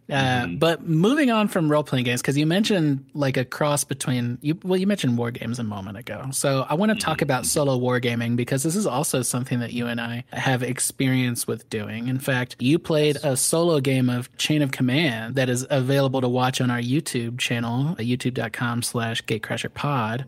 Uh, 0.08 0.14
mm-hmm. 0.14 0.56
But 0.58 0.86
moving 0.86 1.30
on 1.30 1.48
from 1.48 1.70
role 1.70 1.82
playing 1.82 2.04
games, 2.04 2.22
because 2.22 2.38
you 2.38 2.46
mentioned 2.46 3.04
like 3.12 3.36
a 3.36 3.44
cross 3.44 3.82
between 3.82 4.38
you. 4.40 4.56
Well, 4.62 4.78
you 4.78 4.86
mentioned 4.86 5.18
war 5.18 5.32
games 5.32 5.58
a 5.58 5.64
moment 5.64 5.98
ago, 5.98 6.28
so 6.30 6.64
I 6.68 6.74
want 6.74 6.92
to 6.92 6.98
talk 6.98 7.22
about 7.22 7.42
mm-hmm. 7.42 7.48
solo 7.48 7.78
wargaming 7.78 8.36
because 8.36 8.62
this 8.62 8.76
is 8.76 8.86
also 8.86 9.22
something 9.22 9.58
that 9.60 9.72
you 9.72 9.86
and 9.88 10.00
I 10.00 10.24
have 10.32 10.62
experience 10.62 11.48
with 11.48 11.68
doing. 11.70 12.06
In 12.06 12.20
fact, 12.20 12.54
you 12.60 12.78
played 12.78 13.16
a 13.24 13.36
solo 13.36 13.80
game 13.80 14.08
of 14.08 14.34
Chain 14.36 14.62
of 14.62 14.70
Command 14.70 15.34
that 15.34 15.48
is 15.48 15.66
available 15.70 16.20
to 16.20 16.28
watch 16.28 16.60
on 16.60 16.70
our 16.70 16.80
YouTube 16.80 17.38
channel, 17.38 17.96
YouTube.com/slash 17.96 19.24
GateCrasherPod. 19.24 20.24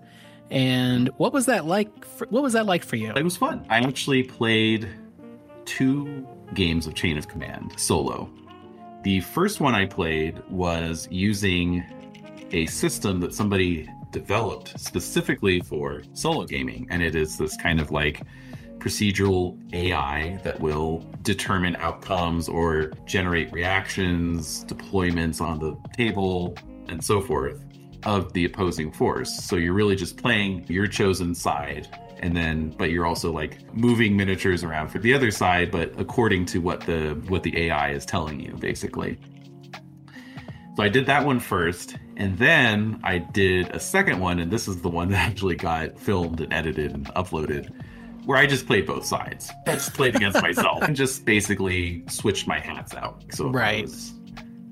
And 0.51 1.11
what 1.19 1.33
was 1.33 1.47
that 1.47 1.67
like? 1.67 2.05
For, 2.05 2.27
what 2.29 2.43
was 2.43 2.55
that 2.55 2.67
like 2.67 2.83
for 2.83 2.97
you? 2.97 3.13
It 3.15 3.23
was 3.23 3.37
fun. 3.37 3.65
I 3.69 3.79
actually 3.79 4.25
played 4.25 4.89
two 5.67 6.27
games 6.55 6.87
of 6.87 6.95
Chain 6.95 7.19
of 7.19 7.29
Command 7.29 7.75
solo. 7.77 8.29
The 9.03 9.21
first 9.21 9.61
one 9.61 9.75
I 9.75 9.87
played 9.87 10.43
was 10.51 11.07
using 11.11 11.85
a 12.53 12.67
system 12.67 13.21
that 13.21 13.33
somebody 13.33 13.89
developed 14.11 14.79
specifically 14.79 15.61
for 15.61 16.03
solo 16.15 16.45
gaming. 16.45 16.87
And 16.91 17.03
it 17.03 17.15
is 17.15 17.39
this 17.39 17.57
kind 17.57 17.81
of 17.81 17.91
like 17.91 18.23
procedural 18.79 19.57
AI 19.73 20.39
that 20.45 20.59
will 20.61 21.05
determine 21.23 21.77
outcomes 21.77 22.49
or 22.49 22.93
generate 23.07 23.53
reactions, 23.53 24.65
deployments 24.65 25.41
on 25.41 25.59
the 25.59 25.77
table, 25.97 26.57
and 26.89 27.03
so 27.05 27.21
forth 27.21 27.68
of 28.05 28.33
the 28.33 28.45
opposing 28.45 28.93
force. 28.93 29.45
So 29.45 29.57
you're 29.57 29.75
really 29.75 29.97
just 29.97 30.17
playing 30.17 30.65
your 30.69 30.87
chosen 30.87 31.35
side 31.35 31.89
and 32.21 32.37
then 32.37 32.71
but 32.71 32.91
you're 32.91 33.07
also 33.07 33.31
like 33.31 33.73
moving 33.75 34.17
miniatures 34.17 34.65
around 34.65 34.89
for 34.89 34.99
the 34.99 35.15
other 35.15 35.31
side 35.31 35.71
but 35.71 35.93
according 36.01 36.45
to 36.45 36.59
what 36.59 36.81
the 36.81 37.11
what 37.29 37.45
the 37.45 37.57
ai 37.57 37.91
is 37.91 38.05
telling 38.05 38.41
you 38.41 38.53
basically 38.55 39.17
so 40.77 40.83
i 40.83 40.89
did 40.89 41.07
that 41.07 41.25
one 41.25 41.39
first 41.39 41.97
And 42.19 42.37
then 42.37 42.99
I 43.05 43.19
did 43.19 43.71
a 43.71 43.79
second 43.79 44.19
one, 44.19 44.41
and 44.41 44.51
this 44.51 44.67
is 44.67 44.83
the 44.83 44.89
one 44.89 45.09
that 45.13 45.27
actually 45.27 45.55
got 45.55 45.99
filmed 45.99 46.41
and 46.41 46.53
edited 46.53 46.93
and 46.93 47.07
uploaded, 47.15 47.71
where 48.27 48.37
I 48.37 48.47
just 48.47 48.67
played 48.67 48.87
both 48.87 49.07
sides. 49.07 49.51
I 49.67 49.75
just 49.75 49.95
played 49.95 50.17
against 50.17 50.43
myself 50.43 50.83
and 50.83 50.95
just 50.95 51.25
basically 51.25 52.05
switched 52.09 52.47
my 52.47 52.59
hats 52.59 52.95
out. 52.95 53.25
So 53.31 53.51
right. 53.51 53.89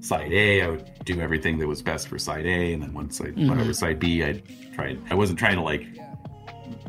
Side 0.06 0.32
A, 0.32 0.62
I 0.62 0.68
would 0.68 1.04
do 1.04 1.20
everything 1.20 1.58
that 1.58 1.66
was 1.66 1.82
best 1.82 2.08
for 2.08 2.18
side 2.18 2.46
A, 2.46 2.72
and 2.72 2.82
then 2.82 2.94
once 2.94 3.20
I 3.20 3.26
mm-hmm. 3.26 3.48
went 3.48 3.60
over 3.60 3.72
side 3.72 3.98
B, 3.98 4.24
I 4.24 4.42
tried. 4.74 5.00
I 5.10 5.14
wasn't 5.14 5.38
trying 5.38 5.56
to 5.56 5.62
like 5.62 5.86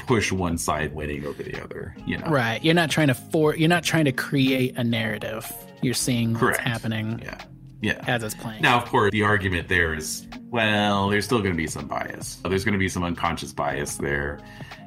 push 0.05 0.32
one 0.32 0.57
side 0.57 0.93
winning 0.93 1.26
over 1.26 1.43
the 1.43 1.61
other. 1.61 1.95
You 2.05 2.18
know, 2.18 2.28
right? 2.28 2.63
You're 2.63 2.74
not 2.74 2.89
trying 2.89 3.07
to 3.07 3.13
for. 3.13 3.55
You're 3.55 3.70
not 3.70 3.84
trying 3.84 4.05
to 4.05 4.11
create 4.11 4.78
a 4.78 4.84
narrative. 4.84 5.51
You're 5.82 5.93
seeing 5.93 6.34
Correct. 6.34 6.57
what's 6.57 6.68
happening. 6.68 7.20
Yeah. 7.24 7.41
Yeah. 7.80 8.03
As 8.07 8.24
it's 8.24 8.34
playing. 8.34 8.63
Now, 8.63 8.82
of 8.82 8.89
course, 8.89 9.11
the 9.11 9.22
argument 9.22 9.68
there 9.68 9.93
is, 9.93 10.26
well, 10.49 11.09
there's 11.09 11.26
still 11.26 11.39
going 11.39 11.51
to 11.51 11.57
be 11.57 11.68
some 11.68 11.88
bias. 11.88 12.39
There's 12.43 12.65
going 12.65 12.74
to 12.74 12.80
be 12.80 12.89
some 12.89 13.03
unconscious 13.03 13.53
bias 13.53 13.97
there. 13.97 14.39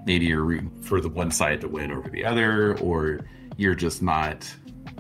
Maybe 0.07 0.27
you're 0.27 0.43
rooting 0.43 0.71
for 0.83 1.01
the 1.01 1.09
one 1.09 1.31
side 1.31 1.61
to 1.61 1.69
win 1.69 1.93
over 1.93 2.09
the 2.09 2.25
other, 2.25 2.77
or 2.79 3.21
you're 3.57 3.77
just 3.77 4.03
not 4.03 4.53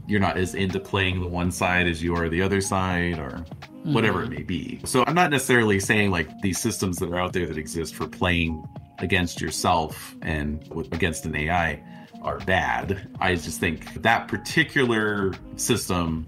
you're 0.06 0.20
not 0.20 0.36
as 0.36 0.54
into 0.54 0.80
playing 0.80 1.20
the 1.20 1.28
one 1.28 1.50
side 1.50 1.86
as 1.86 2.02
you 2.02 2.14
are 2.16 2.28
the 2.28 2.42
other 2.42 2.60
side, 2.60 3.18
or 3.18 3.44
whatever 3.84 4.22
mm-hmm. 4.22 4.32
it 4.32 4.36
may 4.38 4.42
be. 4.42 4.80
So 4.84 5.04
I'm 5.06 5.14
not 5.14 5.30
necessarily 5.30 5.80
saying 5.80 6.10
like 6.10 6.40
these 6.42 6.58
systems 6.58 6.98
that 6.98 7.10
are 7.10 7.18
out 7.18 7.32
there 7.32 7.46
that 7.46 7.56
exist 7.56 7.94
for 7.94 8.06
playing 8.06 8.64
against 8.98 9.40
yourself 9.40 10.16
and 10.22 10.62
against 10.92 11.24
an 11.24 11.34
AI 11.34 11.82
are 12.22 12.38
bad. 12.40 13.08
I 13.20 13.34
just 13.34 13.60
think 13.60 14.02
that 14.02 14.28
particular 14.28 15.32
system 15.56 16.26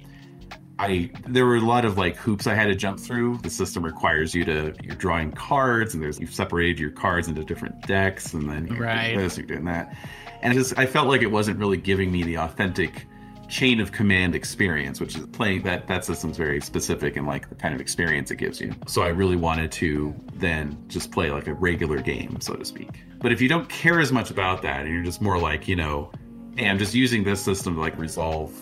I 0.78 1.10
there 1.28 1.46
were 1.46 1.56
a 1.56 1.60
lot 1.60 1.84
of 1.84 1.98
like 1.98 2.16
hoops 2.16 2.46
I 2.46 2.54
had 2.54 2.64
to 2.66 2.74
jump 2.74 2.98
through. 2.98 3.38
The 3.38 3.50
system 3.50 3.84
requires 3.84 4.34
you 4.34 4.44
to 4.46 4.74
you're 4.82 4.96
drawing 4.96 5.30
cards 5.30 5.94
and 5.94 6.02
there's 6.02 6.18
you've 6.18 6.34
separated 6.34 6.80
your 6.80 6.90
cards 6.90 7.28
into 7.28 7.44
different 7.44 7.86
decks 7.86 8.32
and 8.32 8.50
then 8.50 8.66
you're 8.66 8.80
right. 8.80 9.08
doing 9.08 9.18
this, 9.18 9.36
you're 9.36 9.46
doing 9.46 9.64
that. 9.66 9.96
And 10.40 10.54
just 10.54 10.76
I 10.78 10.86
felt 10.86 11.08
like 11.08 11.22
it 11.22 11.30
wasn't 11.30 11.58
really 11.58 11.76
giving 11.76 12.10
me 12.10 12.22
the 12.22 12.38
authentic 12.38 13.06
chain 13.52 13.80
of 13.80 13.92
command 13.92 14.34
experience, 14.34 14.98
which 14.98 15.14
is 15.14 15.26
playing 15.26 15.60
that 15.60 15.86
that 15.86 16.06
system's 16.06 16.38
very 16.38 16.58
specific 16.58 17.16
and 17.16 17.26
like 17.26 17.50
the 17.50 17.54
kind 17.54 17.74
of 17.74 17.82
experience 17.82 18.30
it 18.30 18.36
gives 18.36 18.58
you. 18.58 18.74
So 18.86 19.02
I 19.02 19.08
really 19.08 19.36
wanted 19.36 19.70
to 19.72 20.14
then 20.36 20.82
just 20.88 21.12
play 21.12 21.30
like 21.30 21.46
a 21.48 21.52
regular 21.52 22.00
game, 22.00 22.40
so 22.40 22.54
to 22.54 22.64
speak. 22.64 23.04
But 23.18 23.30
if 23.30 23.42
you 23.42 23.50
don't 23.50 23.68
care 23.68 24.00
as 24.00 24.10
much 24.10 24.30
about 24.30 24.62
that 24.62 24.80
and 24.80 24.88
you're 24.94 25.04
just 25.04 25.20
more 25.20 25.38
like, 25.38 25.68
you 25.68 25.76
know, 25.76 26.10
hey, 26.56 26.66
I'm 26.66 26.78
just 26.78 26.94
using 26.94 27.24
this 27.24 27.42
system 27.42 27.74
to 27.74 27.80
like 27.82 27.98
resolve 27.98 28.58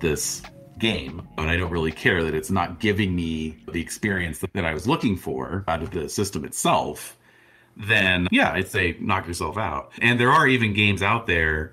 this 0.00 0.42
game 0.80 1.22
and 1.38 1.48
I 1.48 1.56
don't 1.56 1.70
really 1.70 1.92
care 1.92 2.24
that 2.24 2.34
it's 2.34 2.50
not 2.50 2.80
giving 2.80 3.14
me 3.14 3.56
the 3.70 3.80
experience 3.80 4.40
that, 4.40 4.52
that 4.54 4.64
I 4.64 4.74
was 4.74 4.88
looking 4.88 5.16
for 5.16 5.64
out 5.68 5.80
of 5.80 5.92
the 5.92 6.08
system 6.08 6.44
itself, 6.44 7.16
then 7.76 8.26
yeah, 8.32 8.50
I'd 8.50 8.66
say 8.66 8.96
knock 8.98 9.28
yourself 9.28 9.56
out. 9.56 9.92
And 10.02 10.18
there 10.18 10.32
are 10.32 10.48
even 10.48 10.74
games 10.74 11.04
out 11.04 11.28
there 11.28 11.72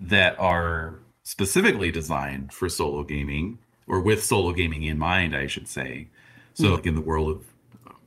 that 0.00 0.40
are 0.40 1.01
specifically 1.22 1.90
designed 1.90 2.52
for 2.52 2.68
solo 2.68 3.04
gaming 3.04 3.58
or 3.86 4.00
with 4.00 4.22
solo 4.24 4.52
gaming 4.52 4.82
in 4.82 4.98
mind, 4.98 5.34
I 5.36 5.46
should 5.46 5.68
say. 5.68 6.08
So, 6.54 6.64
mm. 6.64 6.74
like 6.76 6.86
in 6.86 6.94
the 6.94 7.00
world 7.00 7.30
of 7.30 7.44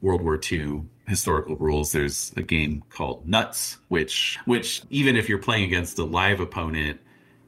World 0.02 0.22
War 0.22 0.40
II 0.40 0.84
historical 1.08 1.56
rules, 1.56 1.92
there's 1.92 2.34
a 2.36 2.42
game 2.42 2.84
called 2.90 3.28
Nuts, 3.28 3.78
which 3.88 4.38
which 4.46 4.84
even 4.90 5.16
if 5.16 5.30
you're 5.30 5.40
playing 5.40 5.64
against 5.64 5.98
a 6.00 6.04
live 6.04 6.40
opponent, 6.40 7.00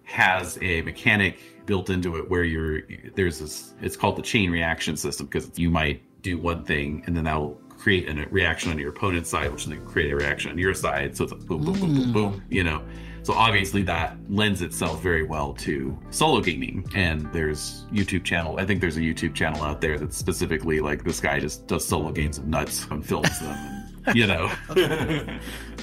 has 0.03 0.57
a 0.61 0.81
mechanic 0.83 1.39
built 1.65 1.89
into 1.89 2.15
it 2.15 2.29
where 2.29 2.43
you're 2.43 2.81
there's 3.15 3.39
this 3.39 3.73
it's 3.81 3.97
called 3.97 4.15
the 4.15 4.21
chain 4.21 4.49
reaction 4.49 4.95
system 4.95 5.27
because 5.27 5.51
you 5.59 5.69
might 5.69 6.01
do 6.21 6.37
one 6.37 6.63
thing 6.63 7.03
and 7.05 7.15
then 7.15 7.25
that 7.25 7.37
will 7.37 7.59
create 7.77 8.09
a 8.09 8.27
reaction 8.29 8.71
on 8.71 8.79
your 8.79 8.89
opponent's 8.89 9.29
side, 9.29 9.51
which 9.51 9.65
then 9.65 9.85
create 9.85 10.11
a 10.11 10.15
reaction 10.15 10.51
on 10.51 10.57
your 10.57 10.73
side. 10.73 11.15
So 11.15 11.23
it's 11.23 11.33
like 11.33 11.45
boom, 11.45 11.63
boom, 11.63 11.79
boom, 11.79 11.95
boom, 11.95 12.13
boom, 12.13 12.43
you 12.49 12.63
know. 12.63 12.81
So 13.27 13.33
obviously 13.33 13.83
that 13.83 14.15
lends 14.29 14.61
itself 14.61 15.03
very 15.03 15.23
well 15.23 15.51
to 15.55 15.99
solo 16.11 16.39
gaming. 16.39 16.89
And 16.95 17.29
there's 17.33 17.83
YouTube 17.91 18.23
channel. 18.23 18.57
I 18.57 18.65
think 18.65 18.79
there's 18.79 18.95
a 18.95 19.01
YouTube 19.01 19.35
channel 19.35 19.63
out 19.63 19.81
there 19.81 19.99
that's 19.99 20.15
specifically 20.15 20.79
like 20.79 21.03
this 21.03 21.19
guy 21.19 21.41
just 21.41 21.67
does 21.67 21.85
solo 21.85 22.13
games 22.13 22.37
of 22.37 22.47
nuts 22.47 22.85
and 22.89 23.05
films 23.05 23.37
them. 23.41 23.89
And, 24.05 24.15
you 24.15 24.27
know. 24.27 24.49
I 24.69 25.39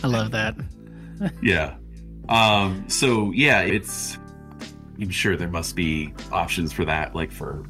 love 0.07 0.31
that. 0.31 0.57
yeah. 1.43 1.75
Um, 2.31 2.89
so 2.89 3.31
yeah, 3.33 3.61
it's 3.61 4.17
I'm 4.99 5.11
sure 5.11 5.37
there 5.37 5.47
must 5.47 5.77
be 5.77 6.15
options 6.33 6.73
for 6.73 6.87
that, 6.87 7.15
like 7.15 7.31
for 7.31 7.67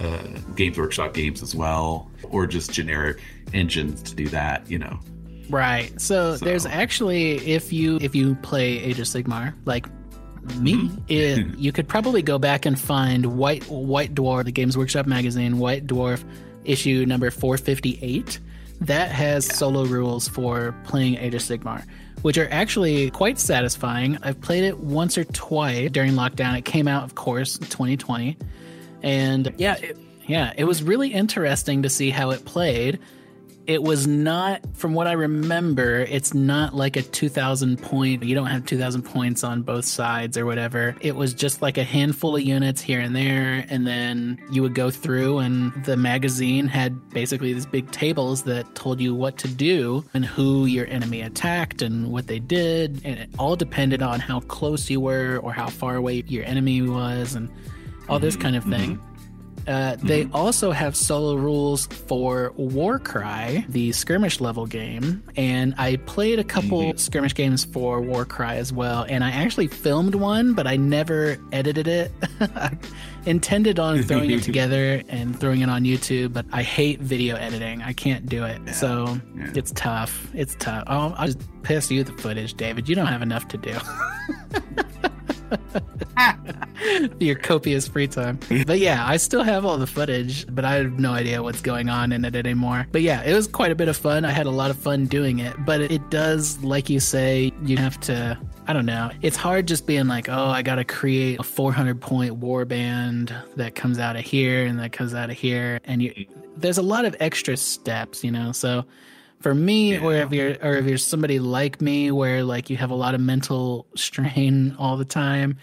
uh, 0.00 0.22
Games 0.56 0.78
Workshop 0.78 1.12
games 1.12 1.42
as 1.42 1.54
well, 1.54 2.10
or 2.30 2.46
just 2.46 2.72
generic 2.72 3.20
engines 3.52 4.00
to 4.04 4.14
do 4.14 4.26
that. 4.30 4.70
You 4.70 4.78
know. 4.78 4.98
Right. 5.50 5.98
So, 6.00 6.36
so, 6.36 6.44
there's 6.44 6.66
actually 6.66 7.36
if 7.46 7.72
you 7.72 7.98
if 8.00 8.14
you 8.14 8.34
play 8.36 8.78
Age 8.78 8.98
of 9.00 9.06
Sigmar, 9.06 9.54
like 9.64 9.86
me, 10.56 10.74
mm-hmm. 10.74 10.98
it, 11.08 11.46
you 11.58 11.72
could 11.72 11.88
probably 11.88 12.22
go 12.22 12.38
back 12.38 12.66
and 12.66 12.78
find 12.78 13.38
White 13.38 13.68
White 13.68 14.14
Dwarf, 14.14 14.44
the 14.44 14.52
Games 14.52 14.76
Workshop 14.76 15.06
magazine, 15.06 15.58
White 15.58 15.86
Dwarf 15.86 16.24
issue 16.64 17.04
number 17.06 17.30
458. 17.30 18.40
That 18.82 19.10
has 19.10 19.46
yeah. 19.46 19.54
solo 19.54 19.84
rules 19.84 20.28
for 20.28 20.74
playing 20.84 21.16
Age 21.16 21.34
of 21.34 21.40
Sigmar, 21.40 21.84
which 22.22 22.38
are 22.38 22.48
actually 22.50 23.10
quite 23.10 23.38
satisfying. 23.38 24.18
I've 24.22 24.40
played 24.40 24.64
it 24.64 24.78
once 24.78 25.18
or 25.18 25.24
twice 25.24 25.90
during 25.90 26.12
lockdown. 26.12 26.56
It 26.56 26.64
came 26.64 26.86
out, 26.86 27.02
of 27.02 27.14
course, 27.16 27.58
2020, 27.58 28.36
and 29.02 29.52
yeah, 29.56 29.76
it, 29.76 29.96
yeah, 30.26 30.52
it 30.56 30.64
was 30.64 30.82
really 30.82 31.08
interesting 31.08 31.82
to 31.82 31.88
see 31.88 32.10
how 32.10 32.30
it 32.30 32.44
played 32.44 33.00
it 33.68 33.82
was 33.82 34.06
not 34.06 34.60
from 34.74 34.94
what 34.94 35.06
i 35.06 35.12
remember 35.12 36.00
it's 36.00 36.34
not 36.34 36.74
like 36.74 36.96
a 36.96 37.02
2000 37.02 37.80
point 37.80 38.24
you 38.24 38.34
don't 38.34 38.46
have 38.46 38.64
2000 38.64 39.02
points 39.02 39.44
on 39.44 39.62
both 39.62 39.84
sides 39.84 40.36
or 40.36 40.46
whatever. 40.46 40.94
It 41.00 41.16
was 41.16 41.34
just 41.34 41.62
like 41.62 41.78
a 41.78 41.84
handful 41.84 42.36
of 42.36 42.42
units 42.42 42.80
here 42.80 43.00
and 43.00 43.14
there 43.14 43.64
and 43.68 43.86
then 43.86 44.40
you 44.50 44.62
would 44.62 44.74
go 44.74 44.90
through 44.90 45.38
and 45.38 45.72
the 45.84 45.96
magazine 45.96 46.66
had 46.66 47.10
basically 47.10 47.52
these 47.52 47.66
big 47.66 47.90
tables 47.90 48.42
that 48.44 48.74
told 48.74 49.00
you 49.00 49.14
what 49.14 49.38
to 49.38 49.48
do 49.48 50.04
and 50.14 50.24
who 50.24 50.66
your 50.66 50.86
enemy 50.86 51.22
attacked 51.22 51.82
and 51.82 52.10
what 52.10 52.26
they 52.26 52.38
did 52.38 53.00
and 53.04 53.18
it 53.18 53.30
all 53.38 53.56
depended 53.56 54.02
on 54.02 54.20
how 54.20 54.40
close 54.40 54.88
you 54.90 55.00
were 55.00 55.38
or 55.42 55.52
how 55.52 55.68
far 55.68 55.96
away 55.96 56.22
your 56.26 56.44
enemy 56.44 56.82
was 56.82 57.34
and 57.34 57.50
all 58.08 58.18
this 58.18 58.36
kind 58.36 58.56
of 58.56 58.64
thing. 58.64 58.96
Mm-hmm. 58.96 59.07
Uh, 59.66 59.96
they 59.96 60.24
mm-hmm. 60.24 60.34
also 60.34 60.70
have 60.70 60.96
solo 60.96 61.34
rules 61.34 61.86
for 61.86 62.52
Warcry, 62.56 63.64
the 63.68 63.92
skirmish 63.92 64.40
level 64.40 64.66
game, 64.66 65.22
and 65.36 65.74
I 65.78 65.96
played 65.96 66.38
a 66.38 66.44
couple 66.44 66.82
mm-hmm. 66.82 66.98
skirmish 66.98 67.34
games 67.34 67.64
for 67.64 68.00
Warcry 68.00 68.56
as 68.56 68.72
well. 68.72 69.04
And 69.08 69.22
I 69.24 69.30
actually 69.30 69.66
filmed 69.66 70.14
one, 70.14 70.54
but 70.54 70.66
I 70.66 70.76
never 70.76 71.38
edited 71.52 71.86
it. 71.86 72.12
I 72.40 72.76
intended 73.26 73.78
on 73.78 74.02
throwing 74.02 74.30
it 74.30 74.42
together 74.44 75.02
and 75.08 75.38
throwing 75.38 75.60
it 75.60 75.68
on 75.68 75.84
YouTube, 75.84 76.32
but 76.32 76.46
I 76.52 76.62
hate 76.62 77.00
video 77.00 77.36
editing. 77.36 77.82
I 77.82 77.92
can't 77.92 78.26
do 78.26 78.44
it, 78.44 78.60
yeah. 78.64 78.72
so 78.72 79.18
yeah. 79.36 79.52
it's 79.54 79.72
tough. 79.72 80.30
It's 80.34 80.54
tough. 80.58 80.84
I'll, 80.86 81.14
I'll 81.16 81.26
just 81.26 81.62
pass 81.62 81.90
you 81.90 82.04
the 82.04 82.12
footage, 82.12 82.54
David. 82.54 82.88
You 82.88 82.94
don't 82.94 83.06
have 83.06 83.22
enough 83.22 83.48
to 83.48 83.58
do. 83.58 83.76
your 87.18 87.36
copious 87.36 87.88
free 87.88 88.06
time. 88.06 88.38
But 88.66 88.78
yeah, 88.78 89.06
I 89.06 89.16
still 89.16 89.42
have 89.42 89.64
all 89.64 89.78
the 89.78 89.86
footage, 89.86 90.46
but 90.54 90.64
I 90.64 90.74
have 90.74 90.98
no 90.98 91.12
idea 91.12 91.42
what's 91.42 91.60
going 91.60 91.88
on 91.88 92.12
in 92.12 92.24
it 92.24 92.36
anymore. 92.36 92.86
But 92.92 93.02
yeah, 93.02 93.22
it 93.22 93.34
was 93.34 93.46
quite 93.46 93.70
a 93.70 93.74
bit 93.74 93.88
of 93.88 93.96
fun. 93.96 94.24
I 94.24 94.30
had 94.30 94.46
a 94.46 94.50
lot 94.50 94.70
of 94.70 94.78
fun 94.78 95.06
doing 95.06 95.38
it, 95.38 95.54
but 95.64 95.80
it 95.80 96.10
does, 96.10 96.62
like 96.62 96.88
you 96.90 97.00
say, 97.00 97.52
you 97.64 97.76
have 97.76 97.98
to. 98.00 98.38
I 98.66 98.74
don't 98.74 98.86
know. 98.86 99.10
It's 99.22 99.36
hard 99.36 99.66
just 99.66 99.86
being 99.86 100.08
like, 100.08 100.28
oh, 100.28 100.48
I 100.48 100.60
got 100.60 100.74
to 100.74 100.84
create 100.84 101.40
a 101.40 101.42
400 101.42 102.00
point 102.00 102.34
war 102.34 102.64
band 102.66 103.34
that 103.56 103.74
comes 103.74 103.98
out 103.98 104.16
of 104.16 104.24
here 104.24 104.66
and 104.66 104.78
that 104.78 104.92
comes 104.92 105.14
out 105.14 105.30
of 105.30 105.38
here. 105.38 105.80
And 105.84 106.02
you, 106.02 106.26
there's 106.56 106.76
a 106.76 106.82
lot 106.82 107.06
of 107.06 107.16
extra 107.18 107.56
steps, 107.56 108.22
you 108.22 108.30
know? 108.30 108.52
So 108.52 108.84
for 109.40 109.54
me 109.54 109.92
yeah. 109.92 110.02
or 110.02 110.14
if 110.14 110.32
you're 110.32 110.56
or 110.62 110.74
if 110.74 110.86
you're 110.86 110.98
somebody 110.98 111.38
like 111.38 111.80
me 111.80 112.10
where 112.10 112.42
like 112.44 112.68
you 112.68 112.76
have 112.76 112.90
a 112.90 112.94
lot 112.94 113.14
of 113.14 113.20
mental 113.20 113.86
strain 113.94 114.74
all 114.78 114.96
the 114.96 115.04
time 115.04 115.56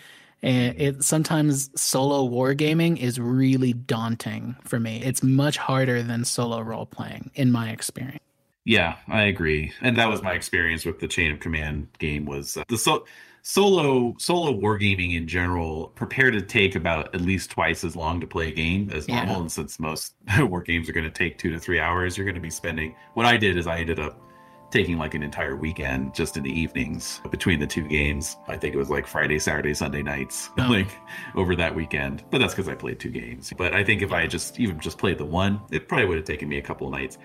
and 0.46 0.80
it 0.80 1.04
sometimes 1.04 1.72
solo 1.80 2.30
wargaming 2.30 2.98
is 2.98 3.20
really 3.20 3.74
daunting 3.74 4.56
for 4.62 4.80
me. 4.80 5.02
It's 5.04 5.24
much 5.24 5.58
harder 5.58 6.04
than 6.04 6.24
solo 6.24 6.62
role 6.62 6.86
playing 6.86 7.32
in 7.34 7.52
my 7.52 7.72
experience. 7.72 8.20
Yeah 8.64 8.96
i 9.08 9.24
agree. 9.24 9.74
And 9.82 9.98
that 9.98 10.08
was 10.08 10.22
my 10.22 10.34
experience 10.34 10.86
with 10.86 11.00
the 11.00 11.08
chain 11.08 11.32
of 11.32 11.40
command 11.40 11.88
game 12.00 12.26
was 12.26 12.58
uh, 12.58 12.64
the 12.68 12.78
so 12.78 13.06
solo 13.42 14.16
solo 14.18 14.54
wargaming 14.54 15.16
in 15.16 15.28
general 15.28 15.90
prepare 15.90 16.32
to 16.32 16.42
take 16.42 16.76
about 16.76 17.14
at 17.14 17.22
least 17.22 17.52
twice 17.52 17.84
as 17.84 17.96
long 17.96 18.20
to 18.20 18.28
play 18.28 18.48
a 18.50 18.52
game 18.52 18.90
as 18.92 19.08
normal. 19.08 19.34
Yeah. 19.34 19.40
and 19.42 19.52
since 19.52 19.80
most 19.80 20.16
war 20.40 20.62
games 20.62 20.90
are 20.90 20.94
going 20.94 21.04
to 21.04 21.12
take 21.12 21.38
two 21.38 21.52
to 21.52 21.60
three 21.60 21.80
hours 21.80 22.18
you're 22.18 22.26
going 22.26 22.36
to 22.36 22.42
be 22.42 22.50
spending 22.50 22.96
what 23.14 23.28
i 23.28 23.38
did 23.38 23.56
is 23.56 23.68
i 23.68 23.80
ended 23.80 24.00
up 24.00 24.20
taking 24.76 24.98
like 24.98 25.14
an 25.14 25.24
entire 25.24 25.56
weekend 25.56 26.14
just 26.14 26.36
in 26.36 26.44
the 26.44 26.50
evenings 26.50 27.22
between 27.32 27.62
the 27.62 27.66
two 27.66 27.88
games 27.88 28.36
i 28.50 28.58
think 28.58 28.76
it 28.76 28.78
was 28.78 28.90
like 28.90 29.08
friday 29.08 29.40
saturday 29.40 29.74
sunday 29.74 30.04
nights 30.04 30.50
oh. 30.60 30.64
like 30.64 30.90
over 31.36 31.56
that 31.56 31.74
weekend 31.74 32.26
but 32.30 32.40
that's 32.40 32.54
because 32.54 32.68
i 32.68 32.76
played 32.76 33.00
two 33.00 33.10
games 33.10 33.54
but 33.58 33.74
i 33.74 33.82
think 33.82 34.02
if 34.02 34.12
i 34.12 34.20
had 34.20 34.30
just 34.30 34.60
even 34.60 34.78
just 34.78 34.98
played 34.98 35.18
the 35.18 35.24
one 35.24 35.62
it 35.72 35.88
probably 35.88 36.06
would 36.06 36.18
have 36.18 36.26
taken 36.26 36.50
me 36.50 36.58
a 36.58 36.62
couple 36.62 36.88
of 36.88 36.92
nights 36.92 37.18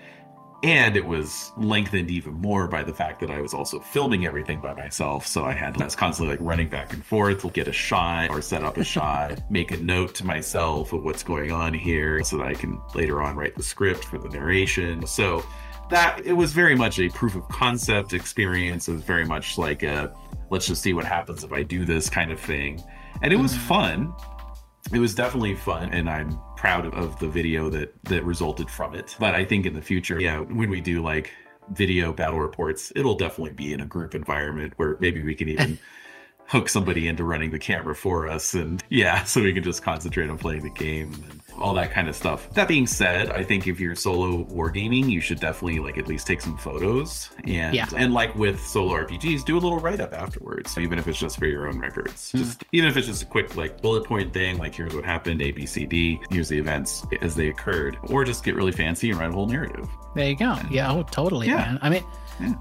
And 0.63 0.95
it 0.95 1.05
was 1.05 1.51
lengthened 1.57 2.09
even 2.11 2.35
more 2.35 2.67
by 2.67 2.83
the 2.83 2.93
fact 2.93 3.19
that 3.21 3.31
I 3.31 3.41
was 3.41 3.51
also 3.51 3.79
filming 3.79 4.27
everything 4.27 4.61
by 4.61 4.75
myself. 4.75 5.25
So 5.25 5.43
I 5.43 5.53
had 5.53 5.81
I 5.81 5.85
was 5.85 5.95
constantly 5.95 6.35
like 6.35 6.45
running 6.45 6.69
back 6.69 6.93
and 6.93 7.03
forth, 7.03 7.41
to 7.41 7.49
get 7.49 7.67
a 7.67 7.73
shot 7.73 8.29
or 8.29 8.43
set 8.43 8.63
up 8.63 8.77
a 8.77 8.83
shot, 8.83 9.41
make 9.49 9.71
a 9.71 9.77
note 9.77 10.13
to 10.19 10.23
myself 10.23 10.93
of 10.93 11.03
what's 11.03 11.23
going 11.23 11.51
on 11.51 11.73
here 11.73 12.23
so 12.23 12.37
that 12.37 12.45
I 12.45 12.53
can 12.53 12.79
later 12.93 13.23
on 13.23 13.35
write 13.35 13.55
the 13.55 13.63
script 13.63 14.05
for 14.05 14.19
the 14.19 14.29
narration. 14.29 15.07
So 15.07 15.43
that 15.91 16.21
it 16.25 16.33
was 16.33 16.51
very 16.51 16.75
much 16.75 16.99
a 16.99 17.09
proof 17.09 17.35
of 17.35 17.47
concept 17.49 18.13
experience. 18.13 18.87
It 18.87 18.93
was 18.93 19.03
very 19.03 19.25
much 19.25 19.57
like 19.57 19.83
a 19.83 20.13
let's 20.49 20.67
just 20.67 20.81
see 20.81 20.93
what 20.93 21.05
happens 21.05 21.43
if 21.43 21.53
I 21.53 21.63
do 21.63 21.85
this 21.85 22.09
kind 22.09 22.31
of 22.31 22.39
thing. 22.39 22.83
And 23.21 23.31
it 23.31 23.37
was 23.37 23.53
mm-hmm. 23.53 23.67
fun. 23.67 24.13
It 24.91 24.99
was 24.99 25.13
definitely 25.13 25.55
fun, 25.55 25.93
and 25.93 26.09
I'm 26.09 26.39
proud 26.57 26.85
of 26.87 27.17
the 27.19 27.27
video 27.27 27.69
that 27.69 27.93
that 28.05 28.23
resulted 28.23 28.69
from 28.69 28.95
it. 28.95 29.15
But 29.19 29.35
I 29.35 29.45
think 29.45 29.65
in 29.65 29.73
the 29.73 29.81
future, 29.81 30.19
yeah, 30.19 30.39
when 30.39 30.69
we 30.69 30.81
do 30.81 31.03
like 31.03 31.31
video 31.69 32.11
battle 32.11 32.39
reports, 32.39 32.91
it'll 32.95 33.15
definitely 33.15 33.53
be 33.53 33.73
in 33.73 33.81
a 33.81 33.85
group 33.85 34.15
environment 34.15 34.73
where 34.77 34.97
maybe 34.99 35.21
we 35.23 35.35
can 35.35 35.49
even 35.49 35.77
hook 36.47 36.69
somebody 36.69 37.07
into 37.07 37.23
running 37.23 37.51
the 37.51 37.59
camera 37.59 37.95
for 37.95 38.27
us 38.27 38.53
and 38.53 38.83
yeah, 38.89 39.23
so 39.23 39.41
we 39.41 39.53
can 39.53 39.63
just 39.63 39.83
concentrate 39.83 40.29
on 40.29 40.37
playing 40.37 40.63
the 40.63 40.69
game. 40.69 41.13
And, 41.29 41.41
all 41.61 41.73
that 41.75 41.91
kind 41.91 42.09
of 42.09 42.15
stuff. 42.15 42.49
That 42.53 42.67
being 42.67 42.87
said, 42.87 43.29
I 43.29 43.43
think 43.43 43.67
if 43.67 43.79
you're 43.79 43.95
solo 43.95 44.43
wargaming, 44.45 45.09
you 45.09 45.21
should 45.21 45.39
definitely 45.39 45.79
like 45.79 45.97
at 45.97 46.07
least 46.07 46.27
take 46.27 46.41
some 46.41 46.57
photos 46.57 47.29
and 47.45 47.75
yeah. 47.75 47.87
and 47.95 48.13
like 48.13 48.35
with 48.35 48.59
solo 48.59 48.93
RPGs, 48.95 49.45
do 49.45 49.57
a 49.57 49.59
little 49.59 49.79
write 49.79 49.99
up 49.99 50.13
afterwards, 50.13 50.77
even 50.77 50.99
if 50.99 51.07
it's 51.07 51.19
just 51.19 51.37
for 51.37 51.45
your 51.45 51.67
own 51.67 51.79
records. 51.79 52.31
Mm. 52.31 52.39
Just 52.39 52.63
even 52.71 52.89
if 52.89 52.97
it's 52.97 53.07
just 53.07 53.23
a 53.23 53.25
quick 53.25 53.55
like 53.55 53.81
bullet 53.81 54.05
point 54.05 54.33
thing, 54.33 54.57
like 54.57 54.75
here's 54.75 54.93
what 54.93 55.05
happened, 55.05 55.41
A, 55.41 55.51
B, 55.51 55.65
C, 55.65 55.85
D, 55.85 56.19
here's 56.29 56.49
the 56.49 56.57
events 56.57 57.05
as 57.21 57.35
they 57.35 57.49
occurred, 57.49 57.97
or 58.03 58.25
just 58.25 58.43
get 58.43 58.55
really 58.55 58.71
fancy 58.71 59.11
and 59.11 59.19
write 59.19 59.29
a 59.29 59.33
whole 59.33 59.47
narrative. 59.47 59.87
There 60.15 60.29
you 60.29 60.35
go. 60.35 60.57
Yeah, 60.69 60.91
oh, 60.91 61.03
totally, 61.03 61.47
yeah. 61.47 61.55
man. 61.55 61.79
I 61.81 61.89
mean, 61.89 62.03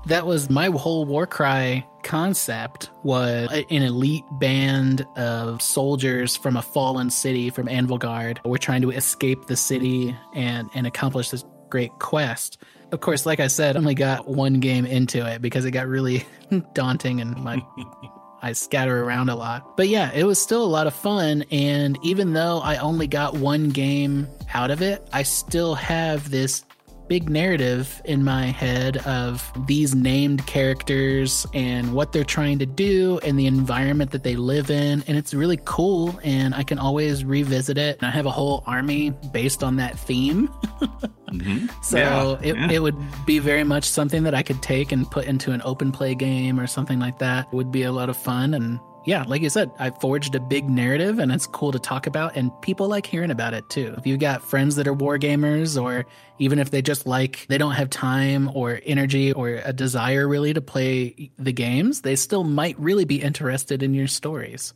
that 0.07 0.26
was 0.26 0.51
my 0.51 0.66
whole 0.66 1.05
Warcry 1.05 1.87
concept 2.03 2.91
was 3.03 3.51
an 3.53 3.83
elite 3.83 4.24
band 4.33 5.07
of 5.16 5.61
soldiers 5.61 6.37
from 6.37 6.57
a 6.57 6.62
fallen 6.62 7.11
city 7.11 7.51
from 7.51 7.66
Anvilgard. 7.66 8.39
We're 8.45 8.59
trying 8.59 8.83
to 8.83 8.91
escape 8.91 9.47
the 9.47 9.57
city 9.57 10.16
and 10.35 10.68
and 10.74 10.87
accomplish 10.87 11.31
this 11.31 11.45
great 11.68 11.93
quest. 11.99 12.59
Of 12.93 13.01
course, 13.01 13.24
like 13.24 13.39
I 13.39 13.47
said, 13.47 13.76
I 13.76 13.78
only 13.78 13.95
got 13.95 14.26
one 14.26 14.61
game 14.61 14.85
into 14.85 15.24
it 15.26 15.41
because 15.41 15.64
it 15.64 15.70
got 15.70 15.87
really 15.87 16.26
daunting 16.74 17.20
and 17.20 17.37
my 17.37 17.64
I 18.43 18.53
scatter 18.53 19.05
around 19.05 19.28
a 19.28 19.37
lot. 19.37 19.76
But 19.76 19.89
yeah, 19.89 20.11
it 20.12 20.24
was 20.24 20.41
still 20.41 20.64
a 20.64 20.66
lot 20.66 20.87
of 20.87 20.95
fun. 20.95 21.45
And 21.51 21.99
even 22.03 22.33
though 22.33 22.61
I 22.61 22.76
only 22.76 23.07
got 23.07 23.35
one 23.35 23.68
game 23.68 24.28
out 24.55 24.70
of 24.70 24.81
it, 24.81 25.07
I 25.12 25.24
still 25.24 25.74
have 25.74 26.31
this 26.31 26.64
big 27.11 27.28
narrative 27.28 28.00
in 28.04 28.22
my 28.22 28.46
head 28.46 28.98
of 28.98 29.52
these 29.66 29.96
named 29.96 30.46
characters 30.46 31.44
and 31.52 31.92
what 31.92 32.12
they're 32.12 32.22
trying 32.22 32.56
to 32.56 32.64
do 32.64 33.18
and 33.24 33.36
the 33.36 33.48
environment 33.48 34.12
that 34.12 34.22
they 34.22 34.36
live 34.36 34.70
in. 34.70 35.02
And 35.08 35.18
it's 35.18 35.34
really 35.34 35.58
cool. 35.64 36.16
And 36.22 36.54
I 36.54 36.62
can 36.62 36.78
always 36.78 37.24
revisit 37.24 37.78
it. 37.78 37.98
And 37.98 38.06
I 38.06 38.12
have 38.12 38.26
a 38.26 38.30
whole 38.30 38.62
army 38.64 39.11
based 39.32 39.64
on 39.64 39.74
that 39.74 39.98
theme. 39.98 40.46
mm-hmm. 41.28 41.66
So 41.82 41.98
yeah, 41.98 42.48
it, 42.48 42.56
yeah. 42.56 42.70
it 42.70 42.80
would 42.80 42.96
be 43.26 43.40
very 43.40 43.64
much 43.64 43.86
something 43.86 44.22
that 44.22 44.34
I 44.36 44.44
could 44.44 44.62
take 44.62 44.92
and 44.92 45.11
put 45.11 45.24
into 45.24 45.50
an 45.50 45.62
open 45.64 45.90
play 45.90 46.14
game 46.14 46.61
or 46.61 46.68
something 46.68 47.00
like 47.00 47.18
that. 47.18 47.48
It 47.48 47.52
would 47.52 47.72
be 47.72 47.82
a 47.82 47.90
lot 47.90 48.08
of 48.08 48.16
fun. 48.16 48.54
And 48.54 48.78
yeah, 49.05 49.24
like 49.26 49.40
you 49.40 49.48
said, 49.48 49.70
I 49.78 49.90
forged 49.90 50.34
a 50.34 50.40
big 50.40 50.68
narrative 50.68 51.18
and 51.18 51.32
it's 51.32 51.46
cool 51.46 51.72
to 51.72 51.78
talk 51.78 52.07
about 52.07 52.36
and 52.36 52.51
people 52.61 52.88
like 52.88 53.07
hearing 53.07 53.30
about 53.30 53.55
it 53.55 53.68
too. 53.70 53.94
If 53.96 54.07
you've 54.07 54.20
got 54.20 54.42
friends 54.42 54.76
that 54.76 54.86
are 54.86 54.92
war 54.92 55.18
gamers 55.18 55.80
or 55.80 56.05
even 56.38 56.59
if 56.59 56.70
they 56.70 56.82
just 56.82 57.07
like 57.07 57.46
they 57.48 57.59
don't 57.59 57.72
have 57.72 57.88
time 57.88 58.51
or 58.55 58.80
energy 58.84 59.32
or 59.32 59.61
a 59.64 59.72
desire 59.72 60.28
really 60.28 60.53
to 60.53 60.61
play 60.61 61.30
the 61.38 61.53
games, 61.53 62.03
they 62.03 62.16
still 62.16 62.44
might 62.44 62.78
really 62.78 63.05
be 63.05 63.22
interested 63.22 63.82
in 63.82 63.94
your 63.94 64.07
stories. 64.07 64.74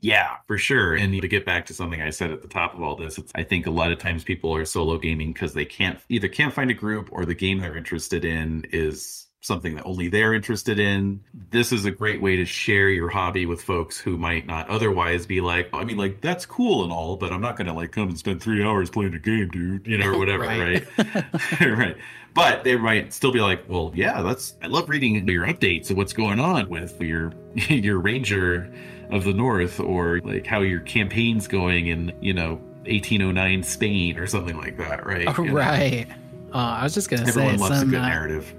Yeah, 0.00 0.36
for 0.46 0.58
sure. 0.58 0.94
And 0.94 1.18
to 1.18 1.28
get 1.28 1.46
back 1.46 1.64
to 1.66 1.74
something 1.74 2.02
I 2.02 2.10
said 2.10 2.30
at 2.30 2.42
the 2.42 2.48
top 2.48 2.74
of 2.74 2.82
all 2.82 2.94
this, 2.94 3.18
I 3.34 3.42
think 3.42 3.66
a 3.66 3.70
lot 3.70 3.90
of 3.90 3.98
times 3.98 4.22
people 4.22 4.54
are 4.54 4.66
solo 4.66 4.98
gaming 4.98 5.32
because 5.32 5.54
they 5.54 5.64
can't 5.64 5.98
either 6.10 6.28
can't 6.28 6.52
find 6.52 6.70
a 6.70 6.74
group 6.74 7.08
or 7.10 7.24
the 7.24 7.34
game 7.34 7.60
they're 7.60 7.76
interested 7.76 8.22
in 8.22 8.66
is 8.70 9.23
something 9.44 9.74
that 9.74 9.84
only 9.84 10.08
they're 10.08 10.32
interested 10.32 10.78
in. 10.78 11.20
This 11.50 11.70
is 11.70 11.84
a 11.84 11.90
great 11.90 12.22
way 12.22 12.36
to 12.36 12.46
share 12.46 12.88
your 12.88 13.10
hobby 13.10 13.44
with 13.44 13.60
folks 13.60 13.98
who 13.98 14.16
might 14.16 14.46
not 14.46 14.68
otherwise 14.70 15.26
be 15.26 15.42
like, 15.42 15.68
I 15.74 15.84
mean, 15.84 15.98
like, 15.98 16.22
that's 16.22 16.46
cool 16.46 16.82
and 16.82 16.90
all, 16.90 17.16
but 17.16 17.30
I'm 17.30 17.42
not 17.42 17.56
going 17.56 17.66
to 17.66 17.74
like 17.74 17.92
come 17.92 18.08
and 18.08 18.18
spend 18.18 18.42
three 18.42 18.64
hours 18.64 18.88
playing 18.88 19.14
a 19.14 19.18
game, 19.18 19.50
dude, 19.50 19.86
you 19.86 19.98
know, 19.98 20.12
or 20.12 20.18
whatever, 20.18 20.44
right? 20.44 20.86
Right? 20.98 21.60
right. 21.60 21.96
But 22.32 22.64
they 22.64 22.76
might 22.76 23.12
still 23.12 23.32
be 23.32 23.40
like, 23.40 23.64
well, 23.68 23.92
yeah, 23.94 24.22
that's, 24.22 24.54
I 24.62 24.66
love 24.66 24.88
reading 24.88 25.28
your 25.28 25.46
updates 25.46 25.90
of 25.90 25.98
what's 25.98 26.14
going 26.14 26.40
on 26.40 26.70
with 26.70 27.00
your, 27.00 27.32
your 27.54 27.98
Ranger 27.98 28.72
of 29.10 29.24
the 29.24 29.34
North 29.34 29.78
or 29.78 30.20
like 30.20 30.46
how 30.46 30.62
your 30.62 30.80
campaign's 30.80 31.46
going 31.46 31.88
in, 31.88 32.16
you 32.22 32.32
know, 32.32 32.54
1809 32.86 33.62
Spain 33.62 34.18
or 34.18 34.26
something 34.26 34.56
like 34.56 34.78
that, 34.78 35.04
right? 35.06 35.28
Oh, 35.38 35.44
right. 35.44 36.06
Uh, 36.52 36.56
I 36.56 36.84
was 36.84 36.94
just 36.94 37.10
gonna 37.10 37.26
Everyone 37.26 37.58
say, 37.58 37.62
loves 37.62 37.78
some, 37.80 37.88
a 37.88 37.90
good 37.90 38.00
uh, 38.00 38.08
narrative. 38.08 38.54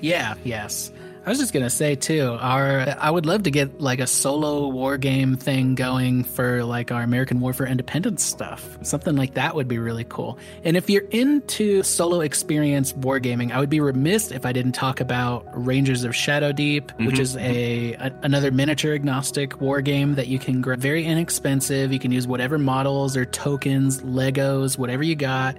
Yeah, 0.00 0.34
yes. 0.44 0.92
I 1.26 1.28
was 1.28 1.40
just 1.40 1.52
gonna 1.52 1.70
say 1.70 1.96
too, 1.96 2.38
our 2.40 2.94
I 3.00 3.10
would 3.10 3.26
love 3.26 3.42
to 3.42 3.50
get 3.50 3.80
like 3.80 3.98
a 3.98 4.06
solo 4.06 4.68
war 4.68 4.96
game 4.96 5.36
thing 5.36 5.74
going 5.74 6.22
for 6.22 6.62
like 6.62 6.92
our 6.92 7.02
American 7.02 7.40
War 7.40 7.52
for 7.52 7.66
Independence 7.66 8.22
stuff. 8.22 8.78
Something 8.82 9.16
like 9.16 9.34
that 9.34 9.56
would 9.56 9.66
be 9.66 9.78
really 9.78 10.04
cool. 10.04 10.38
And 10.62 10.76
if 10.76 10.88
you're 10.88 11.02
into 11.10 11.82
solo 11.82 12.20
experience 12.20 12.92
wargaming, 12.92 13.50
I 13.50 13.58
would 13.58 13.70
be 13.70 13.80
remiss 13.80 14.30
if 14.30 14.46
I 14.46 14.52
didn't 14.52 14.72
talk 14.72 15.00
about 15.00 15.44
Rangers 15.52 16.04
of 16.04 16.14
Shadow 16.14 16.52
Deep, 16.52 16.92
mm-hmm. 16.92 17.06
which 17.06 17.18
is 17.18 17.36
a, 17.38 17.94
a, 17.94 18.12
another 18.22 18.52
miniature 18.52 18.94
agnostic 18.94 19.60
war 19.60 19.80
game 19.80 20.14
that 20.14 20.28
you 20.28 20.38
can 20.38 20.60
grab 20.60 20.78
very 20.78 21.04
inexpensive. 21.04 21.92
You 21.92 21.98
can 21.98 22.12
use 22.12 22.28
whatever 22.28 22.56
models 22.56 23.16
or 23.16 23.24
tokens, 23.24 24.00
Legos, 24.02 24.78
whatever 24.78 25.02
you 25.02 25.16
got, 25.16 25.56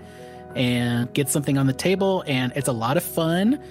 and 0.55 1.13
get 1.13 1.27
something 1.27 1.57
on 1.57 1.67
the 1.67 1.73
table. 1.73 2.23
And 2.25 2.53
it's 2.55 2.69
a 2.69 2.73
lot 2.73 2.95
of 2.95 3.03
fun 3.03 3.61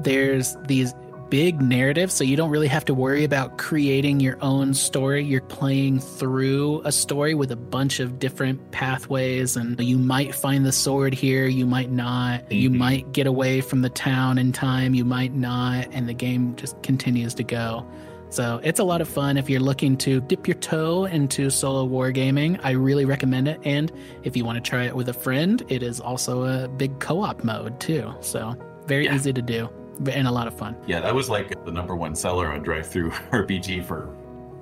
there's 0.00 0.56
these 0.66 0.94
big 1.30 1.60
narratives, 1.60 2.14
so 2.14 2.24
you 2.24 2.36
don't 2.36 2.50
really 2.50 2.68
have 2.68 2.84
to 2.84 2.94
worry 2.94 3.24
about 3.24 3.58
creating 3.58 4.20
your 4.20 4.38
own 4.40 4.74
story. 4.74 5.24
You're 5.24 5.40
playing 5.40 6.00
through 6.00 6.82
a 6.84 6.92
story 6.92 7.34
with 7.34 7.50
a 7.50 7.56
bunch 7.56 8.00
of 8.00 8.18
different 8.18 8.70
pathways, 8.70 9.56
and 9.56 9.78
you 9.80 9.98
might 9.98 10.34
find 10.34 10.64
the 10.64 10.72
sword 10.72 11.14
here, 11.14 11.46
you 11.46 11.66
might 11.66 11.90
not. 11.90 12.42
Mm-hmm. 12.42 12.52
You 12.54 12.70
might 12.70 13.12
get 13.12 13.26
away 13.26 13.60
from 13.60 13.82
the 13.82 13.90
town 13.90 14.38
in 14.38 14.52
time, 14.52 14.94
you 14.94 15.04
might 15.04 15.34
not, 15.34 15.88
and 15.92 16.08
the 16.08 16.14
game 16.14 16.54
just 16.56 16.80
continues 16.82 17.34
to 17.34 17.44
go. 17.44 17.86
So 18.28 18.60
it's 18.64 18.80
a 18.80 18.84
lot 18.84 19.00
of 19.00 19.08
fun 19.08 19.36
if 19.36 19.48
you're 19.48 19.60
looking 19.60 19.96
to 19.98 20.20
dip 20.20 20.48
your 20.48 20.56
toe 20.56 21.04
into 21.04 21.48
solo 21.48 21.86
wargaming. 21.88 22.58
I 22.62 22.72
really 22.72 23.04
recommend 23.04 23.46
it. 23.46 23.60
And 23.64 23.90
if 24.24 24.36
you 24.36 24.44
want 24.44 24.62
to 24.62 24.68
try 24.68 24.84
it 24.84 24.96
with 24.96 25.08
a 25.08 25.12
friend, 25.12 25.62
it 25.68 25.82
is 25.82 26.00
also 26.00 26.42
a 26.42 26.68
big 26.68 26.98
co 26.98 27.22
op 27.22 27.44
mode 27.44 27.78
too. 27.78 28.12
So 28.20 28.56
very 28.86 29.04
yeah. 29.04 29.14
easy 29.14 29.32
to 29.32 29.42
do 29.42 29.70
and 30.10 30.26
a 30.26 30.30
lot 30.30 30.46
of 30.46 30.56
fun. 30.56 30.76
Yeah, 30.86 31.00
that 31.00 31.14
was 31.14 31.28
like 31.28 31.64
the 31.64 31.72
number 31.72 31.96
one 31.96 32.14
seller 32.14 32.52
on 32.52 32.64
DriveThru 32.64 33.10
RPG 33.30 33.84
for 33.84 34.14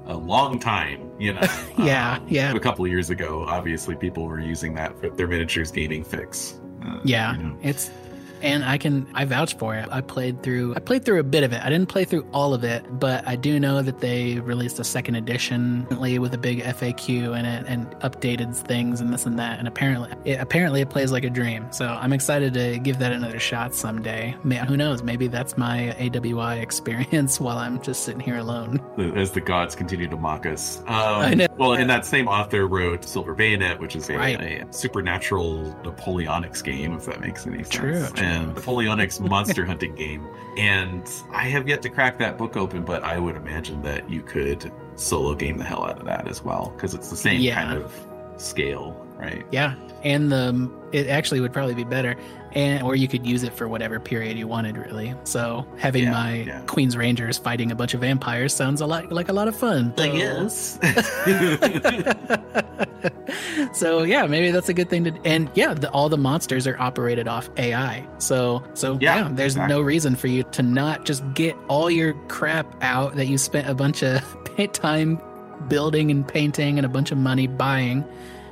a 0.06 0.16
long 0.16 0.58
time, 0.58 1.10
you 1.18 1.32
know. 1.32 1.46
yeah, 1.78 2.16
um, 2.16 2.26
yeah. 2.28 2.54
A 2.54 2.60
couple 2.60 2.84
of 2.84 2.90
years 2.90 3.10
ago, 3.10 3.44
obviously, 3.48 3.96
people 3.96 4.26
were 4.26 4.40
using 4.40 4.74
that 4.74 4.98
for 4.98 5.10
their 5.10 5.26
miniatures 5.26 5.70
gaming 5.70 6.04
fix. 6.04 6.60
Uh, 6.84 7.00
yeah, 7.04 7.36
you 7.36 7.42
know. 7.42 7.56
it's 7.62 7.90
and 8.44 8.64
I 8.64 8.78
can 8.78 9.06
I 9.14 9.24
vouch 9.24 9.56
for 9.56 9.74
it. 9.74 9.88
I 9.90 10.00
played 10.00 10.42
through 10.42 10.74
I 10.76 10.80
played 10.80 11.04
through 11.04 11.18
a 11.18 11.24
bit 11.24 11.42
of 11.42 11.52
it. 11.52 11.60
I 11.62 11.70
didn't 11.70 11.88
play 11.88 12.04
through 12.04 12.26
all 12.32 12.54
of 12.54 12.62
it, 12.62 12.84
but 13.00 13.26
I 13.26 13.36
do 13.36 13.58
know 13.58 13.82
that 13.82 14.00
they 14.00 14.38
released 14.40 14.78
a 14.78 14.84
second 14.84 15.16
edition 15.16 15.86
with 15.90 16.34
a 16.34 16.38
big 16.38 16.62
FAQ 16.62 17.38
in 17.38 17.44
it 17.44 17.64
and 17.66 17.90
updated 18.00 18.54
things 18.54 19.00
and 19.00 19.12
this 19.12 19.26
and 19.26 19.38
that. 19.38 19.58
And 19.58 19.66
apparently, 19.66 20.10
it, 20.24 20.40
apparently 20.40 20.80
it 20.82 20.90
plays 20.90 21.10
like 21.10 21.24
a 21.24 21.30
dream. 21.30 21.66
So 21.72 21.86
I'm 21.86 22.12
excited 22.12 22.54
to 22.54 22.78
give 22.78 22.98
that 22.98 23.12
another 23.12 23.38
shot 23.38 23.74
someday. 23.74 24.36
Man, 24.44 24.66
who 24.66 24.76
knows? 24.76 25.02
Maybe 25.02 25.26
that's 25.26 25.56
my 25.56 25.94
AWI 25.98 26.60
experience 26.60 27.40
while 27.44 27.58
I'm 27.58 27.80
just 27.82 28.02
sitting 28.02 28.20
here 28.20 28.36
alone. 28.36 28.80
As 29.16 29.30
the 29.30 29.40
gods 29.40 29.74
continue 29.74 30.08
to 30.08 30.16
mock 30.16 30.46
us. 30.46 30.82
Um. 30.94 31.40
Well, 31.58 31.74
and 31.74 31.90
that 31.90 32.06
same 32.06 32.28
author 32.28 32.66
wrote 32.66 33.04
Silver 33.04 33.34
Bayonet, 33.34 33.80
which 33.80 33.96
is 33.96 34.08
a, 34.10 34.16
right. 34.16 34.40
a 34.40 34.72
supernatural 34.72 35.74
Napoleonics 35.82 36.62
game, 36.62 36.94
if 36.94 37.06
that 37.06 37.20
makes 37.20 37.46
any 37.46 37.58
sense. 37.58 37.68
True. 37.68 38.06
And 38.16 38.33
and 38.34 38.54
Napoleonic's 38.54 39.20
monster 39.20 39.64
hunting 39.64 39.94
game. 39.94 40.26
And 40.56 41.10
I 41.30 41.44
have 41.44 41.68
yet 41.68 41.82
to 41.82 41.88
crack 41.88 42.18
that 42.18 42.38
book 42.38 42.56
open, 42.56 42.84
but 42.84 43.02
I 43.02 43.18
would 43.18 43.36
imagine 43.36 43.82
that 43.82 44.08
you 44.10 44.22
could 44.22 44.70
solo 44.96 45.34
game 45.34 45.58
the 45.58 45.64
hell 45.64 45.84
out 45.84 45.98
of 45.98 46.04
that 46.06 46.28
as 46.28 46.42
well 46.42 46.72
because 46.76 46.94
it's 46.94 47.10
the 47.10 47.16
same 47.16 47.40
yeah. 47.40 47.64
kind 47.64 47.82
of 47.82 47.92
scale. 48.36 49.03
Right? 49.16 49.44
Yeah, 49.50 49.74
and 50.02 50.30
the 50.32 50.70
it 50.92 51.08
actually 51.08 51.40
would 51.40 51.52
probably 51.52 51.74
be 51.74 51.84
better, 51.84 52.14
and 52.52 52.82
or 52.84 52.94
you 52.94 53.08
could 53.08 53.26
use 53.26 53.42
it 53.42 53.52
for 53.52 53.66
whatever 53.68 53.98
period 53.98 54.36
you 54.38 54.46
wanted, 54.46 54.76
really. 54.76 55.14
So 55.24 55.66
having 55.78 56.04
Yeah, 56.04 56.10
my 56.12 56.34
yeah. 56.34 56.60
Queen's 56.66 56.96
Rangers 56.96 57.36
fighting 57.38 57.72
a 57.72 57.74
bunch 57.74 57.94
of 57.94 58.00
vampires 58.00 58.54
sounds 58.54 58.80
a 58.80 58.86
lot 58.86 59.10
like 59.10 59.28
a 59.28 59.32
lot 59.32 59.48
of 59.48 59.56
fun. 59.56 59.92
So- 59.96 60.04
yes. 60.04 60.78
so 63.72 64.02
yeah, 64.02 64.26
maybe 64.26 64.50
that's 64.50 64.68
a 64.68 64.74
good 64.74 64.88
thing 64.88 65.04
to. 65.04 65.12
And 65.24 65.50
yeah, 65.54 65.74
the, 65.74 65.90
all 65.90 66.08
the 66.08 66.18
monsters 66.18 66.66
are 66.66 66.78
operated 66.80 67.28
off 67.28 67.48
AI. 67.56 68.06
So 68.18 68.62
so 68.74 68.98
yeah, 69.00 69.16
Yeah, 69.16 69.28
there's 69.32 69.54
exactly. 69.54 69.74
no 69.74 69.80
reason 69.82 70.16
for 70.16 70.26
you 70.28 70.42
to 70.44 70.62
not 70.62 71.04
just 71.04 71.22
get 71.34 71.56
all 71.68 71.90
your 71.90 72.14
crap 72.28 72.66
out 72.82 73.16
that 73.16 73.26
you 73.26 73.38
spent 73.38 73.68
a 73.68 73.74
bunch 73.74 74.02
of 74.02 74.22
time 74.72 75.20
building 75.68 76.10
and 76.10 76.26
painting 76.26 76.78
and 76.78 76.84
a 76.86 76.88
bunch 76.88 77.10
of 77.10 77.18
money 77.18 77.46
buying, 77.46 78.04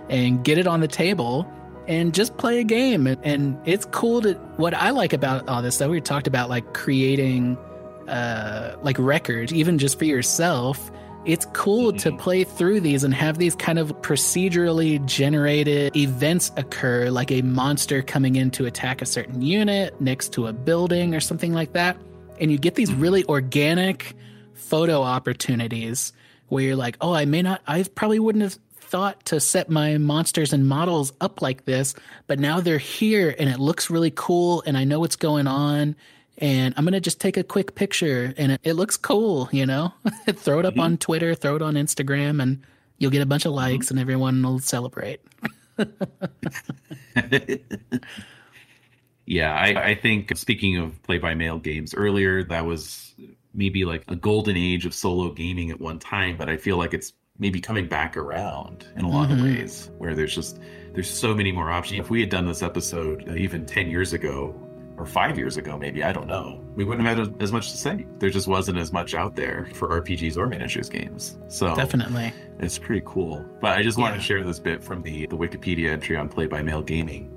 and 0.09 0.45
get 0.45 0.59
it 0.59 0.67
on 0.67 0.81
the 0.81 0.89
table. 0.89 1.51
And 1.89 2.15
just 2.15 2.37
play 2.37 2.61
a 2.61 2.65
game, 2.65 3.09
and, 3.09 3.59
it's 3.65 3.87
cool 3.87 4.23
to. 4.23 4.35
What 4.57 4.73
I 4.73 4.91
like 4.91 5.13
about 5.13 5.49
all 5.49 5.63
this 5.63 5.75
stuff, 5.75 5.91
we 5.91 6.01
talked 6.01 6.29
about 6.29 6.49
like 6.49 6.75
creating, 6.75 7.59
uh, 8.07 8.77
like 8.83 8.97
records, 9.01 9.53
even 9.53 9.79
just 9.79 9.99
for 9.99 10.05
yourself 10.05 10.91
it's 11.25 11.47
cool 11.53 11.93
to 11.93 12.11
Mhm. 12.11 12.19
play 12.19 12.43
through 12.43 12.81
these 12.81 13.05
and 13.05 13.15
have 13.15 13.39
these 13.39 13.55
kind 13.55 13.79
of 13.79 13.93
procedurally 14.03 15.05
generated 15.07 15.95
events 15.97 16.51
occur, 16.57 17.11
like 17.11 17.31
a 17.31 17.43
monster 17.43 18.03
coming 18.03 18.35
in 18.35 18.51
to 18.51 18.67
attack 18.67 19.01
a 19.03 19.07
certain 19.07 19.41
unit 19.41 19.95
next 20.01 20.33
to 20.33 20.49
a 20.49 20.53
building 20.53 21.15
or 21.15 21.21
something 21.21 21.53
like 21.53 21.75
that. 21.75 21.97
And 22.41 22.51
you 22.51 22.59
get 22.59 22.75
these 22.75 22.93
really 22.93 23.25
organic 23.27 24.17
photo 24.55 25.03
opportunities 25.03 26.13
where 26.49 26.65
you're 26.65 26.77
like, 26.77 26.97
oh, 27.01 27.13
I 27.15 27.25
may 27.25 27.43
not, 27.43 27.61
I 27.69 27.85
probably 27.95 28.19
wouldn't 28.19 28.43
have 28.43 28.59
thought 28.93 29.24
to 29.24 29.40
set 29.40 29.70
my 29.70 29.97
monsters 29.97 30.53
and 30.53 30.68
models 30.68 31.14
up 31.22 31.40
like 31.40 31.64
this, 31.64 31.95
but 32.26 32.38
now 32.38 32.61
they're 32.61 32.76
here 32.76 33.34
and 33.38 33.49
it 33.49 33.59
looks 33.59 33.88
really 33.88 34.12
cool 34.14 34.62
and 34.66 34.76
I 34.76 34.84
know 34.84 35.01
what's 35.01 35.16
going 35.16 35.47
on 35.47 35.97
and 36.38 36.74
I'm 36.76 36.84
gonna 36.84 37.01
just 37.01 37.20
take 37.20 37.36
a 37.36 37.45
quick 37.45 37.74
picture, 37.74 38.34
and 38.36 38.53
it, 38.53 38.61
it 38.64 38.72
looks 38.72 38.97
cool, 38.97 39.49
you 39.53 39.66
know. 39.66 39.93
throw 40.30 40.59
it 40.59 40.66
up 40.66 40.72
mm-hmm. 40.72 40.80
on 40.80 40.99
Twitter, 40.99 41.34
throw 41.34 41.57
it 41.57 41.62
on 41.62 41.74
Instagram, 41.74 42.43
and 42.43 42.62
you'll 42.99 43.11
get 43.11 43.22
a 43.22 43.26
bunch 43.26 43.45
of 43.45 43.51
mm-hmm. 43.51 43.74
likes, 43.74 43.90
and 43.90 44.01
everyone 44.01 44.43
will 44.43 44.59
celebrate. 44.59 45.20
yeah, 49.26 49.55
I, 49.55 49.90
I 49.90 49.95
think 49.95 50.36
speaking 50.36 50.78
of 50.78 51.01
play 51.03 51.18
by 51.18 51.34
mail 51.34 51.59
games 51.59 51.95
earlier, 51.95 52.43
that 52.45 52.64
was 52.64 53.14
maybe 53.55 53.84
like 53.84 54.05
a 54.09 54.16
golden 54.16 54.57
age 54.57 54.86
of 54.86 54.95
solo 54.95 55.30
gaming 55.32 55.70
at 55.70 55.80
one 55.80 55.99
time, 55.99 56.36
but 56.36 56.49
I 56.49 56.57
feel 56.57 56.78
like 56.78 56.95
it's 56.95 57.12
maybe 57.43 57.61
coming 57.61 57.86
back 57.88 58.16
around 58.16 58.86
in 58.97 59.05
a 59.05 59.09
lot 59.09 59.28
Mhm. 59.28 59.32
of 59.34 59.43
ways 59.43 59.90
where 59.99 60.14
there's 60.14 60.34
just 60.34 60.59
there's 60.95 61.11
so 61.11 61.34
many 61.34 61.51
more 61.53 61.70
options. 61.70 62.01
If 62.01 62.09
we 62.11 62.20
had 62.20 62.30
done 62.30 62.47
this 62.47 62.62
episode 62.62 63.28
uh, 63.28 63.34
even 63.34 63.66
10 63.66 63.88
years 63.90 64.12
ago 64.12 64.55
or 64.99 65.07
5 65.07 65.36
years 65.38 65.57
ago 65.57 65.76
maybe, 65.78 66.05
I 66.05 66.12
don't 66.12 66.26
know. 66.28 66.62
We 66.76 66.84
wouldn't 66.84 67.07
have 67.09 67.18
had 67.18 67.43
as 67.43 67.51
much 67.51 67.70
to 67.72 67.76
say. 67.76 68.07
There 68.18 68.30
just 68.30 68.47
wasn't 68.47 68.78
as 68.78 68.93
much 68.93 69.14
out 69.14 69.34
there 69.34 69.66
for 69.74 69.88
RPGs 70.01 70.36
or 70.36 70.47
miniatures 70.47 70.88
games. 70.88 71.38
So 71.49 71.74
Definitely. 71.74 72.32
it's 72.61 72.78
pretty 72.78 73.03
cool. 73.05 73.45
But 73.61 73.76
I 73.78 73.82
just 73.82 73.99
wanted 73.99 74.14
Yeah. 74.14 74.18
to 74.20 74.24
share 74.24 74.45
this 74.45 74.59
bit 74.61 74.84
from 74.84 75.03
the, 75.03 75.26
the 75.26 75.36
Wikipedia 75.36 75.90
entry 75.90 76.16
on 76.16 76.28
Play 76.28 76.47
by 76.47 76.62
Mail 76.62 76.82
Gaming 76.82 77.30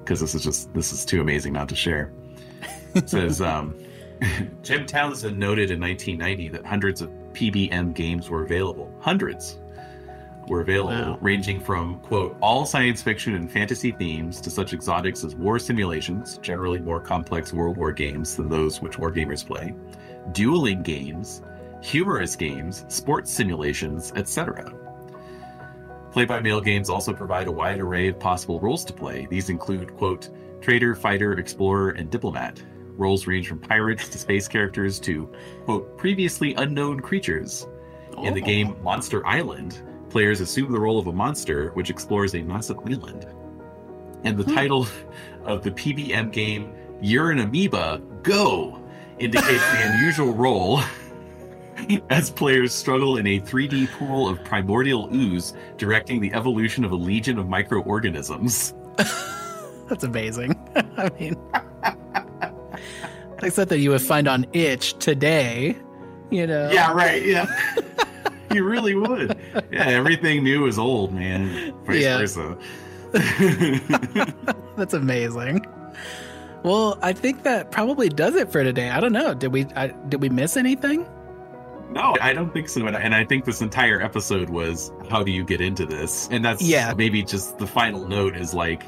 because 0.00 0.18
this 0.20 0.34
is 0.34 0.42
just 0.42 0.72
this 0.74 0.92
is 0.92 1.04
too 1.04 1.20
amazing 1.20 1.52
not 1.52 1.68
to 1.68 1.76
share. 1.76 2.10
It 2.94 3.08
says 3.08 3.40
um, 3.52 3.76
Jim 4.62 4.84
Townsend 4.86 5.38
noted 5.38 5.70
in 5.70 5.78
1990 5.80 6.48
that 6.56 6.66
hundreds 6.66 7.02
of 7.02 7.10
PBM 7.38 7.94
games 7.94 8.28
were 8.28 8.42
available. 8.42 8.92
Hundreds 8.98 9.58
were 10.48 10.60
available, 10.60 11.12
Wow. 11.12 11.18
ranging 11.20 11.60
from 11.60 12.00
quote 12.00 12.36
all 12.40 12.66
science 12.66 13.00
fiction 13.00 13.34
and 13.36 13.48
fantasy 13.50 13.92
themes 13.92 14.40
to 14.40 14.50
such 14.50 14.72
exotics 14.72 15.22
as 15.22 15.36
war 15.36 15.60
simulations, 15.60 16.38
generally 16.38 16.80
more 16.80 17.00
complex 17.00 17.52
World 17.52 17.76
War 17.76 17.92
games 17.92 18.34
than 18.34 18.48
those 18.48 18.82
which 18.82 18.98
wargamers 18.98 19.46
play, 19.46 19.72
dueling 20.32 20.82
games, 20.82 21.42
humorous 21.80 22.34
games, 22.34 22.84
sports 22.88 23.30
simulations, 23.30 24.12
etc. 24.16 24.72
Play 26.10 26.24
by 26.24 26.40
mail 26.40 26.60
games 26.60 26.90
also 26.90 27.12
provide 27.12 27.46
a 27.46 27.52
wide 27.52 27.78
array 27.78 28.08
of 28.08 28.18
possible 28.18 28.58
roles 28.58 28.84
to 28.86 28.92
play. 28.92 29.28
These 29.30 29.48
include, 29.48 29.94
quote, 29.96 30.28
trader, 30.60 30.96
fighter, 30.96 31.34
explorer, 31.34 31.90
and 31.90 32.10
diplomat. 32.10 32.60
Roles 32.98 33.26
range 33.26 33.48
from 33.48 33.60
pirates 33.60 34.08
to 34.08 34.18
space 34.18 34.48
characters 34.48 34.98
to, 35.00 35.30
quote, 35.64 35.96
previously 35.96 36.54
unknown 36.54 37.00
creatures. 37.00 37.66
In 38.22 38.34
the 38.34 38.42
Oh. 38.42 38.46
game 38.46 38.76
Monster 38.82 39.24
Island, 39.26 39.80
players 40.10 40.40
assume 40.40 40.72
the 40.72 40.80
role 40.80 40.98
of 40.98 41.06
a 41.06 41.12
monster 41.12 41.70
which 41.74 41.88
explores 41.90 42.34
a 42.34 42.42
massive 42.42 42.78
island. 42.84 43.26
And 44.24 44.36
the 44.36 44.42
Hmm. 44.44 44.54
title 44.54 44.86
of 45.44 45.62
the 45.62 45.70
PBM 45.70 46.30
game, 46.30 46.72
You're 47.00 47.30
an 47.30 47.38
Amoeba, 47.38 48.02
Go! 48.24 48.80
indicates 49.20 49.62
the 49.72 49.92
unusual 49.94 50.32
role 50.34 50.80
as 52.10 52.28
players 52.30 52.74
struggle 52.74 53.18
in 53.18 53.26
a 53.28 53.38
3D 53.38 53.86
pool 53.96 54.28
of 54.28 54.42
primordial 54.42 55.08
ooze, 55.14 55.54
directing 55.76 56.20
the 56.20 56.32
evolution 56.34 56.84
of 56.84 56.90
a 56.90 56.96
legion 56.96 57.38
of 57.38 57.48
microorganisms. 57.48 58.74
That's 59.88 60.02
amazing. 60.02 60.56
I 60.96 61.08
mean, 61.20 61.36
except 63.42 63.70
that 63.70 63.78
you 63.78 63.90
would 63.90 64.02
find 64.02 64.28
on 64.28 64.46
itch 64.52 64.98
today, 64.98 65.76
you 66.30 66.46
know. 66.46 66.70
Yeah, 66.70 66.92
right. 66.92 67.24
Yeah. 67.24 67.46
you 68.52 68.64
really 68.64 68.94
would. 68.94 69.38
Yeah, 69.70 69.86
everything 69.86 70.42
new 70.44 70.66
is 70.66 70.78
old, 70.78 71.12
man. 71.12 71.72
Vice 71.84 72.02
Yeah. 72.02 72.18
versa. 72.18 72.58
That's 74.76 74.94
amazing. 74.94 75.64
Well, 76.62 76.98
I 77.02 77.12
think 77.12 77.44
that 77.44 77.70
probably 77.70 78.08
does 78.08 78.34
it 78.34 78.50
for 78.50 78.62
today. 78.64 78.90
I 78.90 79.00
don't 79.00 79.12
know. 79.12 79.32
Did 79.34 79.52
we 79.52 79.64
I, 79.76 79.88
did 80.08 80.20
we 80.20 80.28
miss 80.28 80.56
anything? 80.56 81.06
no, 81.90 82.14
I 82.20 82.34
don't 82.34 82.52
think 82.52 82.68
so. 82.68 82.86
And 82.86 82.94
I- 82.94 83.00
And 83.00 83.14
I 83.14 83.24
think 83.24 83.46
this 83.46 83.62
entire 83.62 84.02
episode 84.02 84.50
was 84.50 84.92
how 85.08 85.22
do 85.22 85.30
you 85.32 85.42
get 85.42 85.62
into 85.62 85.86
this? 85.86 86.28
And 86.30 86.44
that's 86.44 86.60
Yeah. 86.60 86.92
maybe 86.94 87.22
just 87.22 87.56
the 87.56 87.66
final 87.66 88.06
note 88.06 88.36
is 88.36 88.52
like 88.52 88.82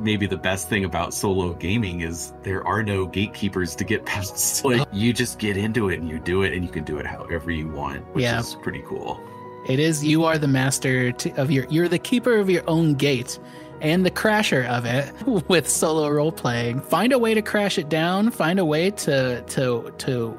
maybe 0.00 0.26
the 0.26 0.36
best 0.36 0.68
thing 0.68 0.84
about 0.84 1.12
solo 1.14 1.52
gaming 1.54 2.00
is 2.00 2.32
there 2.42 2.66
are 2.66 2.82
no 2.82 3.06
gatekeepers 3.06 3.74
to 3.76 3.84
get 3.84 4.04
past. 4.06 4.64
Like 4.64 4.86
you 4.92 5.12
just 5.12 5.38
get 5.38 5.56
into 5.56 5.88
it 5.90 6.00
and 6.00 6.08
you 6.08 6.18
do 6.18 6.42
it 6.42 6.52
and 6.52 6.64
you 6.64 6.70
can 6.70 6.84
do 6.84 6.98
it 6.98 7.06
however 7.06 7.50
you 7.50 7.68
want, 7.68 8.04
which 8.14 8.22
Yeah. 8.22 8.40
is 8.40 8.54
pretty 8.62 8.82
cool. 8.86 9.20
It 9.68 9.78
is 9.80 10.04
you 10.04 10.24
are 10.24 10.38
the 10.38 10.48
master 10.48 11.12
of 11.36 11.50
your 11.50 11.66
you're 11.68 11.88
the 11.88 11.98
keeper 11.98 12.36
of 12.36 12.48
your 12.48 12.62
own 12.68 12.94
gate 12.94 13.38
and 13.80 14.04
the 14.04 14.10
crasher 14.10 14.66
of 14.66 14.84
it 14.86 15.12
with 15.48 15.68
solo 15.68 16.08
role 16.08 16.32
playing. 16.32 16.80
Find 16.80 17.12
a 17.12 17.18
way 17.18 17.34
to 17.34 17.42
crash 17.42 17.76
it 17.78 17.88
down, 17.88 18.30
find 18.30 18.58
a 18.58 18.64
way 18.64 18.90
to 18.92 19.42
to 19.42 19.92
to 19.98 20.38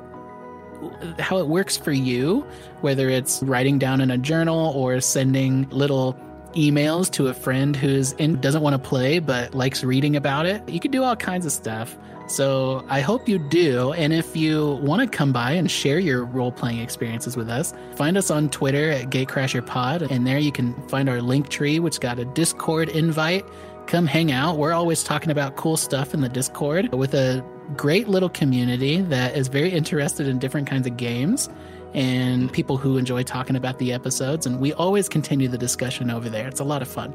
how 1.20 1.38
it 1.38 1.48
works 1.48 1.76
for 1.78 1.92
you, 1.92 2.46
whether 2.82 3.10
it's 3.10 3.44
writing 3.44 3.78
down 3.78 4.00
in 4.02 4.12
a 4.12 4.18
journal 4.18 4.72
or 4.76 5.00
sending 5.02 5.68
little 5.70 6.18
emails 6.54 7.10
to 7.12 7.28
a 7.28 7.34
friend 7.34 7.76
who's 7.76 8.14
in 8.14 8.40
doesn't 8.42 8.62
want 8.62 8.74
to 8.74 8.90
play 8.90 9.20
but 9.20 9.54
likes 9.54 9.84
reading 9.84 10.16
about 10.16 10.46
it. 10.46 10.68
You 10.68 10.80
can 10.80 10.92
do 10.92 11.04
all 11.04 11.16
kinds 11.16 11.46
of 11.46 11.52
stuff. 11.52 11.98
So 12.28 12.86
I 12.90 13.02
hope 13.02 13.28
you 13.28 13.40
do. 13.40 13.92
And 13.94 14.14
if 14.14 14.36
you 14.36 14.80
want 14.84 15.02
to 15.02 15.18
come 15.18 15.34
by 15.34 15.52
and 15.52 15.70
share 15.70 15.98
your 15.98 16.26
role 16.26 16.52
playing 16.52 16.80
experiences 16.80 17.36
with 17.36 17.50
us, 17.50 17.74
find 17.96 18.18
us 18.18 18.30
on 18.30 18.50
Twitter 18.50 18.92
at 18.92 19.10
GateCrasherPod. 19.10 20.12
And 20.12 20.28
there 20.28 20.38
you 20.38 20.52
can 20.52 20.76
find 20.88 21.10
our 21.10 21.18
Linktree, 21.18 21.80
which 21.80 22.00
got 22.00 22.20
a 22.20 22.26
Discord 22.26 22.90
invite. 22.90 23.46
Come 23.88 24.06
hang 24.06 24.32
out. 24.32 24.58
We're 24.60 24.74
always 24.74 25.04
talking 25.04 25.32
about 25.32 25.56
cool 25.56 25.76
stuff 25.76 26.14
in 26.14 26.22
the 26.22 26.30
Discord 26.30 26.94
with 26.94 27.16
a 27.16 27.44
great 27.76 28.08
little 28.08 28.30
community 28.30 29.02
that 29.02 29.36
is 29.36 29.48
very 29.48 29.72
interested 29.72 30.28
in 30.28 30.38
different 30.38 30.68
kinds 30.68 30.86
of 30.86 30.98
games 30.98 31.50
and 31.94 32.52
people 32.52 32.78
who 32.78 32.98
enjoy 32.98 33.24
talking 33.24 33.56
about 33.56 33.80
the 33.80 33.94
episodes. 33.94 34.46
And 34.46 34.60
we 34.60 34.74
always 34.74 35.10
continue 35.10 35.48
the 35.48 35.58
discussion 35.58 36.10
over 36.10 36.30
there. 36.30 36.48
It's 36.48 36.60
a 36.60 36.66
lot 36.66 36.82
of 36.82 36.88
fun. 36.88 37.14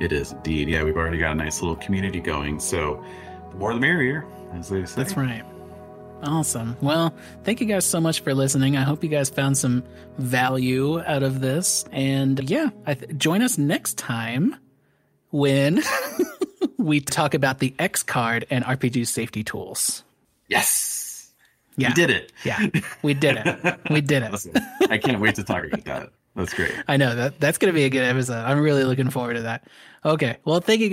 It 0.00 0.12
is 0.12 0.32
indeed. 0.32 0.68
Yeah, 0.68 0.82
we've 0.82 0.96
already 0.96 1.18
got 1.18 1.32
a 1.32 1.34
nice 1.36 1.62
little 1.62 1.76
community 1.76 2.20
going. 2.20 2.60
So 2.60 3.04
the 3.50 3.56
more 3.56 3.72
the 3.72 3.80
merrier, 3.80 4.26
as 4.54 4.68
they 4.68 4.84
say. 4.84 5.02
That's 5.02 5.16
right. 5.16 5.44
Awesome. 6.22 6.76
Well, 6.80 7.14
thank 7.42 7.60
you 7.60 7.66
guys 7.66 7.84
so 7.84 8.00
much 8.00 8.20
for 8.20 8.34
listening. 8.34 8.76
I 8.76 8.82
hope 8.82 9.04
you 9.04 9.10
guys 9.10 9.28
found 9.28 9.58
some 9.58 9.84
value 10.18 11.00
out 11.00 11.22
of 11.22 11.40
this. 11.40 11.84
And 11.92 12.48
yeah, 12.48 12.70
I 12.86 12.94
th- 12.94 13.16
join 13.18 13.42
us 13.42 13.58
next 13.58 13.98
time 13.98 14.56
when 15.30 15.82
we 16.78 17.00
talk 17.00 17.34
about 17.34 17.58
the 17.58 17.74
X 17.78 18.02
card 18.02 18.46
and 18.50 18.64
RPG 18.64 19.06
safety 19.06 19.44
tools. 19.44 20.02
Yes. 20.48 21.03
Yeah. 21.76 21.88
We 21.88 21.94
did 21.94 22.10
it. 22.10 22.32
Yeah. 22.44 22.66
We 23.02 23.14
did 23.14 23.36
it. 23.36 23.78
We 23.90 24.00
did 24.00 24.22
it. 24.22 24.62
I 24.90 24.98
can't 24.98 25.20
wait 25.20 25.34
to 25.36 25.44
talk 25.44 25.64
about 25.64 25.84
that. 25.84 26.10
That's 26.36 26.54
great. 26.54 26.72
I 26.88 26.96
know 26.96 27.14
that 27.14 27.38
that's 27.40 27.58
going 27.58 27.72
to 27.72 27.74
be 27.74 27.84
a 27.84 27.90
good 27.90 28.02
episode. 28.02 28.44
I'm 28.44 28.60
really 28.60 28.84
looking 28.84 29.10
forward 29.10 29.34
to 29.34 29.42
that. 29.42 29.66
Okay. 30.04 30.38
Well, 30.44 30.60
thank 30.60 30.80
you 30.80 30.92